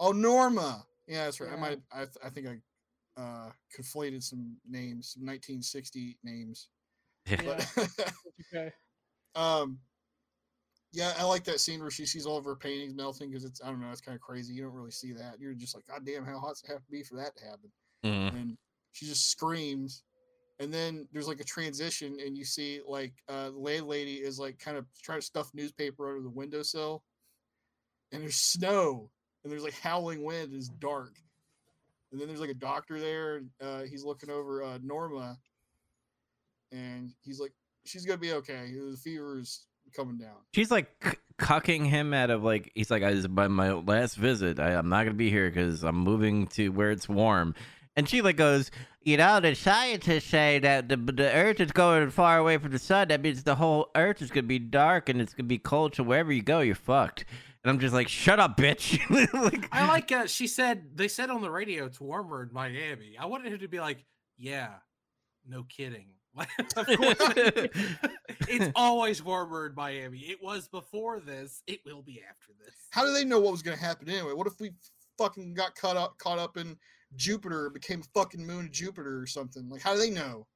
[0.00, 0.86] Oh, Norma.
[1.06, 1.52] Yeah, that's right.
[1.52, 1.80] I might.
[1.92, 6.68] I, th- I think I uh, conflated some names, some 1960 names.
[7.26, 8.14] Yeah, But
[8.54, 8.72] okay.
[9.34, 9.78] um,
[10.94, 13.60] Yeah, I like that scene where she sees all of her paintings melting because it's
[13.60, 14.54] I don't know, it's kind of crazy.
[14.54, 15.40] You don't really see that.
[15.40, 17.44] You're just like, God damn, how hot does it have to be for that to
[17.44, 17.72] happen?
[18.04, 18.40] Mm.
[18.40, 18.58] And
[18.92, 20.04] she just screams,
[20.60, 24.60] and then there's like a transition, and you see like uh, the landlady is like
[24.60, 27.02] kind of trying to stuff newspaper under the windowsill,
[28.12, 29.10] and there's snow,
[29.42, 31.16] and there's like howling wind, and it's dark,
[32.12, 35.36] and then there's like a doctor there, uh, he's looking over uh, Norma,
[36.70, 37.52] and he's like,
[37.84, 38.72] she's gonna be okay.
[38.72, 40.36] The fever is coming down.
[40.52, 44.16] She's like c- cucking him out of like he's like I was by my last
[44.16, 44.58] visit.
[44.60, 47.54] I, I'm not gonna be here because I'm moving to where it's warm.
[47.96, 48.70] And she like goes,
[49.02, 52.78] you know, the scientists say that the the Earth is going far away from the
[52.78, 53.08] sun.
[53.08, 55.94] That means the whole Earth is gonna be dark and it's gonna be cold.
[55.94, 57.24] So wherever you go, you're fucked.
[57.62, 59.00] And I'm just like, shut up, bitch.
[59.32, 60.12] like, I like.
[60.12, 63.16] Uh, she said they said on the radio it's warmer in Miami.
[63.18, 64.04] I wanted him to be like,
[64.36, 64.68] "Yeah,
[65.48, 66.08] no kidding."
[66.76, 67.16] of course,
[68.48, 70.18] it's always warmer in Miami.
[70.20, 71.62] It was before this.
[71.66, 72.74] It will be after this.
[72.90, 74.32] How do they know what was going to happen anyway?
[74.32, 74.72] What if we
[75.16, 76.76] fucking got caught up caught up in
[77.16, 79.68] Jupiter, became fucking moon Jupiter or something?
[79.68, 80.46] Like, how do they know?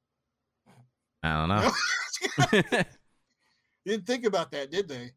[1.23, 1.49] I don't
[2.71, 2.83] know.
[3.85, 5.11] Didn't think about that, did they?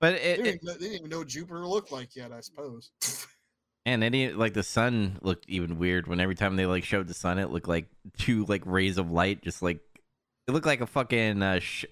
[0.00, 2.32] but They didn't, it even know, they didn't even know what Jupiter looked like yet,
[2.32, 2.90] I suppose.
[3.86, 7.14] And any like the sun looked even weird when every time they like showed the
[7.14, 7.86] sun, it looked like
[8.18, 9.80] two like rays of light, just like
[10.46, 11.86] it looked like a fucking uh, sh-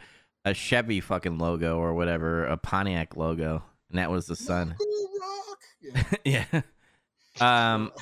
[0.45, 4.77] a Chevy fucking logo or whatever, a Pontiac logo, and that was the sun.
[6.25, 6.45] Yeah.
[6.53, 6.63] yeah.
[7.73, 7.93] Um.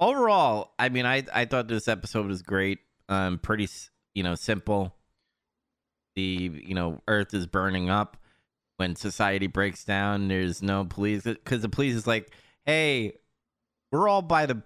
[0.00, 2.80] overall, I mean, I I thought this episode was great.
[3.08, 4.94] Um, pretty s- you know simple.
[6.16, 8.16] The you know Earth is burning up.
[8.76, 12.30] When society breaks down, there's no police because the police is like,
[12.64, 13.18] hey,
[13.92, 14.62] we're all by the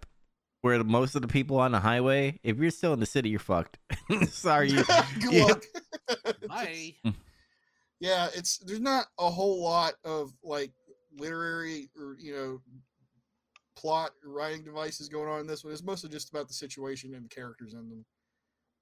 [0.63, 2.39] where the, most of the people on the highway.
[2.43, 3.79] If you're still in the city, you're fucked.
[4.31, 4.85] Sorry, you,
[5.21, 5.45] Good Yeah.
[5.45, 5.65] luck.
[6.49, 6.95] Bye.
[8.01, 10.73] yeah, it's there's not a whole lot of like
[11.17, 12.61] literary or you know
[13.77, 15.73] plot or writing devices going on in this one.
[15.73, 18.05] It's mostly just about the situation and the characters in them.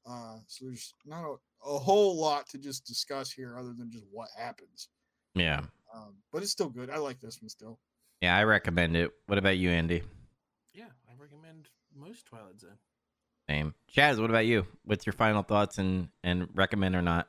[0.09, 1.35] Uh, so there's not a,
[1.69, 4.89] a whole lot to just discuss here other than just what happens.
[5.35, 5.63] yeah,
[5.95, 6.89] Um, but it's still good.
[6.91, 7.79] I like this one still.
[8.27, 8.37] Yeah.
[8.37, 9.11] I recommend it.
[9.27, 10.03] What about you, Andy?
[10.75, 12.79] Yeah, I recommend most Twilight Zone.
[13.49, 13.75] Same.
[13.95, 14.67] Chaz, what about you?
[14.85, 17.29] What's your final thoughts and and recommend or not?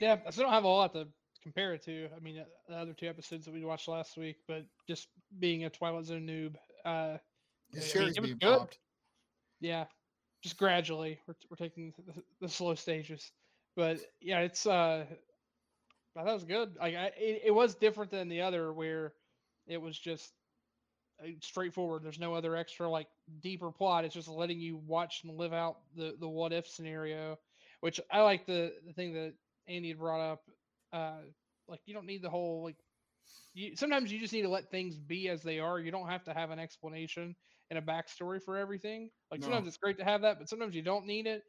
[0.00, 1.06] Yeah, I still don't have a lot to
[1.42, 2.08] compare it to.
[2.16, 5.08] I mean, uh, the other two episodes that we watched last week, but just
[5.38, 6.54] being a Twilight Zone noob,
[6.84, 7.18] uh,
[7.72, 8.58] His I mean, it was being good.
[8.58, 8.78] popped.
[9.60, 9.84] yeah,
[10.42, 13.30] just gradually we're we're taking the, the slow stages,
[13.76, 15.04] but yeah, it's uh,
[16.16, 16.76] I thought it was good.
[16.80, 19.12] Like I, it, it was different than the other where
[19.70, 20.34] it was just
[21.22, 22.04] uh, straightforward.
[22.04, 23.08] There's no other extra like
[23.40, 24.04] deeper plot.
[24.04, 27.38] It's just letting you watch and live out the the what if scenario,
[27.80, 29.34] which I like the the thing that
[29.68, 30.42] Andy had brought up.
[30.92, 31.22] Uh,
[31.68, 32.76] like you don't need the whole like.
[33.54, 35.78] You, sometimes you just need to let things be as they are.
[35.80, 37.36] You don't have to have an explanation
[37.70, 39.10] and a backstory for everything.
[39.30, 39.44] Like No.
[39.44, 41.42] sometimes it's great to have that, but sometimes you don't need it.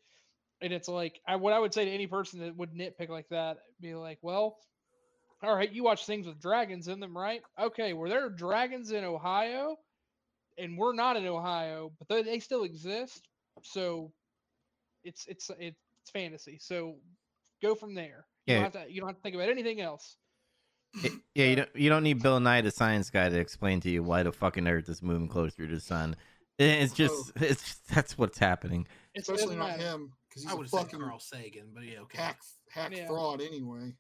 [0.62, 3.30] And it's like I, what I would say to any person that would nitpick like
[3.30, 4.58] that, be like, well,
[5.44, 7.42] all right, you watch things with dragons in them, right?
[7.60, 9.78] Okay, were there dragons in Ohio?
[10.58, 13.28] And we're not in Ohio, but they, they still exist.
[13.64, 14.12] So
[15.04, 15.78] it's it's it's
[16.14, 16.58] fantasy.
[16.62, 16.96] So
[17.62, 18.26] go from there.
[18.46, 18.62] You Yeah.
[18.64, 20.18] don't have to you don't have to think about anything else.
[21.04, 23.90] It- yeah, you don't you don't need Bill Nye, the science guy, to explain to
[23.90, 26.16] you why the fucking Earth is moving closer to the sun.
[26.60, 27.44] It's just oh.
[27.44, 28.86] it's that's what's happening.
[29.16, 29.34] It's, Oh.
[29.34, 29.82] Especially doesn't matter.
[29.84, 32.18] him because he's I a would have said fucking Carl Sagan, but yeah, okay.
[32.18, 32.40] hack
[32.70, 33.08] hack Yeah.
[33.08, 33.94] fraud anyway.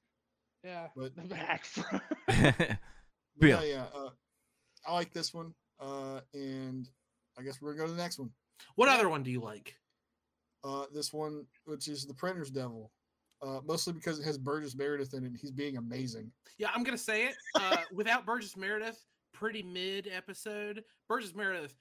[0.64, 1.66] Yeah, But- the back.
[1.66, 2.03] front.
[3.41, 3.86] Yeah, yeah.
[3.95, 4.09] Uh,
[4.86, 6.88] I like this one, uh, and
[7.39, 8.30] I guess we're gonna go to the next one.
[8.76, 9.76] What other one do you like?
[10.64, 12.91] Uh, this one, which is the Printer's Devil,
[13.41, 15.28] uh, mostly because it has Burgess Meredith in it.
[15.28, 16.32] and He's being amazing.
[16.59, 17.36] Yeah, I'm gonna say it.
[17.55, 19.03] Uh, without Burgess Meredith,
[19.34, 20.84] pretty mid episode.
[21.07, 21.74] Burgess Meredith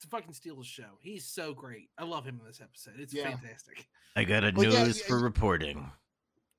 [0.00, 0.98] to fucking steal the show.
[1.00, 1.90] He's so great.
[1.98, 2.94] I love him in this episode.
[3.00, 3.30] It's Yeah.
[3.36, 3.86] fantastic.
[4.14, 5.24] I got a Well, news yeah, for yeah.
[5.24, 5.90] reporting.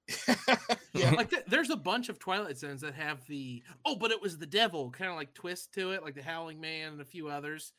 [0.93, 4.21] yeah, Like th- there's a bunch of Twilight Zones that have the oh, but it
[4.21, 7.05] was the devil kind of like twist to it, like the Howling Man and a
[7.05, 7.73] few others.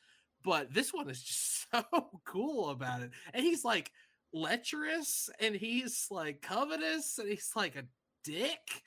[0.44, 1.82] But this one is just so
[2.24, 3.90] cool about it, and he's like
[4.32, 7.84] lecherous, and he's like covetous, and he's like a
[8.24, 8.82] dick.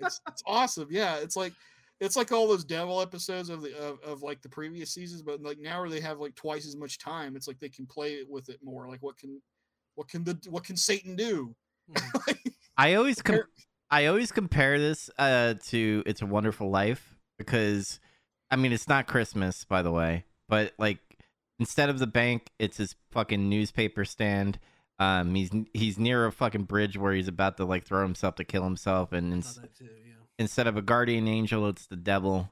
[0.00, 0.88] it's, it's awesome.
[0.90, 1.52] Yeah, it's like
[2.00, 5.42] it's like all those devil episodes of the of, of like the previous seasons, but
[5.42, 8.20] like now where they have like twice as much time, it's like they can play
[8.28, 8.88] with it more.
[8.88, 9.40] Like what can
[9.96, 11.54] what can the what can Satan do?
[11.90, 12.52] Mhm.
[12.80, 13.48] I always com- Compare-
[13.90, 18.00] I always compare this uh to It's a Wonderful Life because
[18.50, 20.98] I mean it's not Christmas by the way, but like
[21.58, 24.58] instead of the bank, it's his fucking newspaper stand.
[24.98, 28.44] Um, he's he's near a fucking bridge where he's about to like throw himself to
[28.44, 30.14] kill himself, and I ins- too, yeah.
[30.38, 32.50] instead of a guardian angel, it's the devil.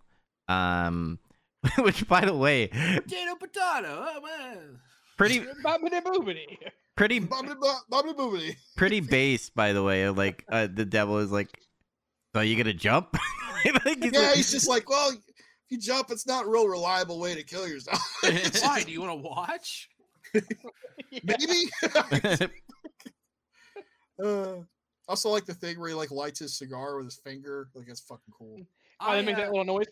[0.49, 1.19] Um,
[1.79, 4.07] which by the way, Potato, potato.
[4.09, 4.79] Oh man.
[5.17, 6.57] pretty Bobbity boobity.
[6.99, 9.49] Pretty Bobbity bo- bobbity pretty base.
[9.51, 11.49] By the way, like uh, the devil is like,
[12.35, 13.17] so you gonna jump?
[13.65, 15.19] Like, he's Yeah, like- he's just like, well, if
[15.69, 17.99] you jump, it's not a real reliable way to kill yourself.
[18.63, 18.85] Why?
[18.85, 19.89] Do you want to watch?
[21.25, 21.69] Maybe.
[24.23, 24.57] uh,
[25.09, 27.69] also, like the thing where he like lights his cigar with his finger.
[27.75, 28.61] Like that's fucking cool.
[29.01, 29.87] Oh, they make uh, that little noise.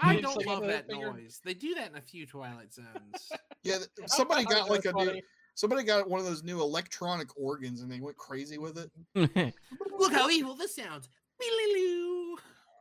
[0.00, 1.12] I don't love that finger.
[1.12, 1.40] noise.
[1.44, 3.30] They do that in a few Twilight Zones.
[3.62, 5.22] Yeah, somebody got like a was new, funny.
[5.58, 8.90] Somebody got one of those new electronic organs and they went crazy with it.
[9.98, 11.08] Look how evil this sounds.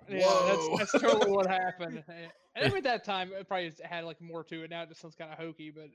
[0.08, 0.78] Yeah, Whoa.
[0.78, 2.04] that's, that's totally what happened.
[2.08, 4.70] And even at that time, it probably had like more to it.
[4.70, 5.90] Now it just sounds kind of hokey, but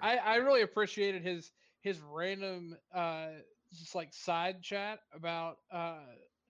[0.00, 1.50] I, I really appreciated his
[1.82, 3.28] his random uh
[3.76, 5.98] just like side chat about uh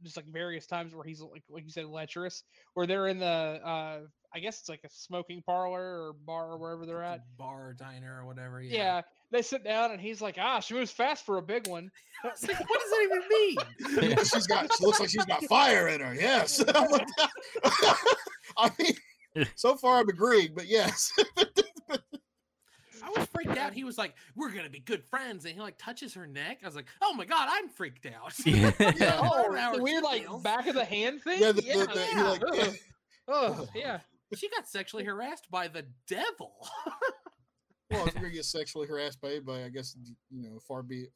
[0.03, 2.43] just like various times where he's like like you said lecherous
[2.74, 4.01] where they're in the uh
[4.33, 7.37] I guess it's like a smoking parlor or bar or wherever they're It's at.
[7.37, 8.61] bar or diner or whatever.
[8.62, 8.76] Yeah.
[8.76, 9.03] Yeah.
[9.33, 11.91] they sit down and he's like, ah, she moves fast for a big one.
[12.22, 14.16] Like, what does that even mean?
[14.18, 14.70] she's got.
[14.76, 16.14] She looks like she's got fire in her.
[16.14, 16.62] Yes.
[16.74, 17.07] I'm like,
[18.59, 21.11] I mean, so far I'm agreeing, but yes.
[23.03, 23.72] I was freaked out.
[23.72, 26.59] He was like, "We're gonna be good friends," and he like touches her neck.
[26.62, 28.70] I was like, "Oh my god, I'm freaked out." Yeah.
[28.78, 29.18] Yeah.
[29.22, 31.41] Oh, the weird like back of the hand thing.
[31.41, 32.22] Yeah, the, yeah, the, the, yeah.
[32.28, 32.76] like, Ugh.
[33.28, 34.01] Oh, yeah.
[34.35, 36.55] She got sexually harassed by the devil.
[37.91, 39.97] well, if you're gonna get sexually harassed by anybody, I guess
[40.31, 41.12] you know, far be it,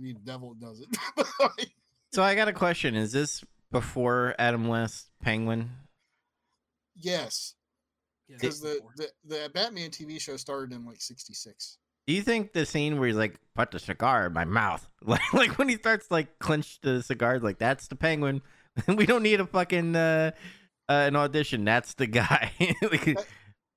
[0.00, 1.68] the devil does it.
[2.12, 5.70] so I got a question: Is this before Adam West Penguin?
[6.94, 7.54] yes,
[8.28, 11.78] Yeah, because the, the the Batman TV show started in like '66.
[12.06, 15.32] Do you think the scene where he's like, "Put the cigar in my mouth," like,
[15.34, 18.40] like when he starts like clench the cigar, like that's the penguin.
[18.88, 20.30] we don't need a fucking uh,
[20.88, 21.64] uh, an audition.
[21.64, 22.52] That's the guy.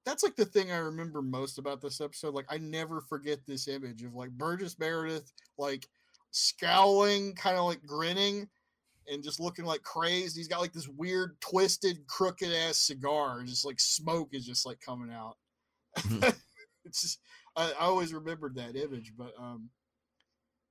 [0.05, 2.33] That's like the thing I remember most about this episode.
[2.33, 5.87] Like, I never forget this image of like Burgess Meredith, like
[6.31, 8.47] scowling, kind of like grinning,
[9.07, 10.37] and just looking like crazed.
[10.37, 13.43] He's got like this weird, twisted, crooked ass cigar.
[13.43, 15.37] Just like smoke is just like coming out.
[16.85, 17.19] it's just
[17.55, 19.69] I, I always remembered that image, but um,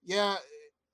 [0.05, 0.36] yeah,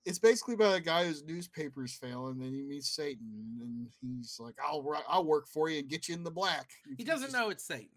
[0.04, 3.26] it's basically about a guy whose newspaper's failing, and then he meets Satan,
[3.60, 7.04] and he's like, "I'll I'll work for you and get you in the black." he
[7.04, 7.88] doesn't just-" know it's Satan.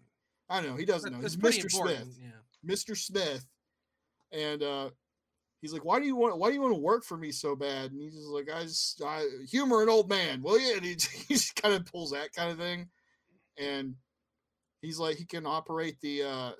[0.48, 1.20] I know he doesn't know.
[1.20, 1.64] That's He's Mr.
[1.64, 2.14] important.
[2.14, 2.18] Smith.
[2.22, 2.74] Yeah.
[2.74, 2.96] Mr.
[2.96, 3.46] Smith,
[4.32, 4.90] and uh,
[5.60, 6.38] he's like, "Why do you want?
[6.38, 8.62] Why do you want to work for me so bad?" And he's just like, "I
[8.62, 10.96] just I, humor an old man, will you?" And he, he
[11.34, 12.88] just kind of pulls that kind of thing,
[13.58, 13.94] and
[14.80, 16.52] he's like, he can operate the uh,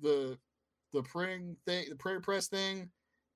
[0.00, 0.38] the
[0.92, 2.90] the printing thing, the printer press thing,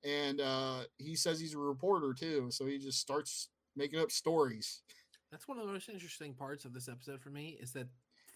[0.05, 4.83] and uh, he says he's a reporter too, so he just starts making up stories.
[5.31, 7.89] That's one of the most interesting parts of this episode for me is that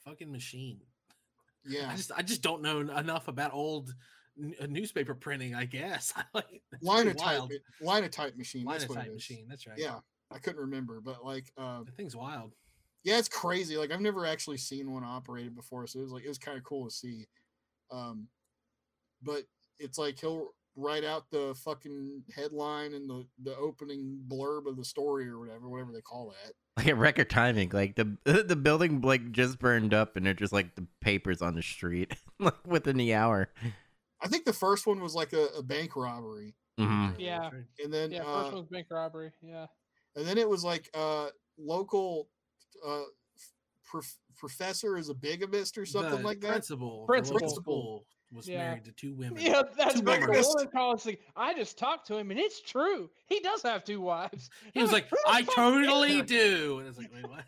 [0.05, 0.81] fucking machine.
[1.67, 3.95] Yeah, I just I just don't know enough about old
[4.43, 5.55] n- uh, newspaper printing.
[5.55, 7.43] I guess like that's line of type,
[7.81, 8.65] line of type machine.
[8.65, 9.15] line that's of what type it is.
[9.15, 9.47] machine.
[9.49, 9.79] That's right.
[9.79, 9.99] Yeah,
[10.31, 12.55] I couldn't remember, but like, uh, the thing's wild.
[13.05, 13.77] yeah, it's crazy.
[13.77, 16.57] Like I've never actually seen one operated before, so it was like it was kind
[16.57, 17.27] of cool to see.
[17.91, 18.29] Um,
[19.23, 19.43] but
[19.79, 24.85] it's like he'll write out the fucking headline and the the opening blurb of the
[24.85, 26.53] story or whatever, whatever they call that.
[26.77, 27.71] like a record timing.
[27.71, 28.17] Like the
[28.47, 32.15] the building like just burned up, and they're just like the papers on the street,
[32.39, 33.51] like within the hour.
[34.23, 37.17] I think the first one was like a, a bank robbery, Mhm.
[37.19, 37.51] Yeah.
[37.83, 39.33] and then Yeah, uh, first one's bank robbery.
[39.43, 39.67] Yeah.
[40.17, 42.29] and then it was like uh local
[42.87, 43.03] uh
[43.85, 46.51] prof- professor is a bigamist or something The like that.
[46.51, 47.01] Principal.
[47.07, 48.07] the Principal.
[48.33, 48.59] Local school was Yeah.
[48.69, 49.39] married to two women.
[49.41, 50.21] Yeah, that's Two great.
[50.21, 53.11] The woman calls like, I just talked to him and it's true.
[53.27, 54.51] He does have two wives.
[54.75, 56.79] He was I'm like, I totally do.
[56.79, 57.45] And I was like, wait, what?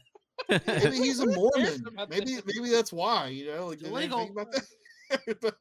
[0.83, 1.85] Maybe he's a Mormon.
[2.09, 2.43] Maybe this?
[2.47, 3.29] maybe that's why.
[3.29, 4.31] You know, like It's did they think illegal.
[4.33, 5.55] about that?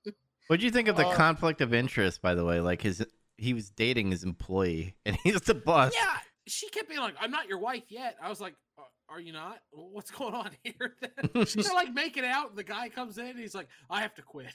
[0.47, 2.21] What'd you think of the Uh, conflict of interest?
[2.21, 3.05] By the way, like his
[3.37, 5.93] he was dating his employee, and he's the boss.
[5.93, 6.17] Yeah,
[6.47, 8.55] she kept being like, "I'm not your wife yet." I was like, "Uh,
[9.11, 9.59] "Are you not?
[9.71, 12.55] What's going on here?" Then they're like making out.
[12.55, 13.27] The guy comes in.
[13.27, 14.53] And he's like, "I have to quit."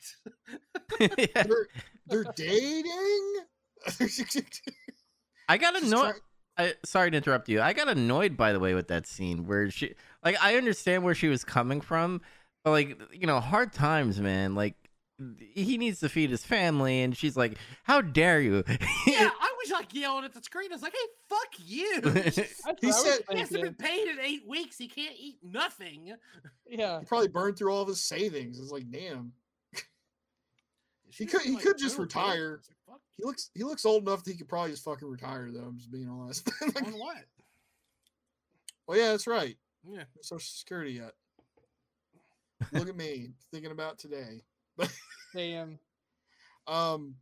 [1.01, 1.09] Yeah.
[1.45, 1.67] they're,
[2.07, 3.37] they're dating.
[5.49, 6.15] I got annoyed.
[6.57, 7.61] try- I, sorry to interrupt you.
[7.61, 9.95] I got annoyed by the way with that scene where she
[10.25, 12.21] like I understand where she was coming from,
[12.65, 14.55] but like you know hard times, man.
[14.55, 14.75] Like
[15.39, 18.63] he needs to feed his family, and she's like, "How dare you?"
[19.07, 20.71] yeah, I was like yelling at the screen.
[20.73, 22.01] I was like, "Hey, fuck you!"
[22.81, 24.77] He what said- he hasn't been paid in eight weeks.
[24.79, 26.15] He can't eat nothing.
[26.69, 27.01] Yeah.
[27.01, 28.59] he probably burned through all of his savings.
[28.59, 29.33] It's like, damn.
[31.11, 32.61] She could- he like, could just "I don't care." retire.
[32.89, 35.61] Like, He looks he looks old enough that he could probably just fucking retire though.
[35.61, 36.49] I'm just being honest.
[36.85, 37.17] On what?
[38.87, 39.57] well, yeah, that's right.
[39.89, 40.05] Yeah.
[40.23, 41.13] Social Security yet.
[42.73, 44.43] Look at me thinking about today.
[45.35, 45.79] Damn.
[46.67, 47.15] Um,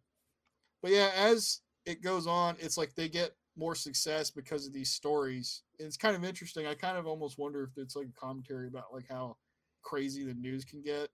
[0.83, 4.91] but yeah, as it goes on, it's like they get more success because of these
[4.91, 5.63] stories.
[5.79, 6.67] And it's kind of interesting.
[6.67, 9.37] I kind of almost wonder if it's like a commentary about like how
[9.83, 11.09] crazy the news can get.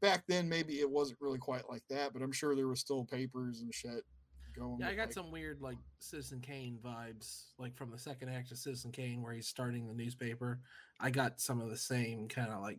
[0.00, 3.04] Back then, maybe it wasn't really quite like that, but I'm sure there was still
[3.04, 4.02] papers and shit
[4.56, 4.78] going.
[4.80, 8.50] Yeah, I got like- some weird like Citizen Kane vibes, like from the second act
[8.50, 10.60] of Citizen Kane, where he's starting the newspaper.
[10.98, 12.78] I got some of the same kind of like,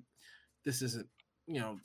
[0.65, 1.07] this isn't,
[1.47, 1.79] you know,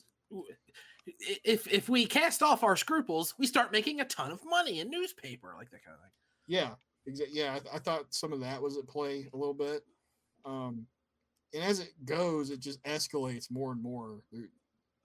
[1.45, 4.91] if if we cast off our scruples, we start making a ton of money in
[4.91, 6.11] newspaper, like that kind of thing.
[6.47, 6.71] Yeah,
[7.07, 7.39] exactly.
[7.39, 9.83] Yeah, I, th- I thought some of that was at play a little bit.
[10.45, 10.87] Um,
[11.55, 14.21] and as it goes, it just escalates more and more.
[14.33, 14.49] There-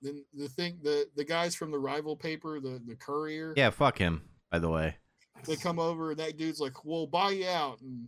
[0.01, 3.97] Then the thing, the the guys from the rival paper, the the Courier, Yeah, fuck
[3.97, 4.21] him.
[4.51, 4.97] By the way.
[5.45, 8.07] they come over and that dude's like, "We'll buy you out," and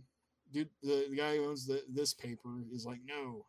[0.52, 3.46] dude, the, the guy who owns the, this paper is like, "No,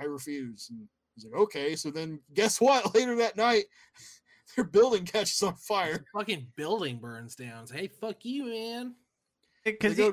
[0.00, 0.88] I refuse." And
[1.22, 2.94] he's like, "Okay." So then, guess what?
[2.94, 3.64] Later that night,
[4.56, 6.04] their building catches on fire.
[6.14, 7.66] Fucking building burns down.
[7.72, 8.94] Hey, fuck you, man.
[9.64, 10.10] Because he,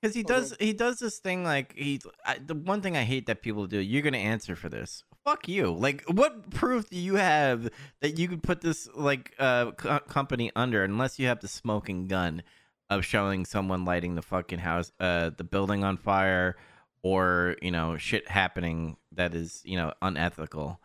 [0.00, 2.00] Because he Oh, go does, he does this thing like he.
[2.24, 3.78] I, the one thing I hate that people do.
[3.78, 5.04] You're gonna answer for this.
[5.24, 5.72] Fuck you.
[5.72, 7.68] Like, what proof do you have
[8.00, 12.06] that you could put this like uh co- company under unless you have the smoking
[12.06, 12.42] gun
[12.90, 16.56] of showing someone lighting the fucking house, uh, the building on fire,
[17.02, 20.80] or you know shit happening that is you know unethical.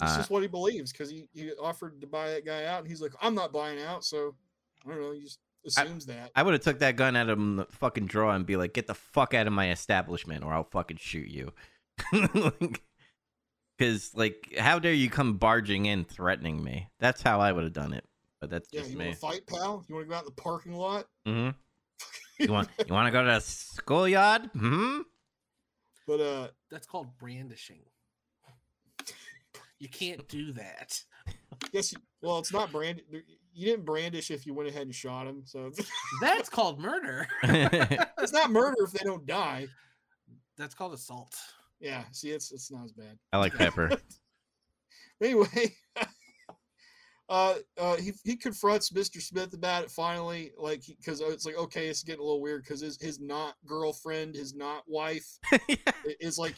[0.00, 2.80] It's Uh, just what he believes because he, he offered to buy that guy out,
[2.80, 4.34] and he's like, "I'm not buying out." So
[4.84, 5.12] I don't know.
[5.12, 6.30] He just assumes that.
[6.34, 8.86] I would have took that gun out of the fucking drawer and be like, "Get
[8.86, 11.52] the fuck out of my establishment, or I'll fucking shoot you."
[13.78, 16.88] Because, like, how dare you come barging in, threatening me?
[16.98, 18.04] That's how I would have done it.
[18.40, 19.04] But that's yeah, just you me.
[19.06, 19.84] want to fight, pal?
[19.86, 21.06] You want to go out in the parking lot?
[21.26, 21.50] Mm hmm
[22.44, 24.50] You want you want to go to the schoolyard?
[24.54, 25.00] Mm hmm.
[26.06, 27.80] But uh, That's called brandishing.
[29.78, 31.02] You can't do that.
[31.72, 33.02] Yes, you, well, it's not brand.
[33.52, 35.70] You didn't brandish if you went ahead and shot him, so
[36.20, 37.26] That's called murder.
[37.42, 39.66] it's not murder if they don't die.
[40.56, 41.34] That's called assault.
[41.80, 43.18] Yeah, see, it's it's not as bad.
[43.32, 43.90] I like pepper.
[45.22, 45.74] anyway,
[47.28, 49.20] uh, uh, he he confronts Mr.
[49.20, 52.80] Smith about it finally, like because it's like okay, it's getting a little weird because
[52.80, 55.66] his his not girlfriend, his not wife, i-
[56.20, 56.54] is like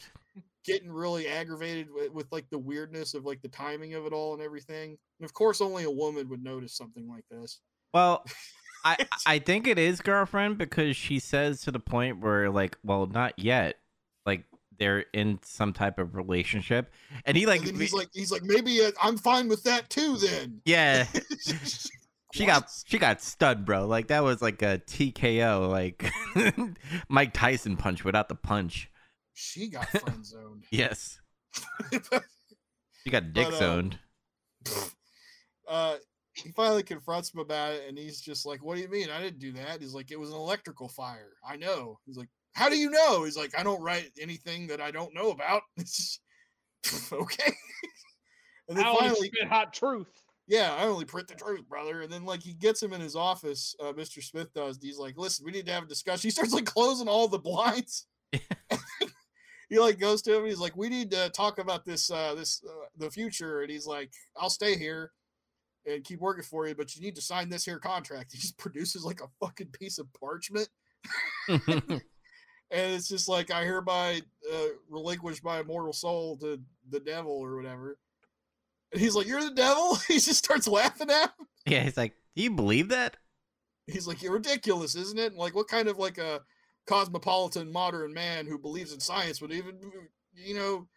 [0.65, 4.33] getting really aggravated with, with like the weirdness of like the timing of it all
[4.33, 4.97] and everything.
[5.19, 7.61] And of course, only a woman would notice something like this.
[7.93, 8.23] Well,
[8.85, 13.07] I I think it is girlfriend because she says to the point where like, well,
[13.07, 13.77] not yet.
[14.79, 16.91] They're in some type of relationship,
[17.25, 20.17] and he like, and he's like, he's like, maybe uh, I'm fine with that too.
[20.17, 21.05] Then yeah.
[22.31, 23.87] She got she got stud, bro.
[23.87, 26.11] Like that was like a TKO, like
[27.09, 28.91] Mike Tyson punch without the punch.
[29.33, 30.65] She got friend zoned.
[30.69, 31.19] Yes,
[31.91, 33.99] she got dick But, uh, zoned.
[35.67, 35.95] uh,
[36.33, 39.09] he finally confronts him about it, and he's just like, "What do you mean?
[39.09, 41.31] I didn't do that." He's like, "It was an electrical fire.
[41.43, 44.81] I know." He's like, "How do you know?" He's like, "I don't write anything that
[44.81, 46.19] I don't know about." It's
[47.11, 47.53] okay.
[48.69, 50.07] and then I only finally, spit hot truth.
[50.47, 52.01] yeah, I only print the truth, brother.
[52.01, 54.23] And then like he gets him in his office, uh, Mr.
[54.23, 54.77] Smith does.
[54.77, 57.27] and He's like, "Listen, we need to have a discussion." He starts like closing all
[57.27, 58.07] the blinds.
[59.69, 60.45] he like goes to him.
[60.45, 63.85] He's like, "We need to talk about this, uh, this, uh, the future." And he's
[63.85, 65.11] like, "I'll stay here
[65.85, 68.57] and keep working for you, but you need to sign this here contract." He just
[68.57, 70.69] produces like a fucking piece of parchment,
[72.71, 74.21] and it's just like, "I hereby
[74.51, 76.59] uh, relinquish my immortal soul to
[76.89, 77.97] the devil or whatever."
[78.91, 81.47] And he's like, "You're the devil." he just starts laughing at him.
[81.65, 83.17] yeah, he's like, do you believe that?
[83.87, 86.41] He's like, "You're ridiculous, isn't it?" Like, what kind of like a
[86.87, 89.77] cosmopolitan modern man who believes in science would even,
[90.33, 90.87] you know,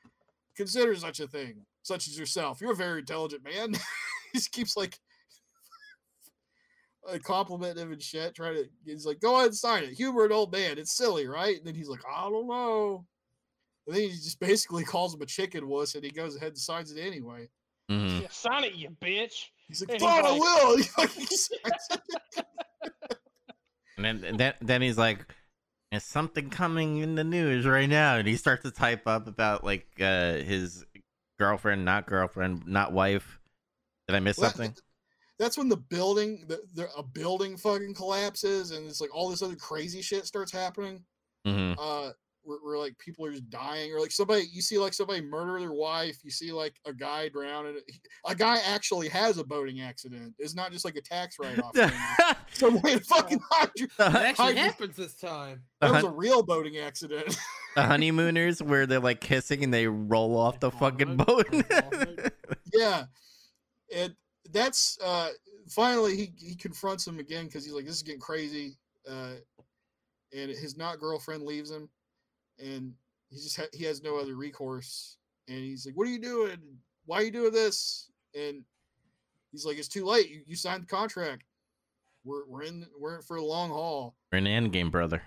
[0.57, 2.61] consider such a thing, such as yourself?
[2.61, 3.73] You're a very intelligent man.
[4.33, 4.99] he just keeps like
[7.09, 8.35] uh, complimenting him and shit.
[8.35, 10.79] Trying to, he's like, "Go ahead and sign it." Humor an old man.
[10.79, 11.57] It's silly, right?
[11.57, 13.07] And then he's like, "I don't know."
[13.87, 16.59] And then he just basically calls him a chicken wuss, and he goes ahead and
[16.59, 17.49] signs it anyway.
[17.91, 18.23] Mhm.
[18.23, 19.51] Yeah, sign it, you bitch.
[19.69, 22.01] He's like, And he's "Fine, I will." He fucking signs it.
[23.97, 25.27] And then and then then he's like,
[25.91, 29.65] "There's something coming in the news right now," and he starts to type up about
[29.65, 30.85] like uh his
[31.39, 33.39] girlfriend, not girlfriend, not wife.
[34.09, 34.75] Did I miss Well, something?
[35.39, 39.43] That's when the building, the, the a building fucking collapses, and it's like all this
[39.43, 41.03] other crazy shit starts happening.
[41.45, 42.11] hmm Uh,
[42.45, 45.61] where, where like people are just dying, or like somebody you see like somebody murder
[45.61, 47.79] their wife, you see like a guy drown, and
[48.27, 50.35] a guy actually has a boating accident.
[50.39, 52.37] It's not just like a tax write off.
[52.53, 55.63] Some way to fucking hide your- It actually happens this time.
[55.81, 57.37] The, That was a real boating accident.
[57.77, 61.47] the honeymooners where they're like kissing and they roll off the fucking boat.
[62.75, 63.05] yeah,
[63.95, 64.15] and
[64.53, 65.31] that's uh
[65.69, 68.77] finally he he confronts him again because he's like, this is getting crazy.
[69.09, 69.35] Uh,
[70.35, 71.89] and his not girlfriend leaves him,
[72.59, 72.93] and
[73.31, 75.17] he just ha- he has no other recourse.
[75.49, 76.59] And he's like, "What are you doing?
[77.07, 78.65] Why are you doing this?" And
[79.51, 80.31] he's like, "It's too late.
[80.31, 81.45] You, you signed the contract.
[82.25, 85.23] We're we're in we're in for a long haul." We're in Endgame, brother.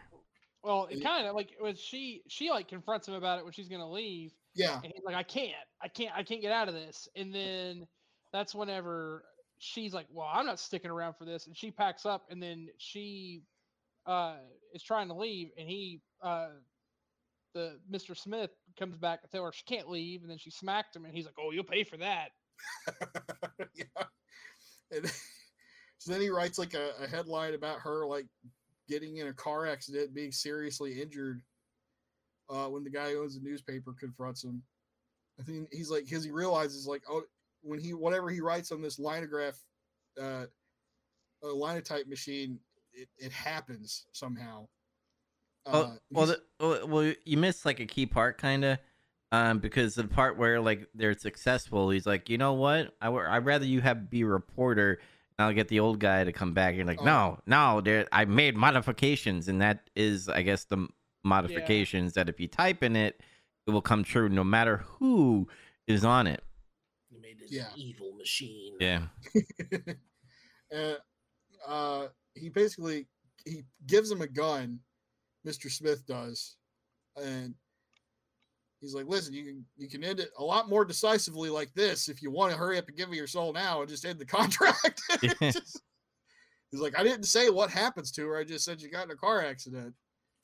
[0.64, 3.68] Well, it kind of like was she she like confronts him about it when she's
[3.68, 6.74] gonna leave, Yeah, and he's like, I can't, I can't, I can't get out of
[6.74, 7.08] this.
[7.16, 7.86] And then
[8.36, 9.24] that's whenever
[9.60, 12.68] she's like, Well, I'm not sticking around for this, and she packs up, and then
[12.78, 13.44] she
[14.06, 14.36] uh
[14.74, 16.50] is trying to leave, and he uh
[17.54, 18.18] the Mr.
[18.18, 21.16] Smith comes back and tell her she can't leave, and then she smacked him, and
[21.16, 22.32] he's like, Oh, you'll pay for that.
[23.74, 24.04] yeah.
[24.92, 25.10] And
[25.98, 28.28] so then he writes like a, a headline about her like
[28.90, 31.42] getting in a car accident, being seriously injured.
[32.48, 34.62] Uh, when the guy who owns the newspaper confronts him,
[35.40, 37.24] I think he's like because he realizes like oh
[37.66, 39.58] when he whatever he writes on this linograph,
[40.22, 40.46] uh,
[41.44, 42.60] a linotype machine,
[42.94, 44.68] it, it happens somehow.
[45.66, 48.78] Well, Uh, well, he's- the, well, well, you missed like a key part, kind of,
[49.32, 52.96] um, because the part where like they're successful, he's like, you know what?
[53.02, 55.00] I would I'd rather you have be a reporter.
[55.38, 57.04] And I'll get the old guy to come back and like, Oh.
[57.06, 60.90] no, no, there, I made modifications, and that is, I guess, the m-
[61.26, 63.20] modifications that if you type in it,
[63.68, 65.50] it will come true, no matter who
[65.88, 66.42] is on it.
[67.48, 67.84] You made this Yeah.
[67.84, 68.74] evil machine.
[68.80, 69.08] Yeah,
[70.72, 70.98] and
[71.68, 73.08] uh, he basically
[73.46, 74.80] he gives him a gun.
[75.48, 75.70] Mr.
[75.72, 76.56] Smith does,
[77.18, 77.54] and
[78.82, 82.10] he's like, "Listen, you can you can end it a lot more decisively like this
[82.10, 84.20] if you want to hurry up and give me your soul now and just end
[84.20, 85.02] the contract."
[85.42, 85.82] Just-
[86.72, 88.38] he's like, "I didn't say what happens to her.
[88.38, 89.94] I just said you got in a car accident."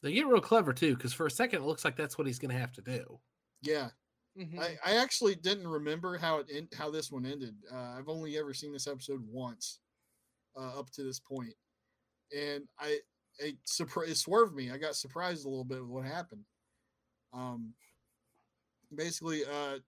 [0.03, 2.39] They get real clever too, because for a second it looks like that's what he's
[2.39, 3.19] going to have to do.
[3.61, 3.89] Yeah,
[4.39, 4.59] Mhm.
[4.59, 7.55] I, I actually didn't remember how it end, how this one ended.
[7.71, 9.79] Uh, I've only ever seen this episode once
[10.57, 11.53] uh, up to this point,
[12.35, 12.99] and I
[13.39, 14.71] it, surpri- it swerved me.
[14.71, 16.43] I got surprised a little bit with what happened.
[17.33, 17.73] Um,
[18.95, 19.79] basically, uh,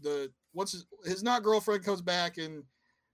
[0.00, 2.62] the what's his, his not girlfriend comes back and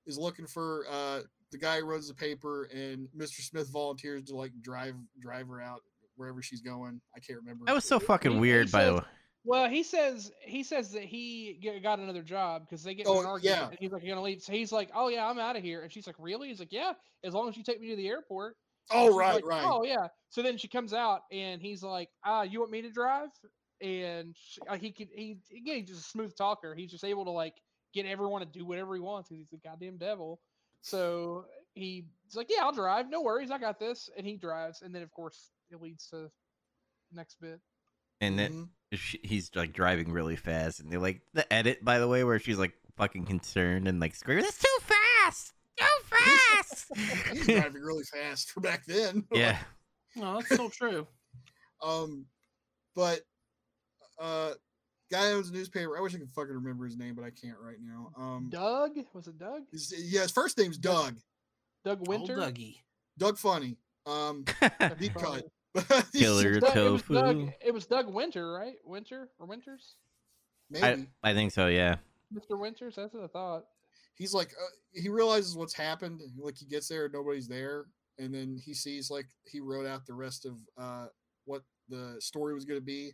[0.07, 1.21] is looking for uh
[1.51, 3.41] the guy who runs the paper, and Mr.
[3.41, 5.83] Smith volunteers to like drive drive her out
[6.17, 7.01] wherever she's going.
[7.17, 7.65] I can't remember.
[7.67, 9.03] that was so fucking weird, by the way.
[9.47, 13.21] Well, he says he says that he g- got another job because they get Oh,
[13.21, 13.69] an argument.
[13.69, 13.71] yeah.
[13.71, 15.83] And he's like, "You're gonna leave." So he's like, "Oh yeah, I'm out of here."
[15.83, 18.09] And she's like, "Really?" He's like, "Yeah, as long as you take me to the
[18.09, 18.57] airport."
[18.91, 19.75] Oh right, like, right.
[19.75, 20.09] Oh yeah.
[20.31, 23.31] So then she comes out and he's like, "Ah, you want me to drive?"
[23.83, 26.75] And she, uh, he could he again he's just a smooth talker.
[26.75, 27.61] He's just able to like
[27.93, 30.41] get everyone to do whatever he wants because he's the goddamn devil.
[30.81, 32.05] So he's
[32.35, 33.11] like, "Yeah, I'll drive.
[33.11, 36.33] No worries, I got this." And he drives, and then of course it leads to
[37.13, 37.61] next bit.
[38.25, 38.99] And then Mhm.
[38.99, 42.39] she, he's like driving really fast, and they're like the edit, by the way, where
[42.39, 46.87] she's like fucking concerned and like screaming, "That's too fast, too fast."
[47.33, 49.25] He's driving really fast for back then.
[49.33, 49.59] yeah,
[50.17, 51.07] No, that's so true.
[51.83, 52.25] Um,
[52.95, 53.21] but
[54.19, 54.53] uh,
[55.11, 55.99] guy owns a newspaper.
[55.99, 58.11] I wish I could fucking remember his name, but I can't right now.
[58.17, 59.63] Um, Doug was it Doug?
[59.71, 61.19] his, yeah, his first name's Doug.
[61.85, 62.37] Doug Old Winter.
[62.37, 62.77] Dougie.
[63.19, 63.77] Doug Funnie.
[64.07, 64.45] Um,
[64.99, 65.45] deep cut.
[65.89, 67.15] But he's Killer just- Doug- it was tofu.
[67.15, 67.53] Doug.
[67.65, 68.77] It was Doug Winter, right?
[68.85, 69.97] Winter or Winters?
[70.71, 71.67] Maybe I, I think so.
[71.67, 71.97] Yeah.
[72.33, 72.59] Mr.
[72.59, 72.95] Winters.
[72.97, 73.65] That's what I thought.
[74.15, 76.21] he's like uh, he realizes what's happened.
[76.39, 77.87] Like he gets there, nobody's there,
[78.19, 81.07] and then he sees like he wrote out the rest of uh
[81.45, 83.13] what the story was going to be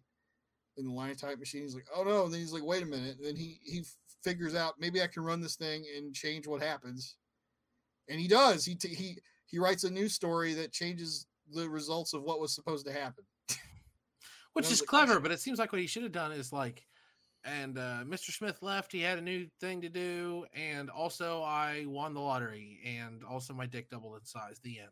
[0.77, 1.63] in the line type machine.
[1.63, 2.25] He's like, oh no.
[2.25, 3.17] And then he's like, wait a minute.
[3.19, 3.83] And then he he
[4.23, 7.17] figures out maybe I can run this thing and change what happens,
[8.09, 8.65] and he does.
[8.65, 12.55] He t- he he writes a new story that changes the results of what was
[12.55, 13.25] supposed to happen.
[14.53, 16.87] Which is like, clever, but it seems like what he should have done is like,
[17.45, 18.31] and uh, Mr.
[18.33, 18.93] Smith left.
[18.93, 23.55] He had a new thing to do, and also I won the lottery, and also
[23.55, 24.61] my dick doubled in size.
[24.63, 24.91] The end.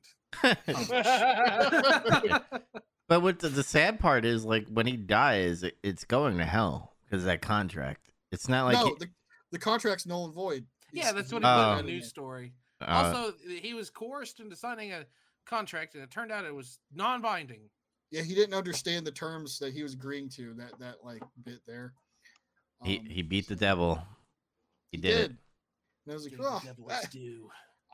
[3.09, 6.45] But what the, the sad part is, like when he dies, it, it's going to
[6.45, 8.11] hell because that contract.
[8.33, 9.09] It's not like no, he- the,
[9.53, 10.67] the contract's null and void.
[10.93, 11.63] Yeah, He's- that's what he put Oh.
[11.73, 12.53] in added the news story.
[12.83, 13.33] uh, Also,
[13.63, 15.07] he was coerced into signing a
[15.49, 17.63] contract, and it turned out it was non-binding.
[18.11, 20.55] yeah, he didn't understand the terms that he was agreeing to.
[20.55, 21.95] That that like bit there.
[22.85, 24.01] he Um, he beat the devil.
[24.91, 25.31] He did it.
[25.31, 27.05] And I was like, oh, that-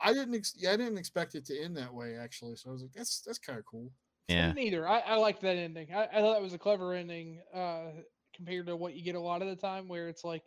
[0.01, 0.35] I didn't.
[0.35, 2.55] Ex- yeah, I didn't expect it to end that way actually.
[2.57, 3.91] So I was like, that's that's kind of cool.
[4.27, 4.51] Yeah.
[4.53, 4.87] Neither.
[4.87, 5.93] I, I liked that ending.
[5.93, 7.91] I, I thought that was a clever ending uh,
[8.35, 10.43] compared to what you get a lot of the time, where it's like,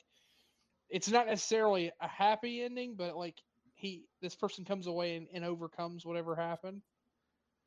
[0.88, 3.36] it's not necessarily a happy ending, but like
[3.74, 6.82] he, this person comes away and, and overcomes whatever happened.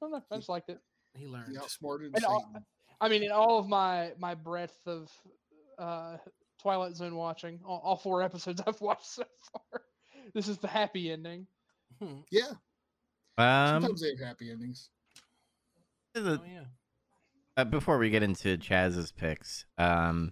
[0.01, 0.23] I don't know.
[0.31, 0.79] I just liked it.
[1.13, 1.51] He learned.
[1.51, 2.51] He outsmarted And all-
[2.99, 5.09] I mean, in all of my my breadth of
[5.77, 6.17] uh,
[6.61, 9.81] Twilight Zone watching, all, all four episodes I've watched so far,
[10.33, 11.47] this is the happy ending.
[12.01, 12.19] Hmm.
[12.31, 12.51] Yeah,
[13.37, 14.89] Um, sometimes they have happy endings.
[16.13, 16.63] the- Oh yeah.
[17.57, 20.31] uh, before we get into Chaz's picks, um,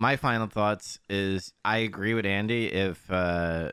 [0.00, 2.66] my final thoughts is I agree with Andy.
[2.66, 3.70] If uh,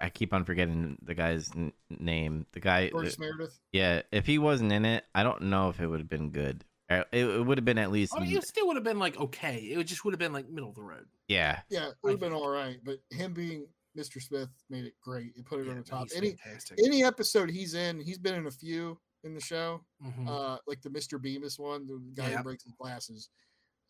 [0.00, 3.58] I keep on forgetting the guy's n- name, the guy, Curtis Meredith.
[3.72, 6.64] yeah, if he wasn't in it, I don't know if it would have been good.
[6.90, 8.98] Uh, It, it would have been at least, I mean, it still would have been
[8.98, 9.56] like okay.
[9.58, 11.06] It just would have been like middle of the road.
[11.28, 13.66] yeah, Yeah, it would have been all right, but him being
[13.96, 14.22] Mr.
[14.22, 15.32] Smith made it great.
[15.36, 16.06] It put it Yeah, on the top.
[16.16, 16.78] Any fantastic.
[16.84, 19.84] any episode he's in, he's been in a few in the show.
[20.02, 20.28] Mhm.
[20.28, 21.20] Uh, like the Mr.
[21.20, 22.36] Bemis one, the guy Yeah.
[22.38, 23.28] who breaks his glasses,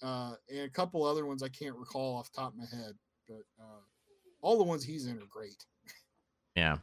[0.02, 2.94] uh, and a couple other ones I can't recall off the top of my head.
[3.28, 3.80] But uh,
[4.40, 5.66] all the ones he's in are great.
[6.58, 6.76] Yeah.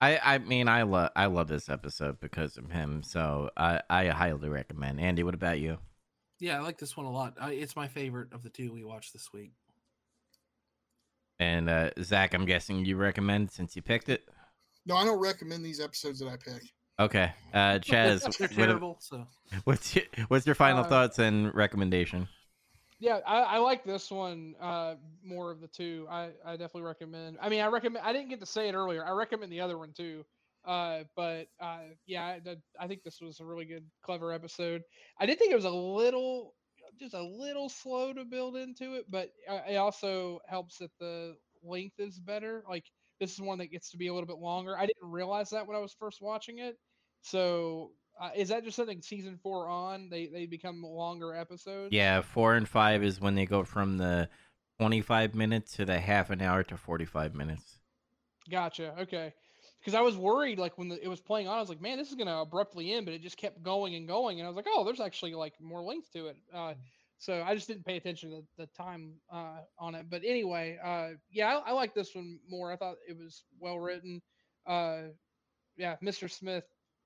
[0.00, 4.06] I, I mean, I love I love this episode because of him, so I, I
[4.08, 5.00] highly recommend.
[5.00, 5.78] Andy, what about you?
[6.40, 7.34] yeah, I like this one a lot.
[7.40, 9.52] I, it's my favorite of the two we watched this week.
[11.38, 14.28] And uh, Zach, I'm guessing you recommend since you picked it.
[14.84, 16.62] No, I don't recommend these episodes that I pick.
[17.00, 18.96] Okay, uh, Chaz, They're what, terrible.
[19.00, 19.26] So
[19.64, 22.28] what's your, what's your final Uh, thoughts and recommendation?
[23.04, 26.06] Yeah, I, I like this one uh, more of the two.
[26.10, 27.36] I, I definitely recommend.
[27.38, 28.02] I mean, I recommend.
[28.06, 29.04] I didn't get to say it earlier.
[29.04, 30.24] I recommend the other one too.
[30.64, 34.82] Uh, but uh, yeah, I, I think this was a really good, clever episode.
[35.20, 36.54] I did think it was a little,
[36.98, 41.36] just a little slow to build into it, but uh, it also helps that the
[41.62, 42.64] length is better.
[42.66, 42.86] Like
[43.20, 44.78] this is one that gets to be a little bit longer.
[44.78, 46.78] I didn't realize that when I was first watching it.
[47.20, 47.90] So
[48.20, 50.08] uh, is that just something season four on?
[50.08, 51.92] They they become longer episodes.
[51.92, 54.28] Yeah, four and five is when they go from the
[54.78, 57.78] 25 minutes to the half an hour to 45 minutes.
[58.50, 58.94] Gotcha.
[59.00, 59.32] Okay.
[59.80, 61.98] Because I was worried, like when the, it was playing on, I was like, "Man,
[61.98, 64.56] this is gonna abruptly end," but it just kept going and going, and I was
[64.56, 66.74] like, "Oh, there's actually like more length to it." Uh,
[67.18, 70.06] so I just didn't pay attention to the time uh, on it.
[70.08, 72.72] But anyway, uh, yeah, I, I like this one more.
[72.72, 74.22] I thought it was well written.
[74.66, 75.08] Uh,
[75.76, 76.30] yeah, Mr.
[76.30, 76.64] Smith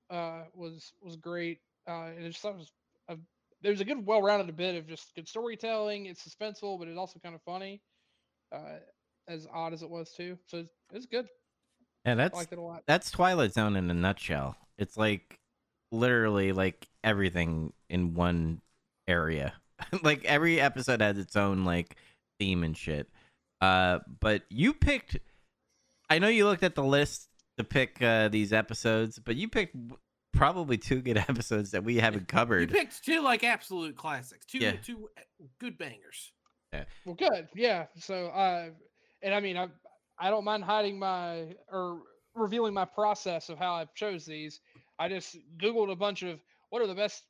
[0.09, 2.71] uh, was was great, uh, and I just it was
[3.09, 3.17] a,
[3.61, 6.05] there was a good, well-rounded bit of just good storytelling.
[6.05, 7.81] It's suspenseful, but it's also kind of funny,
[8.53, 8.79] uh,
[9.27, 10.37] as odd as it was too.
[10.47, 11.27] So it's, it's good.
[12.05, 12.83] Yeah, I that's liked it a lot.
[12.87, 14.55] that's Twilight Zone in a nutshell.
[14.77, 15.39] It's like
[15.91, 18.61] literally like everything in one
[19.07, 19.53] area.
[20.03, 21.95] like every episode has its own like
[22.39, 23.09] theme and shit.
[23.61, 25.17] Uh, but you picked.
[26.09, 27.28] I know you looked at the list
[27.59, 29.75] to pick uh, these episodes, but you picked
[30.33, 32.71] probably two good episodes that we haven't covered.
[32.71, 34.73] you picked two like absolute classics, two Yeah.
[34.83, 35.21] two uh,
[35.59, 36.31] good bangers.
[36.73, 36.85] Yeah.
[37.05, 37.47] Well, good.
[37.55, 37.85] Yeah.
[37.97, 38.69] So, uh,
[39.21, 39.67] and I mean, I
[40.17, 42.01] I don't mind hiding my or
[42.35, 44.59] revealing my process of how I chose these.
[44.99, 47.23] I just googled a bunch of what are the best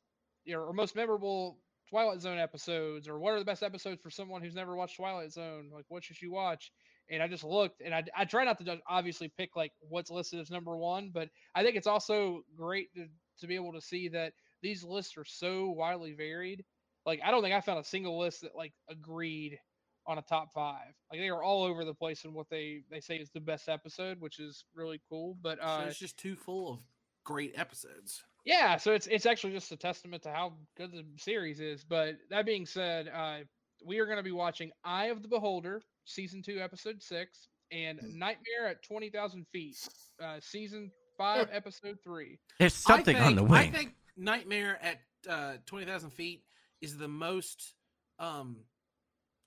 [0.44, 1.58] you know, or most memorable
[1.88, 5.32] Twilight Zone episodes, or what are the best episodes for someone who's never watched Twilight
[5.32, 5.70] Zone?
[5.74, 6.70] Like, what should you watch?
[7.10, 10.10] And I just looked, and I, I try not to just obviously pick like what's
[10.10, 13.06] listed as number one, but I think it's also great to,
[13.40, 14.32] to be able to see that
[14.62, 16.64] these lists are so widely varied.
[17.06, 19.58] Like, I don't think I found a single list that like agreed
[20.06, 20.94] on a top five.
[21.10, 23.68] Like, they are all over the place in what they they say is the best
[23.68, 25.36] episode, which is really cool.
[25.42, 26.78] But so uh, it's just too full of
[27.24, 28.22] great episodes.
[28.44, 31.84] yeah, so it's it's actually just a testament to how good the series is.
[31.84, 33.38] But that being said, uh,
[33.84, 37.98] we are going to be watching Eye of the Beholder, season two, episode six, and
[38.14, 39.76] Nightmare at Twenty Thousand Feet,
[40.22, 42.38] uh, season five, episode three.
[42.58, 43.60] There's something I on the think- wing.
[43.60, 46.42] I think Nightmare at uh, twenty thousand feet
[46.80, 47.74] is the most
[48.18, 48.56] um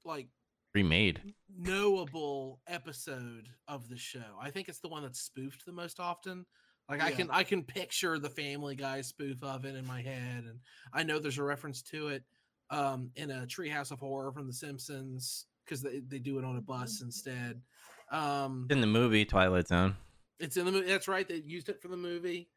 [0.05, 0.27] like
[0.73, 1.21] Remade.
[1.55, 4.37] knowable episode of the show.
[4.41, 6.45] I think it's the one that's spoofed the most often.
[6.89, 10.43] Like I can I can picture the Family Guy spoof of it in my head,
[10.45, 10.59] and
[10.93, 12.23] I know there's a reference to it
[12.69, 16.57] um, in a Treehouse of Horror from The Simpsons because they, they do it on
[16.57, 17.61] a bus instead.
[18.11, 19.95] Um, in the movie Twilight Zone.
[20.39, 20.87] it's in the movie.
[20.87, 21.27] That's right.
[21.27, 22.49] They used it for the movie.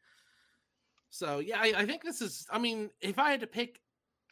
[1.09, 2.45] So yeah, I, I think this is.
[2.51, 3.79] I mean, if I had to pick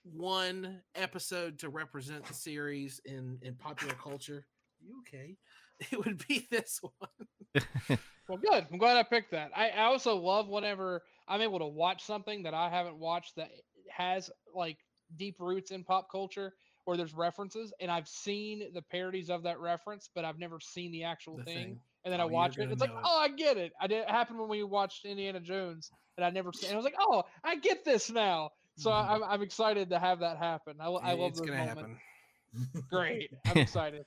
[0.04, 4.46] one episode to represent the series in in popular culture,
[4.82, 5.38] you okay?
[5.92, 7.98] It would be this one.
[8.28, 8.66] Well, good.
[8.72, 9.52] I'm glad I picked that.
[9.56, 13.52] I, I also love whenever I'm able to watch something that I haven't watched that
[13.90, 14.78] has like
[15.18, 16.54] deep roots in pop culture.
[16.86, 20.92] where there's references, and I've seen the parodies of that reference, but I've never seen
[20.92, 21.56] the actual The thing.
[21.56, 21.80] thing.
[22.04, 22.96] And then Oh, I watch it, it's like, it.
[23.04, 23.74] oh, I get it.
[23.82, 24.02] I did.
[24.04, 26.70] It happened when we watched Indiana Jones, and I never seen.
[26.70, 28.52] And I was like, oh, I get this now.
[28.78, 29.10] So Mhm.
[29.10, 30.76] I'm, I'm excited to have that happen.
[30.80, 31.82] I, lo- I It- love it's those gonna moments.
[31.82, 32.84] happen.
[32.92, 33.32] Great.
[33.48, 34.06] I'm excited.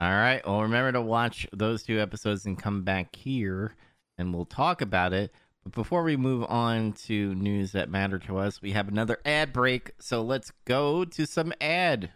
[0.00, 0.46] All right.
[0.46, 3.74] Well, remember to watch those two episodes and come back here
[4.18, 5.32] and we'll talk about it.
[5.64, 9.52] But before we move on to news that matter to us, we have another ad
[9.52, 9.92] break.
[9.98, 12.10] So let's go to some ad.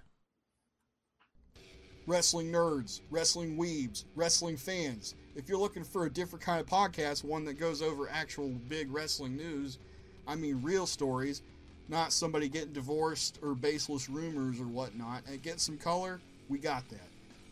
[2.06, 5.14] wrestling nerds, wrestling weebs, wrestling fans.
[5.36, 8.90] If you're looking for a different kind of podcast, one that goes over actual big
[8.90, 9.78] wrestling news,
[10.26, 11.42] I mean real stories,
[11.88, 16.88] not somebody getting divorced or baseless rumors or whatnot, and get some color, we got
[16.88, 17.08] that.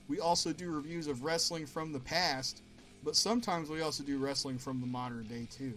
[0.08, 2.62] We also do reviews of wrestling from the past,
[3.02, 5.74] but sometimes we also do wrestling from the modern day too,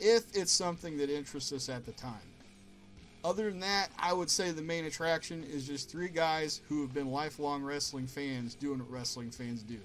[0.00, 2.14] if it's something that interests us at the time.
[3.24, 6.94] Other than that, I would say the main attraction is just three guys who have
[6.94, 9.80] been lifelong wrestling fans doing what wrestling fans do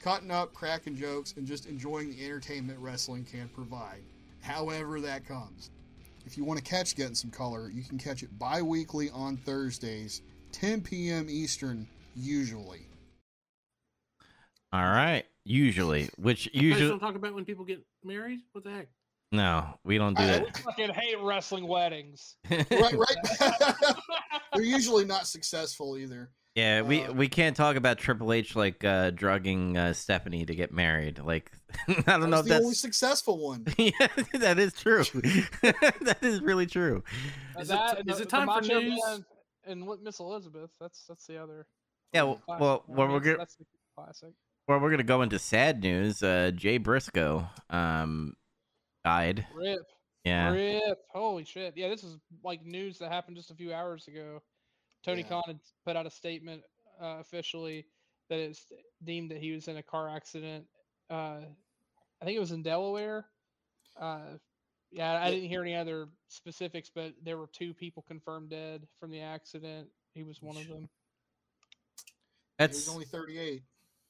[0.00, 4.02] cutting up, cracking jokes, and just enjoying the entertainment wrestling can provide,
[4.40, 5.70] however that comes.
[6.26, 9.36] If you want to catch Getting Some Color, you can catch it bi weekly on
[9.38, 10.22] Thursdays,
[10.52, 11.26] 10 p.m.
[11.28, 12.86] Eastern, usually.
[14.72, 15.24] All right.
[15.50, 18.40] Usually, which You guys usually don't talk about when people get married.
[18.52, 18.88] What the heck?
[19.32, 20.56] no, we don't do I- I that.
[20.58, 22.36] fucking hate wrestling weddings.
[22.50, 23.16] Right, right.
[24.52, 26.30] They're usually not successful either.
[26.54, 30.54] yeah, we Uh, we can't talk about Triple H like uh, drugging uh, Stephanie to
[30.54, 31.18] get married.
[31.18, 31.50] Like
[31.88, 33.64] I don't know That's if the that's only successful one.
[33.78, 33.90] yeah,
[34.34, 35.04] that is true.
[35.62, 37.02] that is really true.
[37.58, 39.00] Is that it, the- it the time for Macho news?
[39.06, 39.24] Man
[39.64, 40.70] And what Miss Elizabeth?
[40.80, 41.66] That's that's the other.
[42.12, 42.60] Yeah, well, classic.
[42.60, 43.64] well, well we're that's- gonna That's the
[43.96, 44.32] classic.
[44.68, 46.22] Well, we're gonna go into sad news.
[46.22, 48.34] Uh, Jay Briscoe um
[49.04, 49.46] died.
[49.54, 49.80] Rip.
[50.24, 50.98] Yeah, Rip.
[51.10, 51.74] Holy shit.
[51.76, 54.42] Yeah, this is like news that happened just a few hours ago.
[55.04, 55.28] Tony Yeah.
[55.28, 56.62] Khan had put out a statement
[57.00, 57.86] uh, officially
[58.28, 58.66] that it's
[59.04, 60.66] deemed that he was in a car accident.
[61.08, 61.40] Uh,
[62.20, 63.24] I think it was in Delaware.
[63.98, 64.36] Uh,
[64.90, 69.10] yeah, I didn't hear any other specifics, but there were two people confirmed dead from
[69.10, 69.88] the accident.
[70.14, 70.88] He was one of them.
[71.96, 72.08] He
[72.58, 73.62] that's was only 38.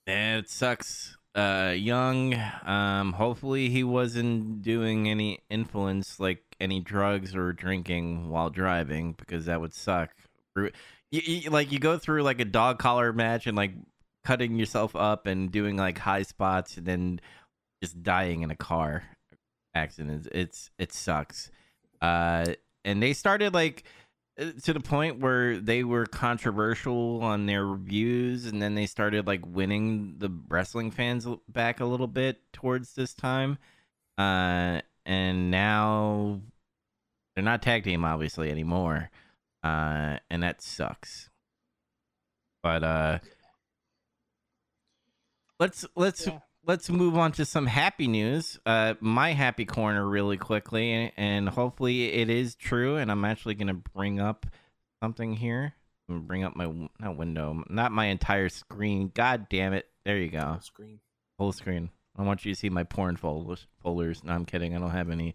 [0.09, 1.19] Yeah, it sucks.
[1.35, 2.35] Uh, young.
[2.65, 9.45] Um, hopefully he wasn't doing any influence, like any drugs or drinking while driving, because
[9.45, 10.11] that would suck.
[10.57, 10.71] You,
[11.11, 13.75] you, like you go through like a dog collar match and like
[14.25, 17.21] cutting yourself up and doing like high spots and then
[17.83, 19.05] just dying in a car
[19.75, 20.27] accident.
[20.33, 21.51] It's, it sucks.
[22.01, 23.85] Uh, and they started like
[24.39, 29.41] to the point where they were controversial on their reviews and then they started like
[29.45, 33.59] winning the wrestling fans back a little bit towards this time.
[34.17, 36.41] Uh and now
[37.35, 39.11] they're not tag team obviously anymore.
[39.65, 41.31] Uh and that sucks.
[42.63, 43.19] But uh
[45.59, 46.39] let's let's Yeah.
[46.69, 48.59] Let's move on to some happy news.
[48.65, 52.97] Uh, my happy corner, really quickly, and, and hopefully it is true.
[52.99, 54.47] And I'm actually gonna bring up
[55.03, 55.75] something here.
[56.09, 59.11] Bring up my not window, not my entire screen.
[59.13, 59.87] God damn it!
[60.05, 61.01] There you go, Screen.
[61.37, 61.91] full screen.
[62.17, 63.67] I want you to see my porn folders.
[63.83, 64.23] Folders.
[64.25, 64.75] No, I'm kidding.
[64.75, 65.35] I don't have any.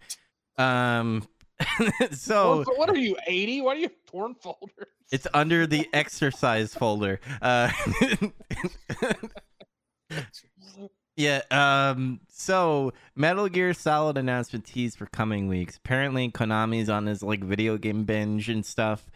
[0.57, 1.27] Um,
[2.11, 3.61] so What, what are you, 80?
[3.61, 4.87] Why do you have porn folders?
[5.11, 7.19] it's under the exercise folder.
[7.41, 7.69] Uh,
[11.15, 11.41] yeah.
[11.51, 12.21] Um.
[12.29, 15.77] So Metal Gear Solid announcement tease for coming weeks.
[15.77, 19.09] Apparently, Konami's on this like video game binge and stuff.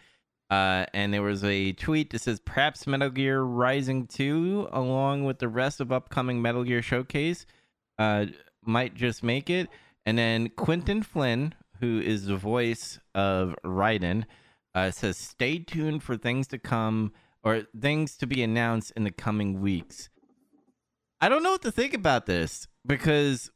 [0.50, 5.40] Uh, and there was a tweet that says perhaps Metal Gear Rising 2, along with
[5.40, 7.44] the rest of upcoming Metal Gear Showcase,
[7.98, 8.26] uh,
[8.64, 9.68] might just make it.
[10.06, 14.24] And then Quinton Flynn, who is the voice of Raiden,
[14.74, 17.12] uh, says stay tuned for things to come
[17.42, 20.08] or things to be announced in the coming weeks.
[21.20, 23.50] I don't know what to think about this because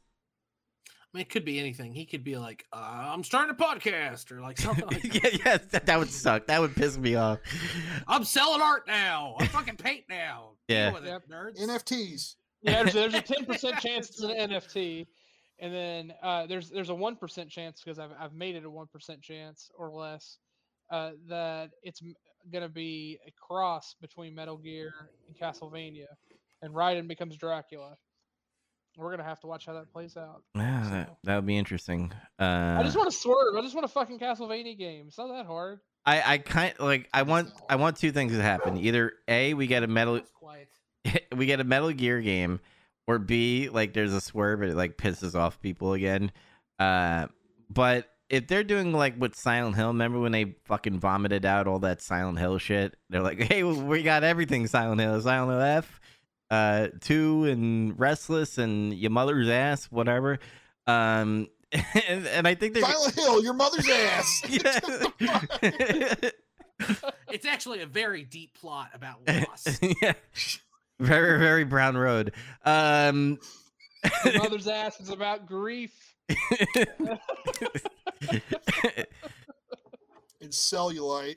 [0.89, 1.93] I mean, it could be anything.
[1.93, 2.76] He could be like, uh,
[3.12, 5.14] "I'm starting a podcast" or like something like that.
[5.34, 6.47] yeah, yeah, that, that would suck.
[6.47, 7.39] That would piss me off.
[8.09, 9.36] I'm selling art now.
[9.39, 10.52] I'm fucking paint now.
[10.68, 10.93] Yeah.
[10.93, 11.22] with it, Yep.
[11.30, 11.60] nerds.
[11.60, 12.36] NFTs.
[12.62, 15.06] yeah, there's, there's a ten percent chance it's an NFT,
[15.60, 18.70] and then uh, there's there's a one percent chance because I've I've made it a
[18.70, 20.39] one percent chance or less
[20.90, 22.02] uh, that it's
[22.51, 24.94] gonna be a cross between Metal Gear
[25.28, 26.06] and Castlevania,
[26.62, 27.97] and Raiden becomes Dracula.
[28.97, 30.43] We're gonna have to watch how that plays out.
[30.55, 32.12] Yeah, that, So- that would be interesting.
[32.39, 33.56] Uh, I just want to swerve.
[33.56, 35.06] I just want a fucking Castlevania game.
[35.09, 35.80] It's not that hard.
[36.05, 38.76] I, I kind like I want I want two things to happen.
[38.76, 40.68] Either A, we get a metal quiet.
[41.36, 42.60] we get a Metal Gear game,
[43.06, 46.30] or B, like there's a swerve and it like pisses off people again.
[46.78, 47.28] Uh,
[47.70, 51.78] but if they're doing like with Silent Hill, remember when they fucking vomited out all
[51.80, 52.97] that Silent Hill shit?
[53.09, 56.01] They're like, hey, we got everything Silent Hill, Silent Hill F,
[56.53, 60.39] uh, two and Restless and your mother's ass, whatever.
[60.87, 64.43] Um, and, and I think they're Silent Hill, your mother's ass.
[67.31, 69.79] It's actually a very deep plot about loss.
[70.03, 70.15] yeah.
[70.99, 72.33] Very, very brown road.
[72.65, 73.39] Um,
[74.24, 76.15] Your mother's ass is about grief.
[76.29, 77.19] and
[80.51, 81.37] cellulite.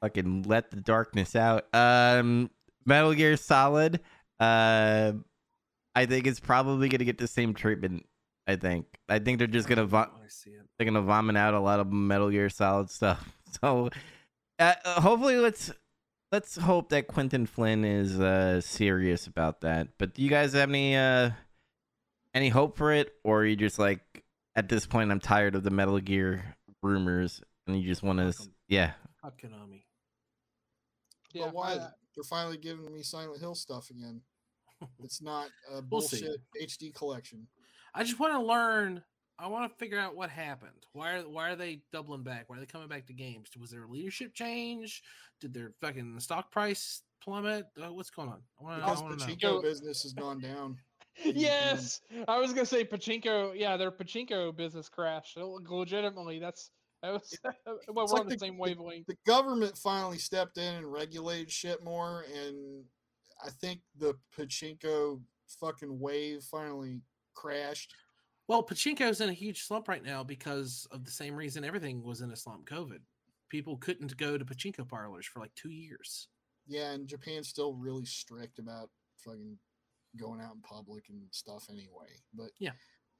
[0.00, 1.66] fucking let the darkness out.
[1.74, 2.50] Um,
[2.86, 4.00] Metal Gear Solid.
[4.42, 5.12] Uh,
[5.94, 8.06] I think it's probably gonna get the same treatment.
[8.46, 8.86] I think.
[9.08, 10.62] I think they're just gonna vo- I see it.
[10.78, 13.28] they're gonna vomit out a lot of Metal Gear Solid stuff.
[13.60, 13.90] So,
[14.58, 15.70] uh, uh, hopefully, let's
[16.32, 19.88] let's hope that Quinton Flynn is uh serious about that.
[19.98, 21.30] But do you guys have any uh
[22.32, 24.00] any hope for it, or are you just like
[24.56, 28.48] at this point I'm tired of the Metal Gear rumors and you just want to
[28.68, 29.82] yeah Fuck Konami.
[31.34, 31.72] Yeah, but why?
[31.74, 34.22] I- They're finally giving me Silent Hill stuff again.
[35.02, 36.20] It's not a We'll see.
[36.24, 36.40] bullshit
[36.90, 37.46] HD collection.
[37.94, 39.02] I just want to learn.
[39.38, 40.86] I want to figure out what happened.
[40.92, 42.44] Why are why are they doubling back?
[42.48, 43.48] Why are they coming back to games?
[43.58, 45.02] Was there a leadership change?
[45.40, 47.66] Did their fucking stock price plummet?
[47.82, 48.40] Uh, what's going on?
[48.60, 49.34] I want Because to know.
[49.34, 50.76] Pachinko Go- business has gone down.
[51.24, 53.52] yes, I was gonna say pachinko.
[53.54, 55.36] Yeah, their pachinko business crashed.
[55.36, 56.70] Legitimately, that's
[57.02, 57.36] that was.
[57.44, 59.06] well, we're like on the the- same wavelength.
[59.08, 62.84] The government finally stepped in and regulated shit more, and
[63.44, 65.20] I think the Pachinko
[65.60, 67.00] fucking wave finally
[67.34, 67.94] crashed.
[68.48, 72.20] Well, Pachinko's in a huge slump right now because of the same reason everything was
[72.20, 72.68] in a slump.
[72.68, 73.00] COVID.
[73.48, 76.28] People couldn't go to pachinko parlors for like two years.
[76.66, 78.88] Yeah, and Japan's still really strict about
[79.18, 79.58] fucking
[80.16, 82.20] going out in public and stuff anyway.
[82.34, 82.72] But Yeah.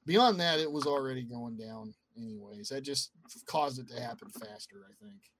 [0.05, 2.69] beyond that, it was already going down anyways.
[2.69, 3.11] That just
[3.45, 5.31] caused it to happen faster, I think.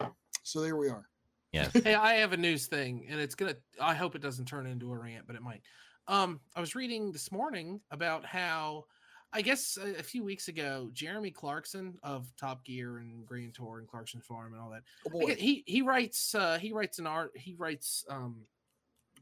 [0.00, 0.14] Oh.
[0.42, 1.09] So there we are.
[1.52, 3.56] Yes hey, I have a news thing, and it's gonna.
[3.80, 5.62] I hope it doesn't turn into a rant, but it might.
[6.08, 8.86] Um, I was reading this morning about how,
[9.32, 13.78] I guess a, a few weeks ago, Jeremy Clarkson of Top Gear and Grand Tour
[13.78, 14.82] and Clarkson Farm and all that.
[15.06, 15.34] Oh boy.
[15.36, 18.42] he he writes uh, he writes an art he writes um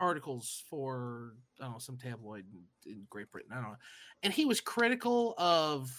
[0.00, 3.76] articles for I don't know some tabloid in, in Great Britain I don't know,
[4.22, 5.90] and he was critical of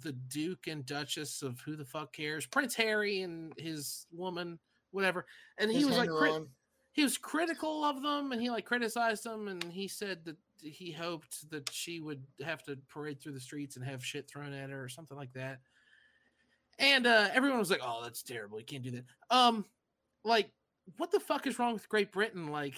[0.00, 4.58] the Duke and Duchess of who the fuck cares Prince Harry and his woman
[4.92, 5.26] whatever,
[5.58, 6.46] and he His was like crit-
[6.92, 10.92] he was critical of them and he like criticized them and he said that he
[10.92, 14.70] hoped that she would have to parade through the streets and have shit thrown at
[14.70, 15.60] her or something like that.
[16.78, 18.58] And uh everyone was like oh that's terrible.
[18.58, 19.04] You can't do that.
[19.30, 19.64] Um
[20.24, 20.50] like
[20.98, 22.48] what the fuck is wrong with great britain?
[22.48, 22.76] Like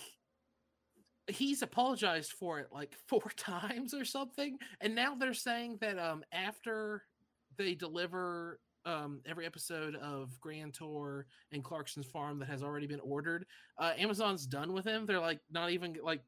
[1.27, 4.59] he's apologized for it like four times or something.
[4.81, 7.03] And now they're saying that um after
[7.57, 13.01] they deliver um every episode of grand tour and clarkson's farm that has already been
[13.01, 13.47] ordered.
[13.79, 15.07] Uh amazon's done with him.
[15.07, 16.23] They're like not even like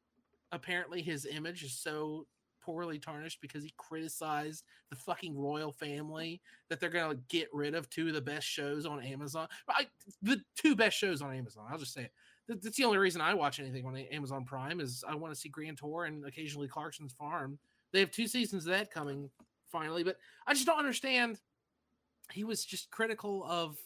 [0.52, 2.26] apparently his image is so
[2.66, 7.74] poorly tarnished because he criticized the fucking royal family that they're gonna like, get rid
[7.74, 9.46] of two of the best shows on amazon.
[9.68, 9.86] I,
[10.22, 12.12] the two best shows on amazon i'll just say it.
[12.48, 15.38] Th- that's the only reason i watch anything on amazon prime is i want to
[15.38, 17.58] see grand tour and occasionally clarkson's farm.
[17.92, 19.30] They have two seasons of that coming
[19.70, 20.16] finally but
[20.46, 21.40] i just don't understand
[22.32, 23.76] he was just critical of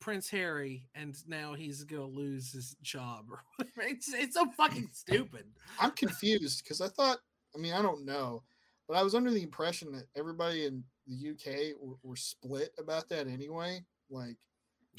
[0.00, 3.26] Prince Harry, and now he's gonna lose his job.
[3.30, 3.82] Or whatever.
[3.92, 5.44] It's it's so fucking stupid.
[5.80, 7.18] I'm confused because I thought,
[7.54, 8.42] I mean, I don't know,
[8.88, 13.08] but I was under the impression that everybody in the UK were, were split about
[13.08, 13.80] that anyway.
[14.10, 14.36] Like,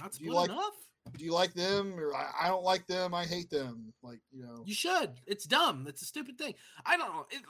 [0.02, 0.73] Not Do you split like- enough.
[1.18, 3.14] do you like them or I, I don't like them?
[3.14, 3.94] I hate them.
[4.03, 5.11] Like, you know, You should.
[5.26, 5.85] It's dumb.
[5.88, 6.53] It's a stupid thing.
[6.85, 7.26] I don't know.
[7.30, 7.41] It,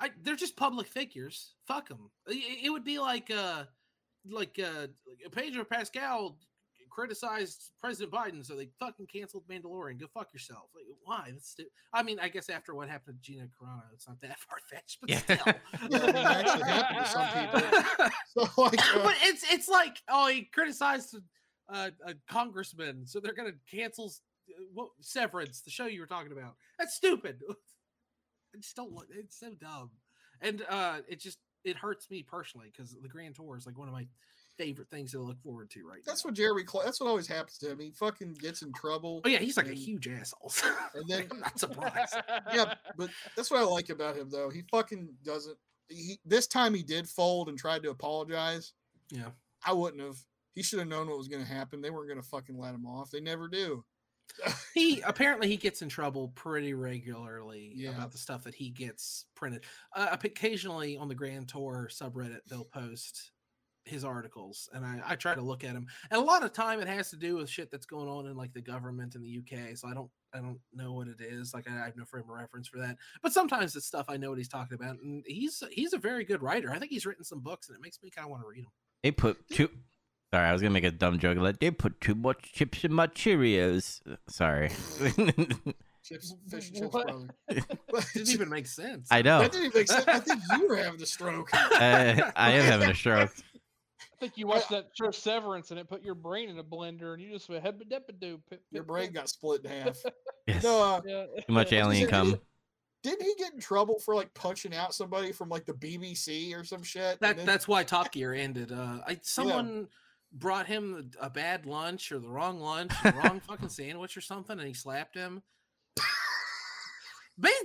[0.00, 1.54] I they're just public figures.
[1.66, 2.10] Fuck them.
[2.26, 3.64] It, it would be like uh
[4.28, 6.38] like uh like Pedro Pascal
[6.90, 10.00] criticized President Biden, so they fucking canceled Mandalorian.
[10.00, 10.64] Go fuck yourself.
[10.74, 11.28] Like, why?
[11.30, 14.38] That's stu- I mean, I guess after what happened to Gina Carano, it's not that
[14.48, 15.18] far fetched, but Yeah.
[15.18, 15.38] still.
[15.46, 18.08] Yeah, I mean, it actually happened to some people.
[18.56, 21.16] so like, uh, but it's it's like oh he criticized
[21.68, 26.32] a, a congressman, so they're gonna cancel uh, what Severance, the show you were talking
[26.32, 26.54] about.
[26.78, 27.40] That's stupid.
[27.50, 28.92] I just don't.
[29.10, 29.90] It's so dumb,
[30.40, 33.88] and uh, it just it hurts me personally because the Grand Tour is like one
[33.88, 34.06] of my
[34.56, 36.28] favorite things to look forward to right that's now.
[36.28, 36.64] what Jeremy.
[36.64, 37.78] Cla- that's what always happens to him.
[37.78, 39.20] He fucking gets in trouble.
[39.24, 40.52] Oh yeah, he's like a huge asshole.
[40.94, 42.16] and then- I'm not surprised.
[42.52, 44.50] yeah, but that's what I like about him though.
[44.50, 45.56] He fucking doesn't.
[45.88, 48.72] He this time he did fold and tried to apologize.
[49.10, 49.30] Yeah.
[49.64, 50.16] I wouldn't have.
[50.54, 51.80] He should have known what was going to happen.
[51.80, 53.10] They weren't going to fucking let him off.
[53.10, 53.84] They never do.
[54.74, 57.90] he apparently he gets in trouble pretty regularly Yeah.
[57.90, 59.64] about the stuff that he gets printed.
[59.94, 63.32] Uh, occasionally on the Grand Tour subreddit, they'll post
[63.84, 65.86] his articles and I, I try to look at them.
[66.10, 68.36] And a lot of time it has to do with shit that's going on in
[68.36, 69.76] like the government in the UK.
[69.76, 71.54] So I don't I don't know what it is.
[71.54, 72.98] Like I, I have no frame of reference for that.
[73.22, 74.96] But sometimes it's stuff I know what he's talking about.
[75.02, 76.70] And he's he's a very good writer.
[76.70, 78.64] I think he's written some books and it makes me kind of want to read
[78.64, 78.72] them.
[79.02, 79.70] They put too.
[80.32, 81.38] Sorry, I was gonna make a dumb joke.
[81.38, 84.00] Like they put too much chips in my Cheerios.
[84.28, 84.70] Sorry.
[86.04, 87.06] Chips, fish chips, What?
[87.06, 87.26] brother.
[87.50, 87.66] It
[88.14, 89.08] didn't even make sense.
[89.10, 89.40] I know.
[89.40, 90.04] That didn't even make sense.
[90.08, 91.50] I think you were having a stroke.
[91.54, 93.30] Uh, I am having a stroke.
[94.00, 97.12] I think you watched that show Severance and it put your brain in a blender
[97.12, 98.40] and you just went hebba debba doo.
[98.70, 99.98] Your brain got split in half.
[100.46, 100.62] Yes.
[100.62, 101.24] No, uh, Yeah.
[101.46, 102.40] Too much alien come
[103.02, 106.64] didn't he get in trouble for like punching out somebody from like the BBC or
[106.64, 107.20] some shit?
[107.20, 108.72] That then- that's why Top Gear ended.
[108.72, 109.88] Uh, I someone
[110.32, 114.58] brought him a bad lunch or the wrong lunch, the wrong fucking sandwich or something,
[114.58, 115.42] and he slapped him.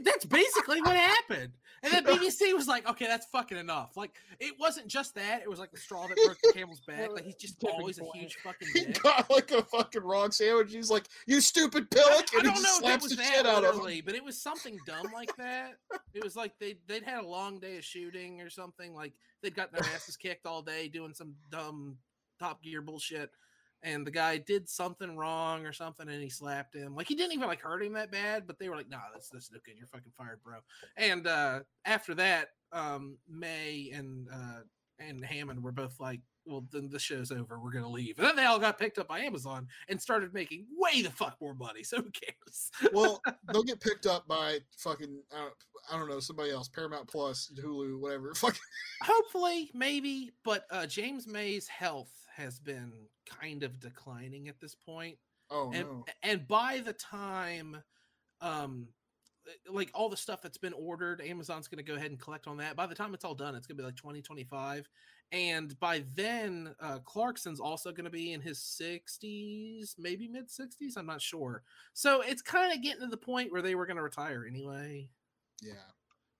[0.03, 1.53] That's basically what happened.
[1.81, 5.49] And then BBC was like, "Okay, that's fucking enough." Like, it wasn't just that; it
[5.49, 7.11] was like the straw that broke the camel's back.
[7.11, 10.71] Like, he's just always a huge fucking he got like a fucking wrong sandwich.
[10.71, 13.45] He's like, "You stupid I, pillock!" I and he don't know if it was that
[13.45, 13.63] out of him.
[13.63, 15.73] literally, but it was something dumb like that.
[16.13, 18.93] It was like they they'd had a long day of shooting or something.
[18.93, 21.97] Like they'd gotten their asses kicked all day doing some dumb
[22.43, 23.31] Top Gear bullshit,
[23.83, 26.93] and the guy did something wrong or something, and he slapped him.
[26.93, 29.29] Like he didn't even like hurt him that bad, but they were like, "Nah, that's
[29.29, 29.75] that's no good.
[29.77, 30.57] You're fucking fired, bro."
[30.97, 34.61] And uh after that, um May and uh
[34.99, 37.61] and Hammond were both like, "Well, then the show's over.
[37.61, 40.65] We're gonna leave." And then they all got picked up by Amazon and started making
[40.77, 41.83] way the fuck more money.
[41.83, 42.71] So who cares?
[42.91, 43.21] Well,
[43.53, 45.53] they'll get picked up by fucking I don't,
[45.91, 48.33] I don't know somebody else, Paramount Plus, Hulu, whatever.
[48.35, 48.59] Fucking
[49.01, 52.91] Hopefully, maybe, but uh James May's health has been
[53.25, 55.17] kind of declining at this point.
[55.51, 57.77] oh and no, and by the time
[58.41, 58.87] um
[59.69, 62.57] like all the stuff that's been ordered amazon's going to go ahead and collect on
[62.57, 64.87] that by the time it's all done it's going to be like 2025
[65.31, 70.97] and by then uh clarkson's also going to be in his 60s maybe mid 60s
[70.97, 73.97] i'm not sure so it's kind of getting to the point where they were going
[73.97, 75.09] to retire anyway
[75.61, 75.73] yeah.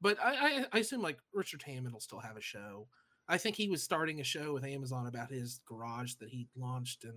[0.02, 2.88] but I, I i assume like richard hammond will still have a show
[3.30, 7.04] i think he was starting a show with amazon about his garage that he launched
[7.04, 7.14] in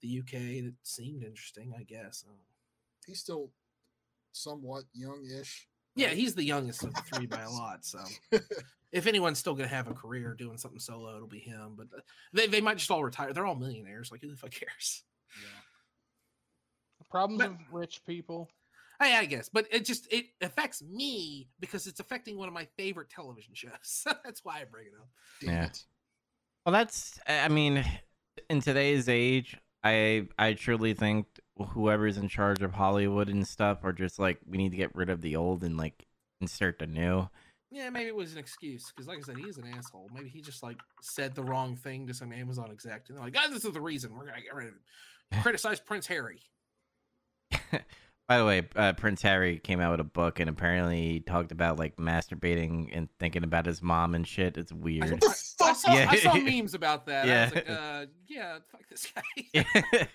[0.00, 2.32] the uk that seemed interesting i guess Uh,
[3.06, 3.50] He's still
[4.30, 5.66] somewhat young-ish.
[5.96, 7.84] Yeah, he's the youngest of the three by a lot.
[7.84, 7.98] So
[8.92, 11.74] if anyone's still gonna have a career doing something solo, it'll be him.
[11.76, 12.00] But uh,
[12.32, 13.32] they, they might just all retire.
[13.32, 14.12] They're all millionaires.
[14.12, 15.02] Like who the fuck cares?
[15.42, 15.58] yeah.
[17.00, 18.48] The problems But- of rich people.
[19.02, 22.66] Hey, I guess, but it just it affects me because it's affecting one of my
[22.76, 23.72] favorite television shows.
[23.82, 25.08] So that's why I bring it up.
[25.40, 25.64] Damn Yeah.
[25.66, 25.84] it.
[26.64, 27.18] Well, that's.
[27.26, 27.84] I mean,
[28.48, 31.26] in today's age, I I truly think
[31.70, 35.10] whoever's in charge of Hollywood and stuff are just like we need to get rid
[35.10, 36.06] of the old and like
[36.40, 37.28] insert the new.
[37.72, 40.10] Yeah, maybe it was an excuse because, like I said, he's an asshole.
[40.14, 43.32] Maybe he just like said the wrong thing to some Amazon exec, and they're like,
[43.32, 44.80] "Guys, this is the reason we're gonna get rid of him."
[45.42, 46.42] Criticize Prince Harry.
[48.28, 51.52] By the way, uh, Prince Harry came out with a book and apparently he talked
[51.52, 54.56] about like masturbating and thinking about his mom and shit.
[54.56, 55.08] It's I, weird.
[55.20, 55.76] the I- I fuck?
[55.76, 57.24] saw, I saw memes about that.
[57.24, 57.44] I Yeah.
[57.44, 60.06] was like, uh, yeah, fuck this guy.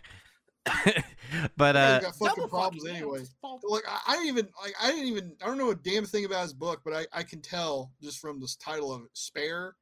[1.58, 3.20] but uh, he's got fucking problems fucking, anyway.
[3.20, 3.62] it's fault.
[3.68, 6.26] Like I, I didn't even like I didn't even I don't know a damn thing
[6.26, 9.76] about his book, but I I can tell just from this title of it, "Spare."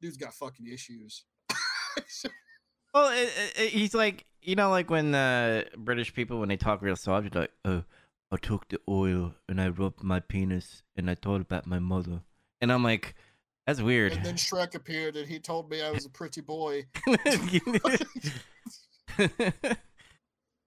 [0.00, 1.24] Dude's got fucking issues.
[2.94, 6.56] Well, it, it, it- he's like you know, like when uh, British people when they
[6.56, 7.84] talk real soft, they're like, "Oh,
[8.32, 12.22] I took the oil and I rubbed my penis and I thought about my mother,"
[12.60, 13.14] and I'm like,
[13.66, 16.86] "That's weird." and then Shrek appeared, and he told me I was a pretty boy.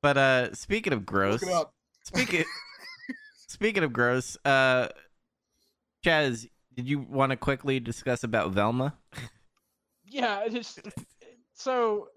[0.02, 1.74] but uh, speaking of gross, Look it up.
[2.04, 2.44] speaking
[3.48, 4.88] speaking of gross, uh,
[6.06, 8.96] Chaz, did you want to quickly discuss about Velma?
[10.08, 10.80] Yeah, it just
[11.56, 12.10] so.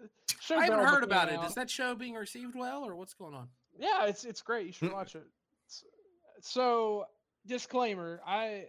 [0.50, 1.38] I haven't heard about it.
[1.38, 1.46] out.
[1.46, 3.48] Is that show being received well, or what's going on?
[3.78, 4.66] Yeah, it's it's great.
[4.66, 4.94] You should Mm.
[4.94, 5.24] watch it.
[6.40, 7.04] So,
[7.46, 8.66] disclaimer: I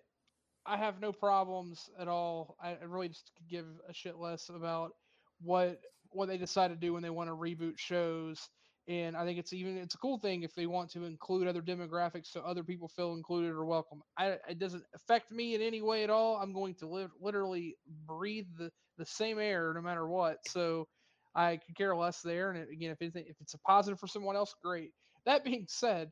[0.65, 2.55] I have no problems at all.
[2.61, 4.95] I I really just give a shit less about
[5.41, 5.79] what
[6.11, 8.49] what they decide to do when they want to reboot shows.
[8.89, 11.61] And I think it's even it's a cool thing if they want to include other
[11.61, 14.01] demographics so other people feel included or welcome.
[14.17, 16.37] I it doesn't affect me in any way at all.
[16.37, 20.39] I'm going to live literally breathe the the same air no matter what.
[20.47, 20.87] So
[21.35, 22.51] I could care less there.
[22.51, 24.91] And again, if it's if it's a positive for someone else, great.
[25.25, 26.11] That being said,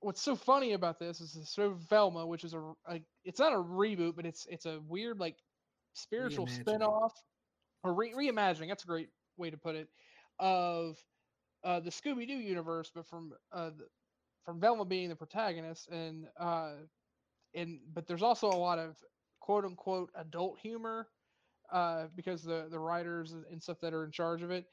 [0.00, 3.52] what's so funny about this is the show Velma, which is a, a it's not
[3.52, 5.36] a reboot, but it's it's a weird like
[5.92, 6.60] spiritual Reimagining.
[6.60, 7.12] spin-off
[7.84, 8.68] or re- reimagining.
[8.68, 9.88] That's a great way to put it
[10.40, 10.96] of
[11.64, 13.86] uh, the Scooby Doo universe, but from uh, the,
[14.44, 16.72] from Velma being the protagonist, and uh,
[17.54, 18.96] and but there's also a lot of
[19.40, 21.08] quote unquote adult humor
[21.72, 24.66] uh, because the the writers and- stuff that are in charge of it.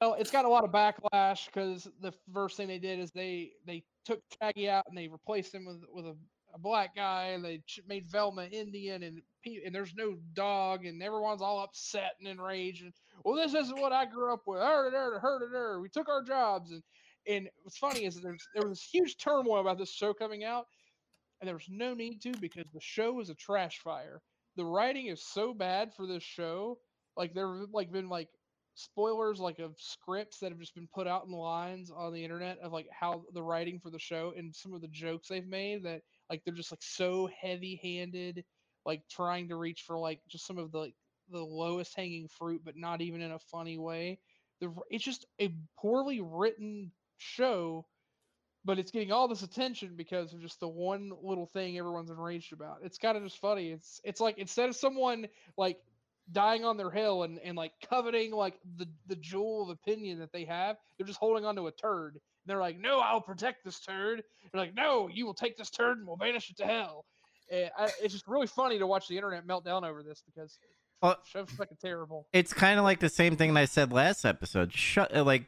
[0.00, 3.52] Well, it's got a lot of backlash because the first thing they did is they
[3.66, 6.16] they took Shaggy out and they replaced him with with a,
[6.54, 9.22] a black guy and they made Velma Indian and
[9.64, 12.92] and there's no dog and everyone's all upset and enraged and
[13.24, 14.60] well this isn't what I grew up with.
[14.60, 15.80] Heard it, heard it, heard it, heard.
[15.80, 16.82] We took our jobs and
[17.26, 20.66] and what's funny is there's there was this huge turmoil about this show coming out
[21.40, 24.20] and there was no need to because the show was a trash fire.
[24.56, 26.78] The writing is so bad for this show.
[27.16, 28.28] Like there have like been like
[28.74, 32.58] spoilers like of scripts that have just been put out in lines on the internet
[32.58, 35.84] of like how the writing for the show and some of the jokes they've made
[35.84, 38.44] that like they're just like so heavy handed
[38.84, 40.94] like trying to reach for like just some of the like
[41.34, 44.18] the lowest hanging fruit but not even in a funny way
[44.60, 47.86] the it's just a poorly written show
[48.64, 52.52] but it's getting all this attention because of just the one little thing everyone's enraged
[52.52, 52.78] about.
[52.82, 53.70] It's kind of just funny.
[53.70, 55.26] It's it's like instead of someone
[55.58, 55.78] like
[56.32, 60.32] dying on their hill and, and like coveting like the the jewel of opinion that
[60.32, 62.14] they have, they're just holding onto a turd.
[62.14, 65.70] And they're like, "No, I'll protect this turd." They're like, "No, you will take this
[65.70, 67.04] turd and we'll banish it to hell."
[67.52, 70.58] And I, it's just really funny to watch the internet melt down over this because
[71.04, 72.26] Well- the show's fucking terrible.
[72.32, 74.72] It's kind of like the same thing I said last episode.
[74.72, 75.44] Shut uh, like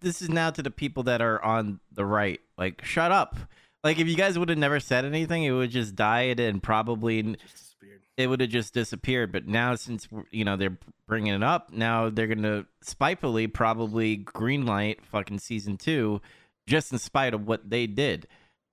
[0.00, 2.40] this is now to the people that are on the right.
[2.56, 3.36] Like shut up.
[3.82, 7.22] Like if you guys would have never said anything, it would just died and probably
[7.22, 7.76] Just
[8.16, 9.30] it would have just disappeared.
[9.32, 15.04] But now since you know they're bringing it up, now they're gonna spitefully probably greenlight
[15.04, 16.22] fucking season two,
[16.66, 18.26] just in spite of what they did.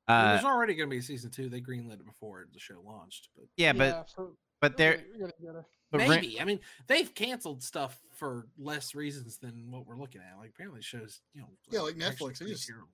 [0.07, 1.47] Well, Uh, there's already going to be a season two.
[1.47, 5.03] They greenlit it before the show launched, but yeah, but so but they're
[5.91, 6.41] we gotta- we gotta- but Ra- maybe.
[6.41, 10.37] I mean, they've canceled stuff for less reasons than what we're looking at.
[10.37, 11.47] Like apparently, shows you know.
[11.69, 12.89] Yeah, like Netflix, they pretty just- terrible.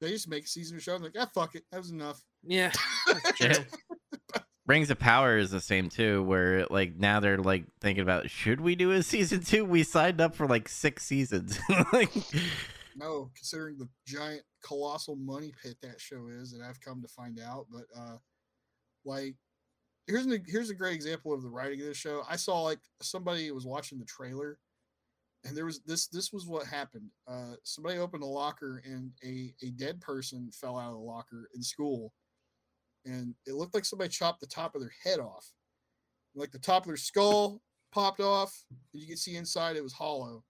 [0.00, 0.94] They just make a season of show.
[0.94, 2.22] I'm like, ah, fuck it, that was enough.
[2.44, 2.70] Yeah,
[3.06, 3.52] that's Yeah.
[3.54, 3.64] true.
[4.66, 8.60] Rings of Power is the same too, where like now they're like thinking about should
[8.60, 9.64] we do a season two?
[9.64, 11.58] We signed up for like six seasons.
[11.92, 12.10] like,
[12.94, 17.40] No, considering the giant, colossal money pit that show is, that I've come to find
[17.40, 17.66] out.
[17.72, 18.16] But uh,
[19.04, 19.36] like,
[20.08, 22.22] here's an, here's a great example of the writing of this show.
[22.28, 24.58] I saw like somebody was watching the trailer,
[25.44, 26.08] and there was this.
[26.08, 27.10] This was what happened.
[27.28, 31.48] Uh, somebody opened a locker, and a a dead person fell out of the locker
[31.54, 32.12] in school,
[33.04, 35.52] and it looked like somebody chopped the top of their head off,
[36.34, 37.60] like the top of their skull
[37.92, 40.42] popped off, and you could see inside it was hollow.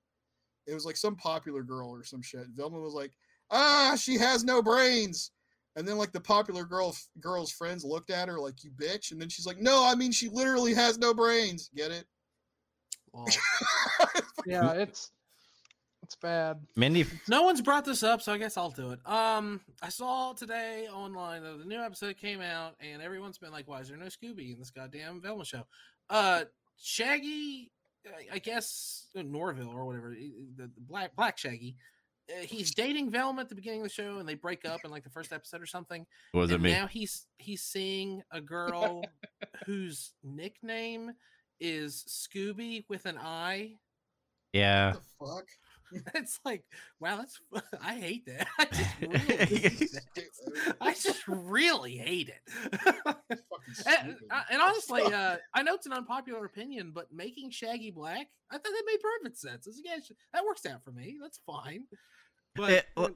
[0.66, 2.46] It was like some popular girl or some shit.
[2.54, 3.12] Velma was like,
[3.50, 5.32] "Ah, she has no brains."
[5.78, 9.20] And then like the popular girl girl's friends looked at her like, "You bitch." And
[9.20, 12.04] then she's like, "No, I mean she literally has no brains." Get it?
[13.12, 13.26] Well,
[14.46, 15.12] yeah, it's
[16.02, 16.60] it's bad.
[16.76, 19.00] Mindy, no one's brought this up, so I guess I'll do it.
[19.06, 23.68] Um, I saw today online that the new episode came out, and everyone's been like,
[23.68, 25.64] "Why is there no Scooby in this goddamn Velma show?"
[26.10, 26.44] Uh,
[26.80, 27.70] Shaggy,
[28.06, 31.76] I- I guess Norville or whatever, the, the black black Shaggy.
[32.30, 34.90] Uh, he's dating Velma at the beginning of the show, and they break up in
[34.90, 36.06] like the first episode or something.
[36.34, 36.70] was it me?
[36.70, 39.02] now he's he's seeing a girl
[39.66, 41.12] whose nickname
[41.60, 43.72] is Scooby with an I.
[44.52, 44.92] Yeah.
[44.92, 45.44] What the fuck?
[46.14, 46.64] It's like,
[47.00, 47.40] wow, that's
[47.82, 48.46] I hate that.
[48.58, 49.18] I just really
[49.58, 50.76] hate that.
[50.80, 52.94] I just really hate it.
[53.86, 58.28] And, uh, and honestly, uh, I know it's an unpopular opinion, but making Shaggy black,
[58.50, 59.66] I thought that made perfect sense.
[59.66, 59.96] It's, yeah,
[60.32, 61.16] that works out for me.
[61.20, 61.84] That's fine.
[62.54, 63.14] But It- when-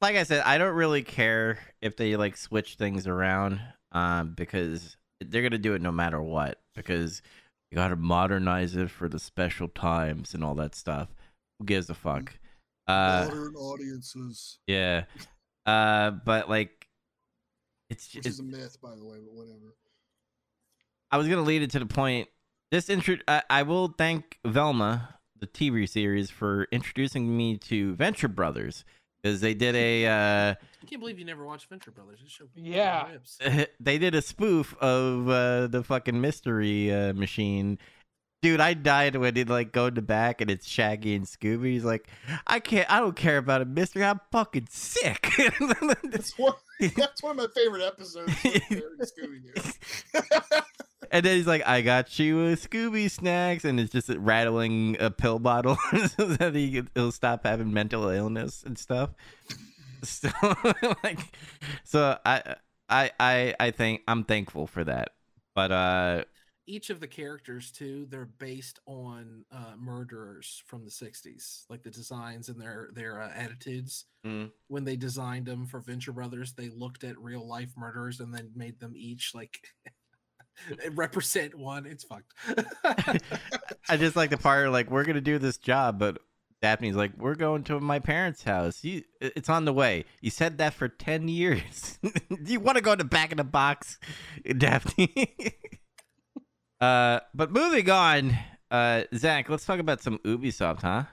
[0.00, 3.60] like I said, I don't really care if they like switch things around,
[3.92, 6.60] um, because they're gonna do it no matter what.
[6.74, 7.22] Because
[7.70, 11.08] you gotta modernize it for the special times and all that stuff.
[11.62, 12.34] Who gives a fuck?
[12.88, 15.04] Uh, modern audiences, yeah.
[15.64, 16.88] Uh, but like,
[17.88, 19.76] it's, which is a myth, by the way, but whatever.
[21.12, 22.28] I was gonna lead it to the point.
[22.72, 28.26] This intro, I, I will thank Velma, the TV series, for introducing me to Venture
[28.26, 28.84] Brothers
[29.22, 30.06] because they did a.
[30.06, 32.18] Uh, I can't believe you never watched Venture Brothers.
[32.24, 33.06] This show Yeah.
[33.78, 37.78] they did a spoof of uh, the fucking mystery uh, machine.
[38.42, 41.66] Dude, I died when he like go in the back and it's Shaggy and Scooby.
[41.66, 42.08] He's like,
[42.44, 44.04] I can't, I don't care about a mystery.
[44.04, 45.32] I'm fucking sick.
[46.02, 46.54] That's one.
[46.96, 48.32] That's one of my favorite episodes.
[48.32, 49.78] Scooby
[51.12, 55.10] and then he's like, I got you a Scooby snacks, and it's just rattling a
[55.10, 55.76] pill bottle
[56.16, 59.10] so that he he'll stop having mental illness and stuff.
[60.02, 60.30] So
[61.04, 61.20] like,
[61.84, 62.56] so I
[62.88, 65.10] I I I think I'm thankful for that.
[65.54, 66.24] But uh,
[66.66, 71.90] each of the characters too they're based on uh murderers from the 60s like the
[71.90, 74.52] designs and their their uh, attitudes Mm.
[74.68, 78.52] when they designed them for venture brothers they looked at real life murderers and then
[78.54, 79.58] made them each like
[80.92, 81.86] represent one.
[81.86, 82.32] It's fucked.
[83.88, 86.18] I just like the part like we're gonna do this job, but
[86.60, 88.84] Daphne's like we're going to my parents' house.
[88.84, 90.04] You, it's on the way.
[90.20, 91.98] You said that for ten years.
[92.02, 93.98] do you want to go in the back of the box,
[94.58, 95.32] Daphne?
[96.82, 98.36] Uh, but moving on,
[98.70, 101.04] uh, Zach, let's talk about some Ubisoft, huh?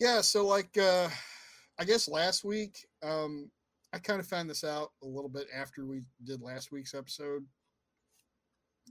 [0.00, 1.08] Yeah, so like uh
[1.78, 3.50] I guess last week, um
[3.92, 7.44] I kind of found this out a little bit after we did last week's episode.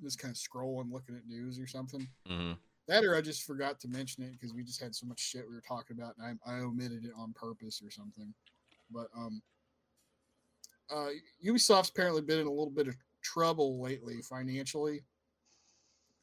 [0.03, 2.07] Just kind of scrolling, looking at news or something.
[2.29, 2.53] Mm-hmm.
[2.87, 5.47] That or I just forgot to mention it because we just had so much shit
[5.47, 8.33] we were talking about and I, I omitted it on purpose or something.
[8.91, 9.41] But um
[10.93, 11.09] uh
[11.43, 15.01] Ubisoft's apparently been in a little bit of trouble lately financially.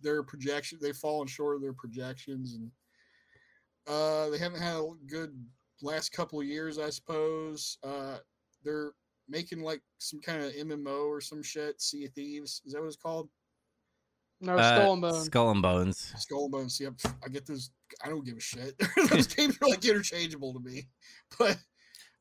[0.01, 2.71] Their projection they've fallen short of their projections and
[3.89, 5.33] uh, they haven't had a good
[5.83, 7.79] last couple of years, I suppose.
[7.85, 8.19] Uh,
[8.65, 8.91] they're
[9.29, 11.81] making like some kind of MMO or some shit.
[11.81, 13.29] Sea of Thieves is that what it's called?
[14.41, 15.25] No, Uh, Skull and Bones.
[15.27, 16.13] Skull and Bones.
[16.19, 16.79] Skull and Bones.
[16.81, 17.71] Yeah, pff, I get those.
[18.05, 18.75] I don't give a shit.
[19.11, 20.89] those games are like interchangeable to me.
[21.39, 21.57] But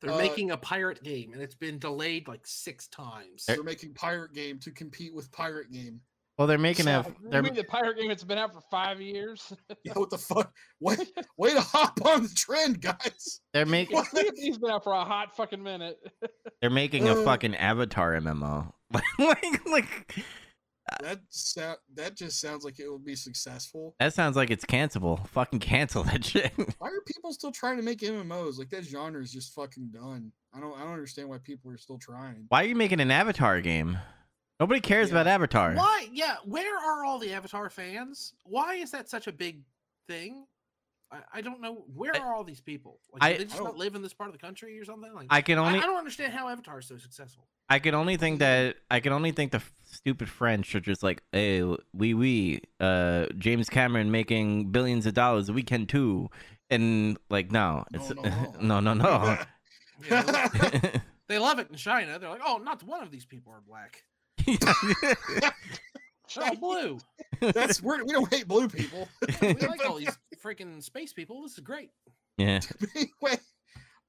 [0.00, 3.44] They're Uh, making a pirate game, and it's been delayed like six times.
[3.46, 6.00] they're making Pirate Game to compete with Pirate Game.
[6.38, 7.02] Well, they're making a.
[7.04, 9.52] So- You They're the pirate game that's been out for five years?
[9.84, 10.52] Yeah, what the fuck?
[10.80, 10.96] Way,
[11.38, 13.40] way to hop on the trend, guys.
[13.52, 14.08] they're making What?
[14.36, 15.96] He's been out for a hot fucking minute.
[16.60, 17.24] they're making a Uh.
[17.24, 18.72] fucking Avatar MMO.
[19.18, 20.24] like like
[21.02, 23.94] That sound, that just sounds like it will be successful.
[24.00, 25.26] that sounds like it's cancelable.
[25.28, 26.52] Fucking cancel that shit.
[26.78, 28.58] Why are people still trying to make MMOs?
[28.58, 30.32] Like that genre is just fucking done.
[30.54, 32.46] I don't I don't understand why people are still trying.
[32.48, 33.98] Why are you making an Avatar game?
[34.58, 35.16] Nobody cares Yeah.
[35.20, 35.74] about Avatar.
[35.74, 36.08] Why?
[36.12, 38.32] Yeah, where are all the Avatar fans?
[38.44, 39.60] Why is that such a big
[40.08, 40.46] thing?
[41.12, 41.84] I, I don't know.
[41.94, 42.98] Where I- are all these people?
[43.12, 44.84] Like, I- they just I not don't- live in this part of the country or
[44.84, 45.12] something?
[45.14, 47.46] Like, I can only I don't understand how Avatar is so successful.
[47.68, 51.02] I can only think that I can only think the f- stupid French are just
[51.02, 51.62] like, hey,
[51.92, 56.28] we we uh James Cameron making billions of dollars, we can too.
[56.70, 58.10] And like, no, No, it's
[58.60, 59.38] no, no, no, no.
[60.02, 60.80] You know?
[61.28, 62.18] they love it in China.
[62.18, 64.02] They're like, oh, not one of these people are black.
[66.34, 66.98] They're all blue.
[67.40, 69.08] That's we're, we don't hate blue people.
[69.42, 71.42] We like all these freaking space people.
[71.42, 71.90] This is great.
[72.38, 72.60] yeah.
[72.94, 73.38] anyway,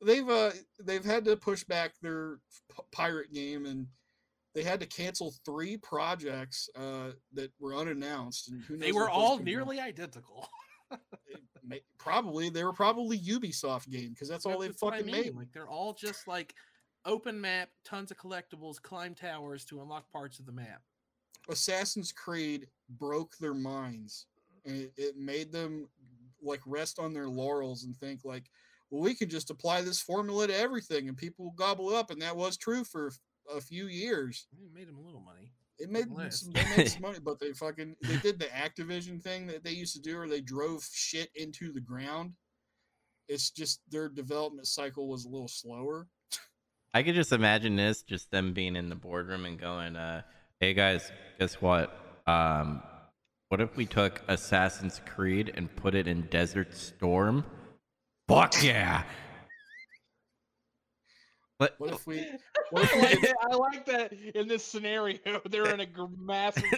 [0.05, 0.51] they've uh
[0.83, 2.39] they've had to push back their
[2.75, 3.87] p- pirate game and
[4.55, 9.37] they had to cancel three projects uh that were unannounced and who They were all
[9.37, 9.51] can be.
[9.51, 10.47] nearly identical.
[11.65, 15.11] May- probably they were probably Ubisoft game because that's all they That's what I fucking
[15.11, 15.35] mean, made.
[15.35, 16.53] Like they're all just like
[17.05, 20.81] open map, tons of collectibles, climb towers to unlock parts of the map.
[21.49, 24.25] Assassin's Creed broke their minds
[24.65, 25.87] and it, it made them
[26.41, 28.49] like rest on their laurels and think like,
[28.89, 32.11] well, we can just apply this formula to everything and people will gobble up.
[32.11, 33.11] And that was true for
[33.53, 34.47] a few years.
[34.53, 35.51] It made them a little money.
[35.79, 39.45] It made some, they made some money, but they fucking they did the Activision thing
[39.47, 42.33] that they used to do, where they drove shit into the ground.
[43.27, 46.07] It's just their development cycle was a little slower.
[46.93, 50.21] I could just imagine this, just them being in the boardroom and going, uh,
[50.59, 51.95] "Hey guys, guess what?
[52.25, 52.81] Um,
[53.49, 57.45] what if we took Assassin's Creed and put it in Desert Storm?
[58.27, 59.03] Fuck yeah!"
[61.59, 62.25] But What if we?
[62.69, 65.17] What if we I like that in this scenario.
[65.49, 65.87] They're in a
[66.19, 66.63] massive.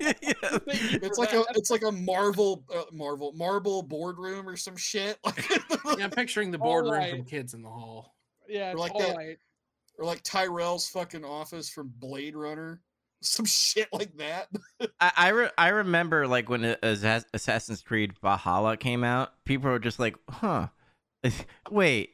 [0.00, 0.58] Yeah.
[0.66, 5.18] It's for like a it's like a Marvel uh, Marvel Marble boardroom or some shit,
[5.24, 7.10] Yeah, I'm picturing the boardroom right.
[7.10, 8.13] from kids in the hall.
[8.48, 9.16] Yeah, it's like all that.
[9.16, 9.38] right.
[9.98, 12.80] or like Tyrell's fucking office from Blade Runner,
[13.22, 14.48] some shit like that.
[15.00, 19.78] I I, re- I remember like when uh, Assassin's Creed Valhalla came out, people were
[19.78, 20.68] just like, "Huh,
[21.70, 22.10] wait,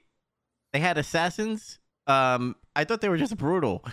[0.72, 1.78] they had assassins?
[2.06, 3.84] Um, I thought they were just brutal."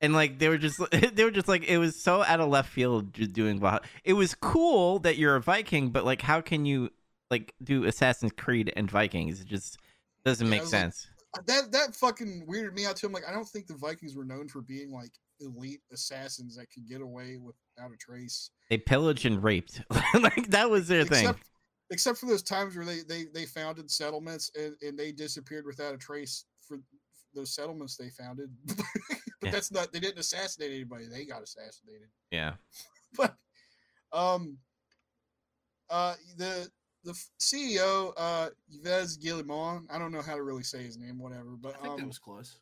[0.00, 2.68] And like they were just they were just like it was so out of left
[2.70, 3.82] field just doing Valhalla.
[4.04, 6.90] It was cool that you're a Viking, but like how can you
[7.30, 9.40] like do Assassin's Creed and Vikings?
[9.40, 9.78] It just
[10.24, 11.08] doesn't Yeah, make I like, sense.
[11.46, 13.06] That that fucking weirded me out too.
[13.06, 16.70] I'm like, I don't think the Vikings were known for being like elite assassins that
[16.70, 18.50] could get away without a trace.
[18.70, 19.82] they pillaged and raped.
[20.20, 21.24] like that was their thing.
[21.24, 21.42] except,
[21.90, 25.94] except for those times where they they, they founded settlements and, and they disappeared without
[25.94, 26.78] a trace for
[27.34, 28.48] those settlements they founded.
[28.66, 28.76] but
[29.42, 29.50] Yeah.
[29.50, 31.06] that's not they didn't assassinate anybody.
[31.06, 32.08] They got assassinated.
[32.30, 32.54] Yeah.
[33.16, 33.36] But
[34.12, 34.58] um
[35.90, 36.68] uh the
[37.04, 41.56] the CEO uh Yves Guillemot, I don't know how to really say his name, whatever,
[41.60, 42.60] but I think that um, was close.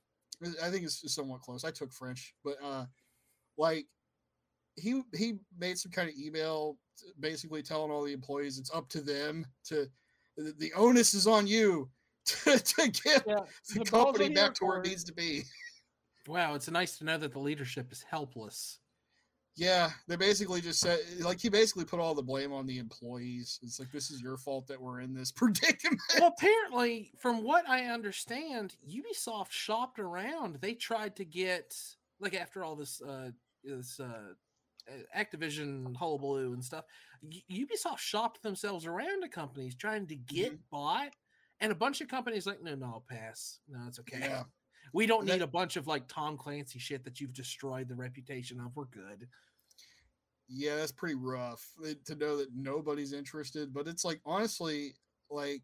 [0.62, 1.64] I think it's somewhat close.
[1.64, 2.86] I took French, but uh,
[3.56, 3.86] like
[4.76, 6.76] he he made some kind of email,
[7.20, 9.88] basically telling all the employees it's up to them to
[10.36, 11.88] the, the onus is on you
[12.24, 13.34] to, to get Yeah,
[13.68, 15.42] the, the company back to where it needs to be.
[16.26, 18.78] Wow, it's nice to know that the leadership is helpless.
[19.54, 23.58] Yeah, they basically just said like he basically put all the blame on the employees.
[23.62, 26.00] It's like this is your fault that we're in this predicament.
[26.18, 30.58] well, apparently, from what I understand, Ubisoft shopped around.
[30.60, 31.76] They tried to get
[32.18, 33.30] like after all this uh
[33.62, 34.32] this uh
[35.16, 36.84] Activision hullabaloo and stuff.
[37.50, 40.62] Ubisoft shopped themselves around to companies trying to get mm-hmm.
[40.70, 41.14] bought,
[41.60, 43.60] and a bunch of companies like, no, no, I'll pass.
[43.68, 44.18] No, it's okay.
[44.20, 44.42] Yeah.
[44.92, 48.60] We don't need a bunch of like Tom Clancy shit that you've destroyed the reputation
[48.60, 48.76] of.
[48.76, 49.26] We're good.
[50.48, 53.72] Yeah, that's pretty rough eh, to know that nobody's interested.
[53.72, 54.94] But it's like honestly,
[55.30, 55.62] like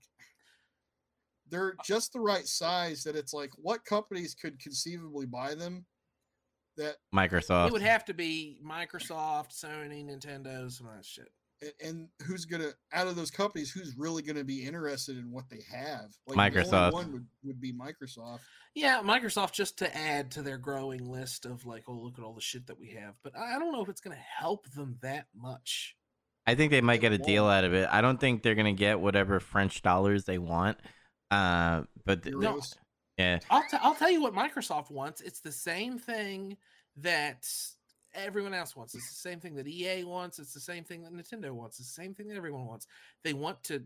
[1.50, 5.84] they're uh just the right size that it's like what companies could conceivably buy them
[6.78, 7.66] that Microsoft.
[7.66, 11.28] It would have to be Microsoft, Sony, Nintendo, some of that shit
[11.84, 15.60] and who's gonna out of those companies who's really gonna be interested in what they
[15.70, 16.10] have?
[16.26, 16.92] Like microsoft.
[16.92, 18.40] one would, would be microsoft.
[18.74, 22.34] Yeah microsoft just to add to their growing list of like oh look at all
[22.34, 23.14] the shit that we have.
[23.22, 25.96] But i don't know if it's gonna help them that much.
[26.46, 27.88] I think they might get a deal out of it.
[27.90, 30.78] I don't think they're gonna get whatever french dollars they want
[31.30, 32.58] uh but no,
[33.18, 33.40] yeah.
[33.50, 35.20] I'll, t- I'll tell you what microsoft wants.
[35.20, 36.56] It's the same thing
[36.98, 37.46] that
[38.18, 38.94] everyone else wants.
[38.94, 40.38] It's the same thing that EA wants.
[40.38, 41.78] It's the same thing that Nintendo wants.
[41.78, 42.86] It's the same thing that everyone wants.
[43.24, 43.82] They want to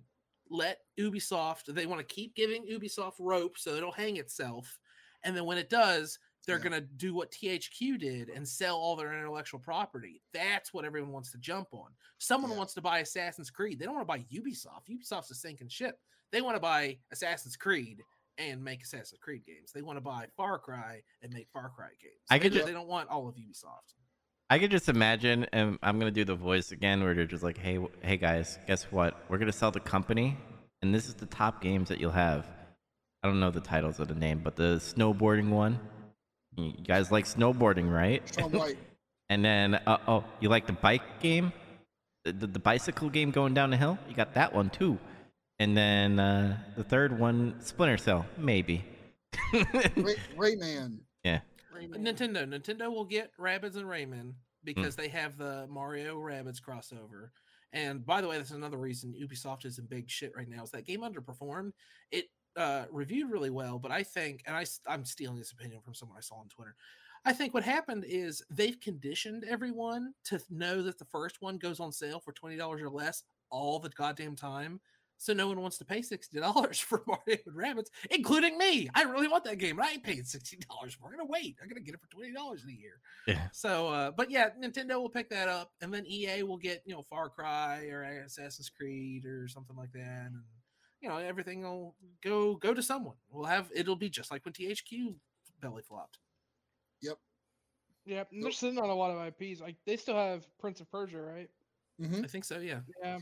[0.50, 4.78] let Ubisoft, they want to keep giving Ubisoft rope so it'll hang itself.
[5.24, 6.68] And then when it does, they're yeah.
[6.68, 10.20] going to do what THQ did and sell all their intellectual property.
[10.32, 11.90] That's what everyone wants to jump on.
[12.18, 12.56] Someone yeah.
[12.58, 13.78] wants to buy Assassin's Creed.
[13.78, 14.90] They don't want to buy Ubisoft.
[14.90, 15.98] Ubisoft's a sinking ship.
[16.32, 18.02] They want to buy Assassin's Creed
[18.38, 19.72] and make Assassin's Creed games.
[19.72, 22.14] They want to buy Far Cry and make Far Cry games.
[22.30, 23.94] I could they, just, they don't want all of Ubisoft.
[24.52, 27.56] I could just imagine, and I'm gonna do the voice again, where they're just like,
[27.56, 29.18] "Hey, hey guys, guess what?
[29.30, 30.36] We're gonna sell the company,
[30.82, 32.46] and this is the top games that you'll have.
[33.22, 35.80] I don't know the titles of the name, but the snowboarding one.
[36.58, 38.22] You guys like snowboarding, right?
[39.30, 41.54] and then, uh, oh, you like the bike game,
[42.26, 43.96] the, the, the, bicycle game going down the hill?
[44.06, 44.98] You got that one too.
[45.60, 48.84] And then uh, the third one, Splinter Cell, maybe.
[49.54, 50.98] Ray, Rayman.
[51.24, 51.40] Yeah.
[51.90, 52.06] Rayman.
[52.06, 52.46] Nintendo.
[52.46, 54.34] Nintendo will get Rabbids and Rayman mm.
[54.64, 54.98] because mm.
[54.98, 57.30] they have the Mario Rabbids crossover.
[57.72, 60.62] And by the way, that's another reason Ubisoft is in big shit right now.
[60.62, 61.72] Is that game underperformed?
[62.10, 62.26] It
[62.56, 66.18] uh, reviewed really well, but I think, and I, I'm stealing this opinion from someone
[66.18, 66.76] I saw on Twitter.
[67.24, 71.80] I think what happened is they've conditioned everyone to know that the first one goes
[71.80, 74.80] on sale for twenty dollars or less all the goddamn time.
[75.22, 78.90] So no one wants to pay sixty dollars for Mario and Rabbids, including me.
[78.92, 80.98] I really want that game, but I ain't paying sixty dollars.
[81.00, 81.54] We're gonna wait.
[81.62, 83.00] I'm gonna get it for twenty dollars in a year.
[83.28, 83.46] Yeah.
[83.52, 86.92] So, uh, but yeah, Nintendo will pick that up, and then EA will get you
[86.92, 90.42] know Far Cry or Assassin's Creed or something like that, and
[91.00, 91.94] you know everything will
[92.24, 93.14] go go to someone.
[93.30, 95.14] We'll have it'll be just like when THQ
[95.60, 96.18] belly flopped.
[97.00, 97.18] Yep.
[98.06, 98.28] Yep.
[98.32, 99.60] And they're sitting on a lot of IPs.
[99.60, 101.48] Like they still have Prince of Persia, right?
[102.00, 102.24] Mm-hmm.
[102.24, 102.58] I think so.
[102.58, 102.80] Yeah.
[103.00, 103.18] Yeah.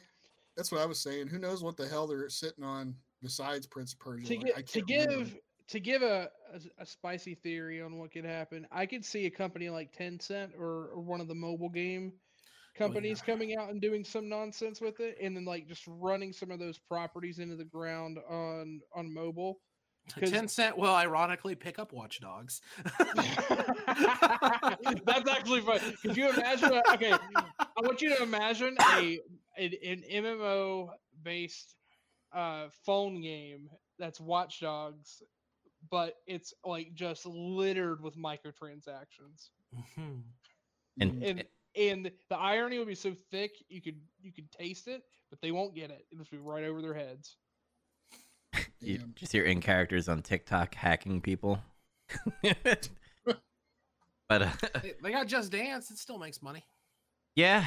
[0.61, 1.29] That's what I was saying.
[1.29, 4.27] Who knows what the hell they're sitting on besides Prince Persia?
[4.27, 5.31] To, get, to give remember.
[5.69, 9.31] to give a, a, a spicy theory on what could happen, I could see a
[9.31, 12.13] company like Tencent or, or one of the mobile game
[12.77, 13.33] companies oh, yeah.
[13.33, 16.59] coming out and doing some nonsense with it, and then like just running some of
[16.59, 19.61] those properties into the ground on on mobile.
[20.19, 22.61] Tencent will ironically pick up Watch Dogs.
[25.07, 25.81] That's actually fun.
[26.03, 26.73] Could you imagine?
[26.73, 27.15] A, okay,
[27.81, 29.21] I want you to imagine a
[29.57, 30.91] an, an MMO
[31.23, 31.77] based
[32.35, 35.23] uh, phone game that's Watch Dogs,
[35.91, 39.49] but it's like just littered with microtransactions.
[39.75, 40.21] Mm-hmm.
[41.01, 41.45] And, and
[41.77, 45.53] and the irony would be so thick you could you could taste it, but they
[45.53, 46.05] won't get it.
[46.13, 47.37] It'll be right over their heads.
[48.81, 51.63] you just hear in characters on TikTok hacking people.
[52.43, 52.89] but
[54.31, 54.51] uh,
[55.03, 55.91] they got Just Dance.
[55.91, 56.65] It still makes money.
[57.41, 57.65] Yeah.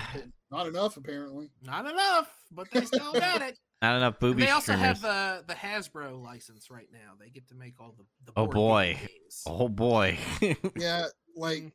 [0.51, 1.49] Not enough, apparently.
[1.63, 3.57] Not enough, but they still got it.
[3.81, 4.43] Not enough booby.
[4.43, 5.01] And they also streamers.
[5.01, 7.13] have the the Hasbro license right now.
[7.19, 8.05] They get to make all the.
[8.25, 8.97] the oh boy!
[9.45, 10.17] Oh boy!
[10.77, 11.67] yeah, like mm-hmm.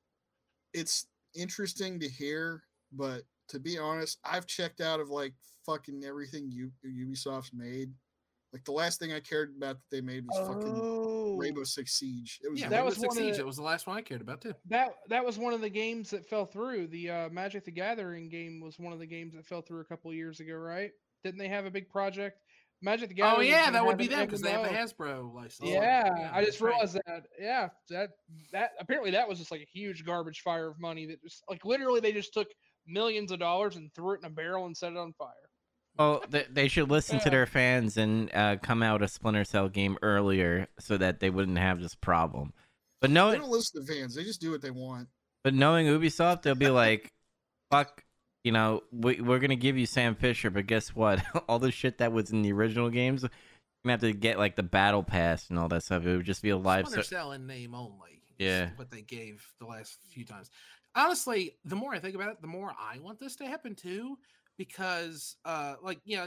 [0.72, 2.62] it's interesting to hear,
[2.92, 5.34] but to be honest, I've checked out of like
[5.66, 7.90] fucking everything U- Ubisoft's made.
[8.52, 10.54] Like the last thing I cared about that they made was oh.
[10.54, 12.40] fucking Rainbow Six Siege.
[12.42, 13.36] It was yeah, that was Six Siege.
[13.36, 14.54] The, it was the last one I cared about too.
[14.70, 16.86] That that was one of the games that fell through.
[16.88, 19.84] The uh, Magic the Gathering game was one of the games that fell through a
[19.84, 20.90] couple years ago, right?
[21.24, 22.40] Didn't they have a big project?
[22.80, 23.48] Magic the oh, Gathering.
[23.48, 25.68] Oh yeah, that would be them because they have a Hasbro license.
[25.68, 27.04] Yeah, yeah I just realized right.
[27.06, 27.24] that.
[27.38, 28.10] Yeah, that
[28.52, 31.64] that apparently that was just like a huge garbage fire of money that just like
[31.64, 32.48] literally they just took
[32.86, 35.34] millions of dollars and threw it in a barrel and set it on fire.
[35.98, 37.24] Well, they, they should listen yeah.
[37.24, 41.28] to their fans and uh, come out a Splinter Cell game earlier so that they
[41.28, 42.52] wouldn't have this problem.
[43.00, 45.08] But no, they don't listen to fans; they just do what they want.
[45.42, 47.12] But knowing Ubisoft, they'll be like,
[47.70, 48.04] fuck,
[48.44, 51.22] you know, we, we're gonna give you Sam Fisher, but guess what?
[51.48, 53.30] all the shit that was in the original games, you're
[53.84, 56.04] gonna have to get like the battle pass and all that stuff.
[56.04, 56.86] It would just be a live.
[56.86, 58.22] Splinter ser- Cell in name only.
[58.38, 58.70] Yeah.
[58.76, 60.50] what they gave the last few times.
[60.94, 64.16] Honestly, the more I think about it, the more I want this to happen too,
[64.58, 66.26] because, uh, like, yeah,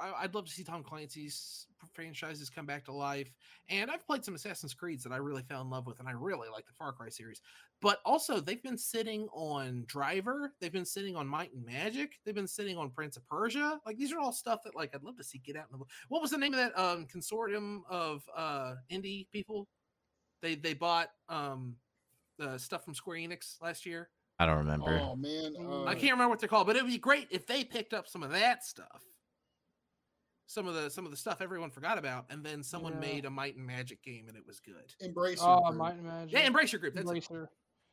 [0.00, 3.30] I, I'd love to see Tom Clancy's franchises come back to life.
[3.68, 6.12] And I've played some Assassin's Creeds that I really fell in love with, and I
[6.12, 7.40] really like the Far Cry series.
[7.82, 12.34] But also, they've been sitting on Driver, they've been sitting on Might and Magic, they've
[12.34, 13.78] been sitting on Prince of Persia.
[13.84, 15.84] Like, these are all stuff that, like, I'd love to see get out in the.
[16.08, 19.68] What was the name of that um, consortium of uh, indie people?
[20.42, 21.76] They they bought um
[22.38, 24.10] the stuff from Square Enix last year.
[24.38, 25.00] I don't remember.
[25.02, 27.46] Oh man, uh, I can't remember what they're called, but it would be great if
[27.46, 29.02] they picked up some of that stuff.
[30.48, 33.00] Some of the some of the stuff everyone forgot about, and then someone Yeah.
[33.00, 34.92] made a Might and Magic game and it was good.
[35.00, 35.38] embrace.
[35.40, 36.32] Oh, your Might and Magic.
[36.32, 36.94] Yeah, Embracer Group.
[36.94, 37.24] That's it.
[37.24, 37.46] Embracer.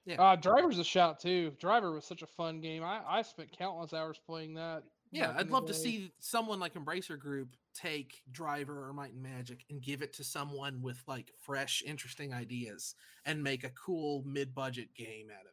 [0.06, 0.22] Yeah.
[0.22, 1.52] Uh, Driver's a shout too.
[1.60, 2.84] Driver was such a fun game.
[2.84, 4.84] I, I spent countless hours playing that.
[5.12, 9.14] Yeah, I'd in the love to see someone like Embracer Group take Driver or Might
[9.14, 12.96] and Magic and give it to someone with like fresh, interesting ideas
[13.26, 15.53] and make a cool mid-budget game out of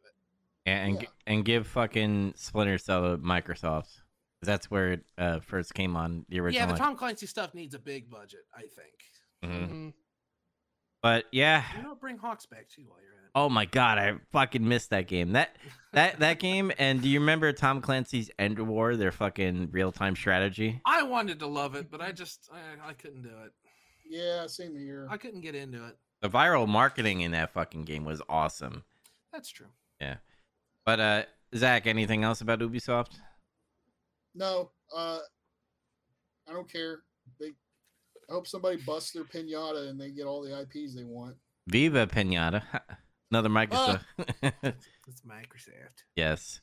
[0.65, 1.07] And Yeah.
[1.25, 3.87] and give fucking Splinter Cell to Microsoft.
[4.39, 6.67] 'Cause That's where it uh, first came on the original.
[6.67, 8.93] Yeah, the Tom Clancy stuff needs a big budget, I think.
[9.43, 9.69] Mhm.
[9.69, 9.93] Mhm.
[11.01, 13.31] But yeah, You know, bring H.A.W.X back too while you're at it.
[13.33, 15.31] oh my god, I fucking missed that game.
[15.33, 15.55] That
[15.93, 16.71] that that game.
[16.77, 18.97] And do you remember Tom Clancy's EndWar?
[18.97, 20.79] Their fucking real time strategy.
[20.85, 23.51] I wanted to love it, but I just I, I couldn't do it.
[24.07, 25.07] Yeah, same here.
[25.09, 25.97] I couldn't get into it.
[26.21, 28.83] The viral marketing in that fucking game was awesome.
[29.31, 29.67] That's true.
[30.85, 31.23] But uh,
[31.55, 33.13] Zach, anything else about Ubisoft?
[34.33, 35.19] No, uh,
[36.47, 36.99] I don't care.
[37.39, 37.47] They,
[38.29, 41.35] I hope somebody busts their pinata and they get all the IPs they want.
[41.67, 42.63] Viva Pinata,
[43.31, 44.03] another Microsoft.
[45.07, 46.03] It's Microsoft.
[46.15, 46.61] Yes.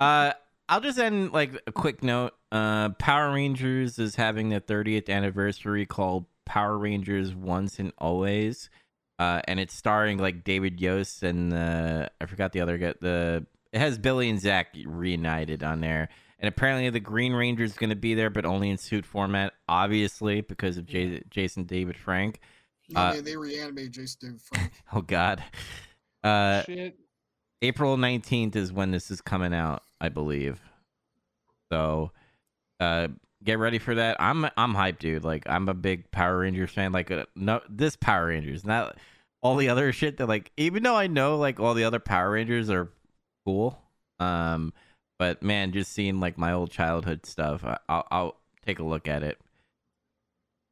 [0.00, 0.32] Uh,
[0.68, 2.32] I'll just end like a quick note.
[2.50, 8.70] Uh, Power Rangers is having their 30th anniversary called Power Rangers Once and Always.
[9.18, 12.94] Uh, and it's starring like David Yost and uh, I forgot the other guy.
[13.00, 17.74] The it has Billy and Zach reunited on there, and apparently the Green Ranger is
[17.74, 21.96] going to be there, but only in suit format, obviously because of J- Jason David
[21.96, 22.40] Frank.
[22.88, 24.72] No, Uh, man, they reanimated Jason David Frank.
[24.92, 25.42] Oh God.
[26.22, 26.96] Uh, Shit.
[27.62, 30.60] April 19th is when this is coming out, I believe.
[31.72, 32.12] So,
[32.80, 33.08] uh
[33.42, 34.16] get ready for that.
[34.20, 35.24] I'm I'm hyped, dude.
[35.24, 36.92] Like I'm a big Power Rangers fan.
[36.92, 38.96] Like uh, no this Power Rangers, not
[39.42, 42.30] all the other shit that like even though I know like all the other Power
[42.30, 42.90] Rangers are
[43.44, 43.78] cool.
[44.18, 44.72] Um
[45.18, 49.06] but man, just seeing like my old childhood stuff, I, I'll I'll take a look
[49.08, 49.38] at it.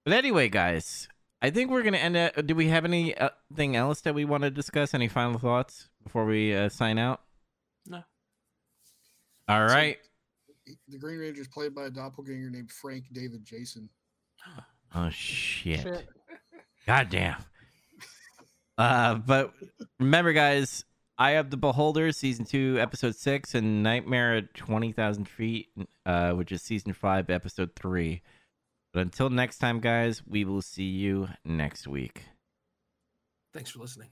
[0.04, 1.08] But anyway, guys,
[1.40, 2.46] I think we're gonna end it.
[2.46, 4.94] Do we have anything else that we want to discuss?
[4.94, 7.20] Any final thoughts before we uh, sign out?
[7.86, 8.02] No.
[9.48, 9.98] All So- right.
[10.88, 13.88] the Green Ranger is played by a doppelganger named Frank David Jason.
[14.94, 15.80] Oh shit.
[15.82, 16.08] Shit.
[16.86, 17.36] God damn.
[18.78, 19.52] Uh, but
[20.00, 20.84] remember, guys,
[21.18, 25.68] Eye of the Beholder, season two, episode six, and Nightmare at twenty thousand feet,
[26.04, 28.22] uh, which is season five, episode three.
[28.92, 32.24] But until next time, guys, we will see you next week.
[33.52, 34.08] Thanks for listening.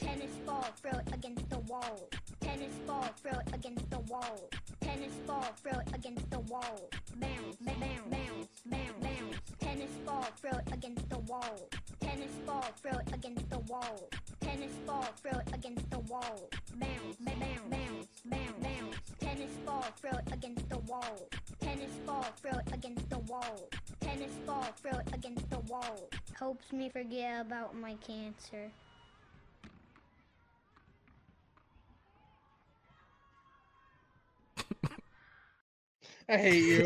[0.00, 2.08] Tennis ball, throw it against the wall.
[2.54, 4.38] Tennis ball, throw it against the wall.
[4.80, 6.88] Tennis ball, throw it against the wall.
[7.18, 9.36] Bounce, bounce, bounce, bounce, bounce.
[9.58, 11.68] Tennis ball, throw it against the wall.
[12.00, 14.08] Tennis ball, throw it against the wall.
[14.40, 16.48] Tennis ball, throw it against the wall.
[16.78, 18.96] Bounce, bounce, bounce, bounce, bounce.
[19.18, 21.28] Tennis ball, throw it against the wall.
[21.60, 23.68] Tennis ball, throw it against the wall.
[24.00, 26.08] Tennis ball, throw it against the wall.
[26.38, 28.70] Helps me forget about my cancer.
[36.28, 36.82] I hate you.